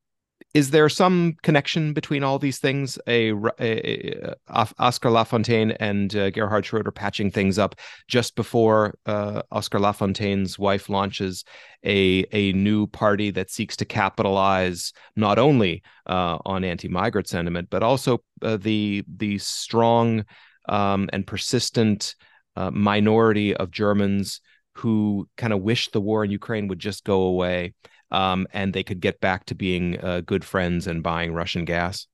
is 0.55 0.71
there 0.71 0.89
some 0.91 1.35
connection 1.43 1.95
between 1.95 2.23
all 2.23 2.39
these 2.39 2.59
things? 2.59 2.99
A, 3.07 3.33
a, 3.59 4.35
a 4.49 4.69
Oskar 4.79 5.09
Lafontaine 5.09 5.75
and 5.81 6.15
uh, 6.15 6.31
Gerhard 6.31 6.67
Schroeder 6.67 6.91
patching 6.91 7.31
things 7.31 7.59
up 7.59 7.75
just 8.07 8.37
before 8.37 8.99
uh, 9.07 9.43
Oskar 9.51 9.79
Lafontaine's 9.79 10.59
wife 10.59 10.91
launches 10.91 11.45
a 11.85 12.25
a 12.33 12.53
new 12.53 12.87
party 12.87 13.31
that 13.31 13.51
seeks 13.51 13.77
to 13.77 13.85
capitalize 13.87 14.93
not 15.17 15.39
only 15.39 15.83
uh, 16.07 16.39
on 16.45 16.65
anti-migrant 16.65 17.29
sentiment 17.29 17.69
but 17.71 17.83
also 17.83 18.23
uh, 18.43 18.57
the 18.59 19.03
the 19.17 19.39
strong 19.39 20.25
um, 20.69 21.09
and 21.13 21.27
persistent 21.27 22.15
uh, 22.57 22.71
minority 22.71 23.57
of 23.57 23.71
Germans 23.71 24.41
who 24.75 25.29
kind 25.37 25.53
of 25.53 25.63
wish 25.63 25.91
the 25.91 26.01
war 26.01 26.25
in 26.25 26.31
Ukraine 26.31 26.69
would 26.69 26.79
just 26.79 27.05
go 27.05 27.23
away 27.23 27.75
um, 28.13 28.47
and 28.53 28.73
they 28.73 28.85
could 28.85 29.01
get 29.01 29.21
back 29.21 29.47
to 29.47 29.55
being 29.55 29.99
uh, 30.01 30.21
good 30.21 30.45
friends 30.45 30.87
and 30.87 31.03
buying 31.03 31.33
Russian 31.35 31.65
gas? 31.65 32.07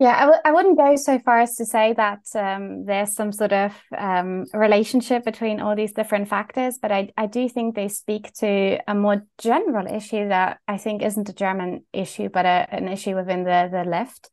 Yeah, 0.00 0.16
I 0.16 0.20
w- 0.20 0.40
I 0.44 0.52
wouldn't 0.52 0.78
go 0.78 0.94
so 0.94 1.18
far 1.18 1.40
as 1.40 1.56
to 1.56 1.66
say 1.66 1.92
that 1.94 2.20
um, 2.36 2.84
there's 2.84 3.16
some 3.16 3.32
sort 3.32 3.52
of 3.52 3.74
um, 3.96 4.46
relationship 4.54 5.24
between 5.24 5.60
all 5.60 5.74
these 5.74 5.92
different 5.92 6.28
factors, 6.28 6.78
but 6.80 6.92
I, 6.92 7.10
I 7.16 7.26
do 7.26 7.48
think 7.48 7.74
they 7.74 7.88
speak 7.88 8.32
to 8.34 8.78
a 8.86 8.94
more 8.94 9.26
general 9.38 9.92
issue 9.92 10.28
that 10.28 10.60
I 10.68 10.78
think 10.78 11.02
isn't 11.02 11.28
a 11.28 11.32
German 11.32 11.84
issue, 11.92 12.28
but 12.28 12.46
a, 12.46 12.68
an 12.70 12.86
issue 12.86 13.16
within 13.16 13.42
the, 13.42 13.68
the 13.72 13.82
left, 13.82 14.30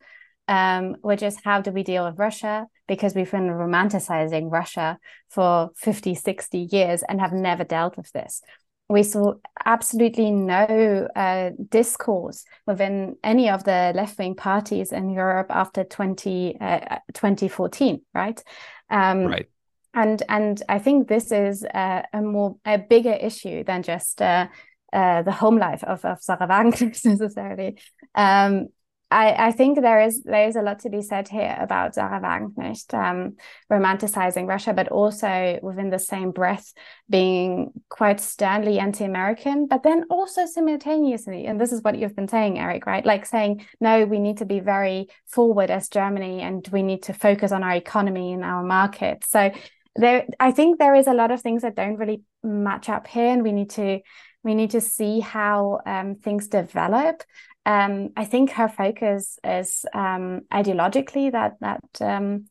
um, 0.48 0.98
which 1.02 1.24
is 1.24 1.40
how 1.44 1.62
do 1.62 1.72
we 1.72 1.82
deal 1.82 2.06
with 2.06 2.20
Russia? 2.20 2.68
Because 2.88 3.16
we've 3.16 3.32
been 3.32 3.48
romanticizing 3.48 4.52
Russia 4.52 5.00
for 5.30 5.72
50, 5.78 6.14
60 6.14 6.70
years 6.72 7.02
and 7.02 7.20
have 7.20 7.34
never 7.34 7.64
dealt 7.64 7.98
with 7.98 8.12
this 8.12 8.44
we 8.88 9.04
saw 9.04 9.34
absolutely 9.66 10.32
no 10.32 11.08
uh, 11.16 11.52
discourse 11.70 12.46
within 12.68 13.16
any 13.24 13.50
of 13.50 13.64
the 13.64 13.92
left 13.96 14.18
wing 14.20 14.36
parties 14.36 14.92
in 14.92 15.10
Europe 15.10 15.48
after 15.50 15.84
20, 15.84 16.58
uh, 16.60 17.00
2014, 17.14 18.02
right? 18.14 18.44
Um, 18.90 19.26
right. 19.26 19.50
And 19.94 20.22
and 20.28 20.62
I 20.68 20.80
think 20.80 21.08
this 21.08 21.32
is 21.32 21.64
a, 21.64 22.04
a 22.12 22.22
more 22.22 22.58
a 22.66 22.78
bigger 22.78 23.14
issue 23.14 23.64
than 23.64 23.82
just 23.82 24.22
uh, 24.22 24.48
uh 24.92 25.22
the 25.22 25.32
home 25.32 25.58
life 25.58 25.86
of, 25.86 26.04
of 26.04 26.22
Sahra 26.22 26.48
Wagenknecht 26.48 27.06
necessarily. 27.06 27.78
Um, 28.14 28.68
I, 29.16 29.48
I 29.48 29.52
think 29.54 29.80
there 29.80 30.02
is 30.02 30.24
there 30.24 30.46
is 30.46 30.58
a 30.58 30.62
lot 30.62 30.80
to 30.80 30.90
be 30.90 31.02
said 31.02 31.30
here 31.30 31.56
about 31.58 31.96
Sahra 31.96 32.20
Wagenknecht 32.20 32.94
um, 32.94 33.38
romanticizing 33.72 34.46
Russia, 34.46 34.74
but 34.74 34.90
also 34.90 35.58
within 35.62 35.90
the 35.90 36.00
same 36.00 36.32
breath 36.32 36.74
being 37.10 37.72
quite 37.88 38.20
sternly 38.20 38.78
anti-American, 38.78 39.68
but 39.68 39.84
then 39.84 40.04
also 40.10 40.46
simultaneously, 40.46 41.46
and 41.46 41.62
this 41.62 41.72
is 41.72 41.82
what 41.82 41.98
you've 41.98 42.16
been 42.16 42.28
saying, 42.28 42.60
Eric, 42.60 42.86
right? 42.86 43.06
Like 43.06 43.26
saying, 43.26 43.66
no, 43.80 44.04
we 44.04 44.20
need 44.20 44.40
to 44.40 44.46
be 44.46 44.60
very 44.60 45.08
forward 45.28 45.72
as 45.72 45.88
Germany, 45.88 46.42
and 46.42 46.68
we 46.74 46.84
need 46.84 47.04
to 47.04 47.14
focus 47.14 47.54
on 47.54 47.64
our 47.64 47.76
economy 47.76 48.34
and 48.34 48.44
our 48.44 48.64
market. 48.64 49.24
So 49.24 49.52
there 49.96 50.26
I 50.42 50.52
think 50.52 50.78
there 50.78 50.96
is 50.96 51.08
a 51.08 51.14
lot 51.14 51.32
of 51.32 51.40
things 51.42 51.62
that 51.62 51.76
don't 51.76 51.96
really 51.96 52.24
match 52.44 52.90
up 52.90 53.08
here, 53.08 53.30
and 53.30 53.44
we 53.44 53.54
need 53.54 53.70
to 53.72 54.02
we 54.44 54.56
need 54.56 54.72
to 54.72 54.82
see 54.82 55.22
how 55.22 55.80
um, 55.86 56.16
things 56.16 56.50
develop. 56.50 57.24
Um, 57.66 58.10
I 58.16 58.26
think 58.26 58.52
her 58.52 58.68
focus 58.68 59.40
is 59.44 59.86
um, 59.94 60.42
ideologically 60.52 61.32
that 61.32 61.54
that 61.62 62.02
um, 62.02 62.46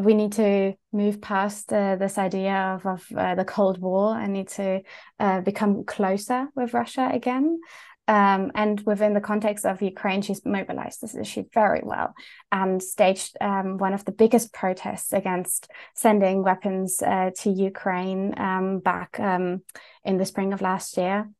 we 0.00 0.14
need 0.14 0.32
to 0.32 0.74
move 0.92 1.20
past 1.20 1.72
uh, 1.72 1.96
this 1.96 2.18
idea 2.18 2.54
of, 2.54 2.86
of 2.86 3.06
uh, 3.16 3.34
the 3.34 3.44
Cold 3.44 3.78
War 3.78 4.18
and 4.18 4.32
need 4.32 4.48
to 4.48 4.82
uh, 5.20 5.40
become 5.40 5.84
closer 5.84 6.48
with 6.54 6.74
Russia 6.74 7.10
again. 7.12 7.60
Um, 8.06 8.52
and 8.54 8.80
within 8.82 9.14
the 9.14 9.20
context 9.20 9.64
of 9.64 9.80
Ukraine, 9.80 10.20
she's 10.20 10.44
mobilized 10.44 11.00
this 11.00 11.14
issue 11.14 11.44
very 11.54 11.80
well 11.82 12.12
and 12.52 12.82
staged 12.82 13.36
um, 13.40 13.78
one 13.78 13.94
of 13.94 14.04
the 14.04 14.12
biggest 14.12 14.52
protests 14.52 15.12
against 15.12 15.70
sending 15.94 16.42
weapons 16.42 17.00
uh, 17.00 17.30
to 17.38 17.50
Ukraine 17.50 18.34
um, 18.38 18.80
back 18.80 19.18
um, 19.18 19.62
in 20.04 20.18
the 20.18 20.26
spring 20.26 20.52
of 20.52 20.60
last 20.60 20.98
year. 20.98 21.30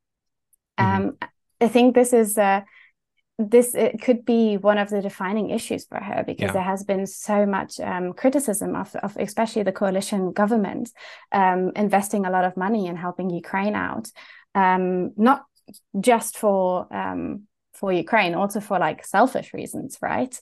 Mm-hmm. 0.78 1.08
Um, 1.08 1.18
I 1.60 1.68
think 1.68 1.94
this 1.94 2.14
is 2.14 2.38
uh, 2.38 2.62
this 3.38 3.74
it 3.74 4.00
could 4.00 4.24
be 4.24 4.56
one 4.56 4.78
of 4.78 4.90
the 4.90 5.02
defining 5.02 5.50
issues 5.50 5.84
for 5.86 5.98
her 5.98 6.22
because 6.24 6.48
yeah. 6.48 6.52
there 6.52 6.62
has 6.62 6.84
been 6.84 7.04
so 7.06 7.44
much 7.44 7.80
um, 7.80 8.12
criticism 8.12 8.76
of, 8.76 8.94
of 8.96 9.16
especially 9.16 9.64
the 9.64 9.72
coalition 9.72 10.32
government 10.32 10.90
um, 11.32 11.72
investing 11.74 12.26
a 12.26 12.30
lot 12.30 12.44
of 12.44 12.56
money 12.56 12.86
in 12.86 12.94
helping 12.94 13.30
Ukraine 13.30 13.74
out, 13.74 14.08
um, 14.54 15.12
not 15.16 15.44
just 15.98 16.38
for 16.38 16.86
um, 16.94 17.42
for 17.72 17.92
Ukraine, 17.92 18.34
also 18.34 18.60
for 18.60 18.78
like 18.78 19.04
selfish 19.04 19.52
reasons, 19.52 19.98
right? 20.00 20.38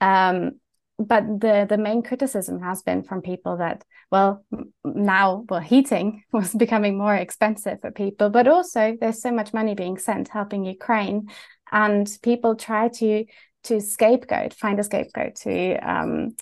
Um, 0.00 0.60
but 0.98 1.24
the 1.40 1.66
the 1.68 1.78
main 1.78 2.02
criticism 2.02 2.60
has 2.60 2.82
been 2.82 3.02
from 3.02 3.22
people 3.22 3.58
that 3.58 3.84
well 4.10 4.44
now 4.84 5.44
well 5.48 5.60
heating 5.60 6.24
was 6.32 6.52
becoming 6.52 6.96
more 6.96 7.14
expensive 7.14 7.80
for 7.80 7.90
people 7.90 8.30
but 8.30 8.46
also 8.46 8.96
there's 9.00 9.20
so 9.20 9.32
much 9.32 9.52
money 9.52 9.74
being 9.74 9.98
sent 9.98 10.28
helping 10.28 10.64
ukraine 10.64 11.28
and 11.72 12.18
people 12.22 12.54
try 12.54 12.88
to 12.88 13.24
to 13.64 13.80
scapegoat 13.80 14.54
find 14.54 14.78
a 14.78 14.84
scapegoat 14.84 15.34
to 15.36 15.76
um, 15.76 16.36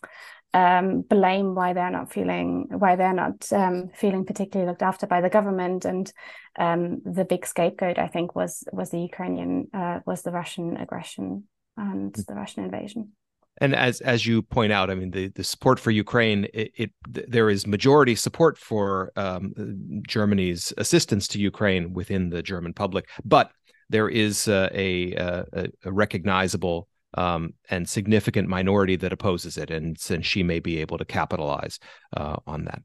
um, 0.53 1.03
blame 1.03 1.55
why 1.55 1.73
they're 1.73 1.91
not 1.91 2.13
feeling 2.13 2.67
why 2.71 2.97
they're 2.97 3.13
not 3.13 3.51
um, 3.53 3.89
feeling 3.95 4.25
particularly 4.25 4.69
looked 4.69 4.83
after 4.83 5.07
by 5.07 5.21
the 5.21 5.31
government 5.31 5.85
and 5.85 6.13
um, 6.59 7.01
the 7.05 7.25
big 7.25 7.47
scapegoat 7.47 7.99
I 7.99 8.09
think 8.09 8.35
was 8.35 8.65
was 8.73 8.91
the 8.91 9.01
Ukrainian 9.01 9.69
uh, 9.73 10.01
was 10.07 10.23
the 10.23 10.33
Russian 10.33 10.77
aggression 10.77 11.45
and 11.77 12.13
mm. 12.13 12.27
the 12.27 12.35
Russian 12.35 12.65
invasion. 12.65 13.13
And 13.63 13.75
as 13.75 14.01
as 14.01 14.27
you 14.27 14.43
point 14.43 14.73
out, 14.73 14.91
I 14.91 14.95
mean 14.95 15.11
the, 15.11 15.29
the 15.29 15.45
support 15.45 15.79
for 15.79 15.91
Ukraine, 15.91 16.47
it, 16.55 16.73
it 16.77 16.91
there 17.07 17.51
is 17.51 17.67
majority 17.67 18.15
support 18.15 18.57
for 18.57 19.13
um, 19.17 19.53
Germany's 20.07 20.73
assistance 20.79 21.29
to 21.29 21.39
Ukraine 21.39 21.93
within 21.93 22.31
the 22.31 22.43
German 22.43 22.73
public, 22.73 23.09
but 23.25 23.53
there 23.91 24.09
is 24.09 24.49
a, 24.49 24.71
a, 24.75 25.69
a 25.85 25.93
recognizable 25.93 26.89
um, 27.15 27.55
and 27.69 27.89
significant 27.89 28.49
minority 28.49 28.97
that 28.97 29.13
opposes 29.13 29.59
it, 29.59 29.71
and 29.71 29.99
since 29.99 30.25
she 30.25 30.43
may 30.43 30.61
be 30.61 30.79
able 30.79 30.97
to 30.99 31.05
capitalize 31.05 31.79
uh, 32.17 32.37
on 32.47 32.65
that. 32.65 32.83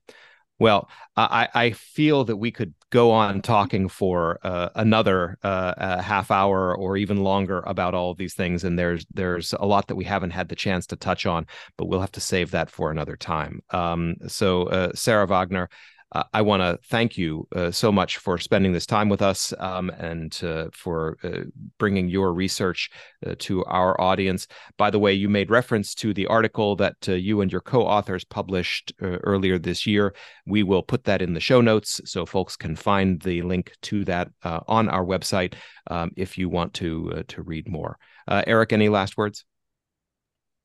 Well, 0.57 0.89
I, 1.17 1.49
I, 1.53 1.71
feel 1.71 2.23
that 2.25 2.37
we 2.37 2.49
could 2.49 2.73
go 2.89 3.11
on 3.11 3.41
talking 3.41 3.89
for 3.89 4.39
uh, 4.41 4.69
another 4.73 5.37
uh, 5.43 6.01
half 6.01 6.31
hour 6.31 6.73
or 6.73 6.95
even 6.95 7.17
longer 7.17 7.61
about 7.67 7.93
all 7.93 8.11
of 8.11 8.17
these 8.17 8.35
things, 8.35 8.63
and 8.63 8.79
there's 8.79 9.05
there's 9.13 9.53
a 9.59 9.65
lot 9.65 9.87
that 9.87 9.95
we 9.95 10.05
haven't 10.05 10.31
had 10.31 10.47
the 10.47 10.55
chance 10.55 10.87
to 10.87 10.95
touch 10.95 11.25
on, 11.25 11.45
but 11.77 11.87
we'll 11.87 11.99
have 11.99 12.13
to 12.13 12.21
save 12.21 12.51
that 12.51 12.69
for 12.69 12.89
another 12.89 13.17
time. 13.17 13.59
Um, 13.71 14.15
so, 14.27 14.67
uh, 14.67 14.93
Sarah 14.95 15.27
Wagner, 15.27 15.69
uh, 16.11 16.23
I 16.33 16.41
want 16.41 16.61
to 16.61 16.79
thank 16.87 17.17
you 17.17 17.47
uh, 17.55 17.71
so 17.71 17.91
much 17.91 18.17
for 18.17 18.37
spending 18.37 18.73
this 18.73 18.85
time 18.85 19.09
with 19.09 19.21
us 19.21 19.53
um, 19.59 19.89
and 19.89 20.37
uh, 20.43 20.67
for 20.71 21.17
uh, 21.23 21.41
bringing 21.77 22.07
your 22.07 22.33
research 22.33 22.89
uh, 23.25 23.35
to 23.39 23.65
our 23.65 23.99
audience. 23.99 24.47
By 24.77 24.91
the 24.91 24.99
way, 24.99 25.13
you 25.13 25.27
made 25.29 25.49
reference 25.49 25.95
to 25.95 26.13
the 26.13 26.27
article 26.27 26.75
that 26.77 26.95
you 27.07 27.41
and 27.41 27.51
your 27.51 27.61
co 27.61 27.81
authors 27.81 28.23
published 28.23 28.93
earlier 29.01 29.57
this 29.57 29.85
year. 29.85 30.15
We 30.45 30.63
will 30.63 30.83
put 30.83 31.05
that 31.05 31.21
in 31.21 31.33
the 31.33 31.39
show 31.39 31.61
notes 31.61 31.99
so 32.05 32.25
folks 32.25 32.55
can 32.55 32.75
find 32.75 33.19
the 33.21 33.41
link 33.41 33.73
to 33.83 34.05
that 34.05 34.29
on 34.43 34.89
our 34.89 35.03
website 35.03 35.55
um, 35.87 36.11
if 36.15 36.37
you 36.37 36.49
want 36.49 36.73
to, 36.75 37.23
to 37.27 37.41
read 37.41 37.67
more. 37.67 37.97
Eric, 38.29 38.73
any 38.73 38.89
last 38.89 39.17
words? 39.17 39.45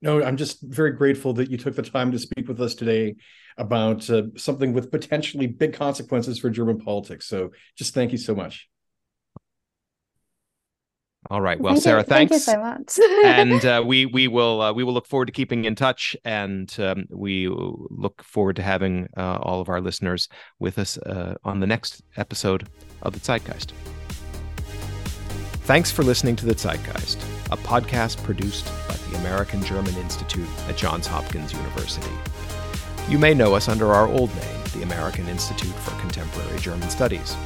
No, 0.03 0.23
I'm 0.23 0.37
just 0.37 0.63
very 0.63 0.93
grateful 0.93 1.35
that 1.35 1.51
you 1.51 1.59
took 1.59 1.77
the 1.77 1.83
time 1.83 2.13
to 2.13 2.19
speak 2.19 2.49
with 2.49 2.61
us 2.61 2.75
today 2.75 3.17
about 3.59 4.09
uh, 4.09 4.23
something 4.37 4.73
with 4.73 4.91
potentially 4.91 5.47
big 5.47 5.75
consequences 5.75 6.39
for 6.39 6.49
German 6.49 6.79
politics. 6.79 7.27
So 7.27 7.51
just 7.77 7.93
thank 7.93 8.13
you 8.13 8.19
so 8.19 8.35
much. 8.35 8.69
All 11.29 11.43
right. 11.43 11.61
Well, 11.61 11.75
thank 11.75 11.83
Sarah, 11.83 12.01
you. 12.01 12.07
thanks. 12.07 12.47
Thank 12.47 12.59
you 12.59 12.89
so 12.95 13.03
much. 13.03 13.25
and 13.25 13.65
uh, 13.65 13.83
we 13.87 14.07
we 14.07 14.27
will 14.27 14.63
uh, 14.63 14.73
we 14.73 14.85
will 14.85 14.95
look 14.95 15.07
forward 15.07 15.27
to 15.27 15.33
keeping 15.33 15.67
in 15.67 15.75
touch, 15.75 16.17
and 16.25 16.75
um, 16.81 17.05
we 17.11 17.47
look 17.49 18.23
forward 18.23 18.57
to 18.57 18.63
having 18.63 19.07
uh, 19.19 19.39
all 19.43 19.61
of 19.61 19.69
our 19.69 19.83
listeners 19.83 20.29
with 20.59 20.79
us 20.79 20.97
uh, 20.99 21.35
on 21.45 21.61
the 21.61 21.67
next 21.67 22.03
episode 22.17 22.69
of 23.03 23.13
the 23.13 23.21
Zeitgeist. 23.21 23.73
Thanks 25.71 25.93
for 25.93 26.03
listening 26.03 26.35
to 26.35 26.47
the 26.47 26.55
Zeitgeist, 26.57 27.23
a 27.53 27.57
podcast 27.57 28.21
produced 28.25 28.67
by 28.89 28.97
the 28.97 29.19
American 29.19 29.63
German 29.63 29.95
Institute 29.99 30.49
at 30.67 30.77
Johns 30.77 31.07
Hopkins 31.07 31.53
University. 31.53 32.11
You 33.09 33.21
may 33.21 33.35
know 33.35 33.55
us 33.55 33.69
under 33.69 33.93
our 33.93 34.09
old 34.09 34.35
name, 34.35 34.61
the 34.75 34.83
American 34.83 35.29
Institute 35.29 35.73
for 35.75 35.93
Contemporary 36.01 36.59
German 36.59 36.91
Studies. 36.91 37.37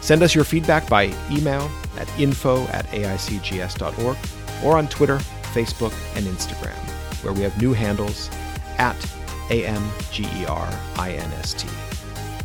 Send 0.00 0.22
us 0.22 0.34
your 0.34 0.44
feedback 0.44 0.88
by 0.88 1.14
email 1.30 1.70
at 1.98 2.08
info 2.18 2.66
at 2.68 2.86
aicgs.org 2.86 4.16
or 4.64 4.78
on 4.78 4.88
Twitter, 4.88 5.18
Facebook, 5.52 5.92
and 6.16 6.24
Instagram, 6.24 6.78
where 7.22 7.34
we 7.34 7.42
have 7.42 7.60
new 7.60 7.74
handles 7.74 8.30
at 8.78 8.96
AMGERINST. 9.50 11.70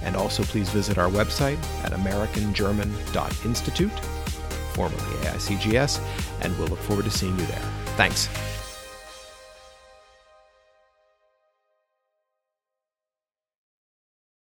And 0.02 0.18
also 0.18 0.44
please 0.44 0.70
visit 0.72 0.98
our 0.98 1.10
website 1.10 1.64
at 1.86 1.94
americangerman.institute, 1.94 4.02
formerly 4.76 5.02
AICGS, 5.24 6.00
and 6.42 6.58
we'll 6.58 6.68
look 6.68 6.80
forward 6.80 7.06
to 7.06 7.12
seeing 7.12 7.38
you 7.40 7.46
there. 7.46 7.72
Thanks. 7.96 8.28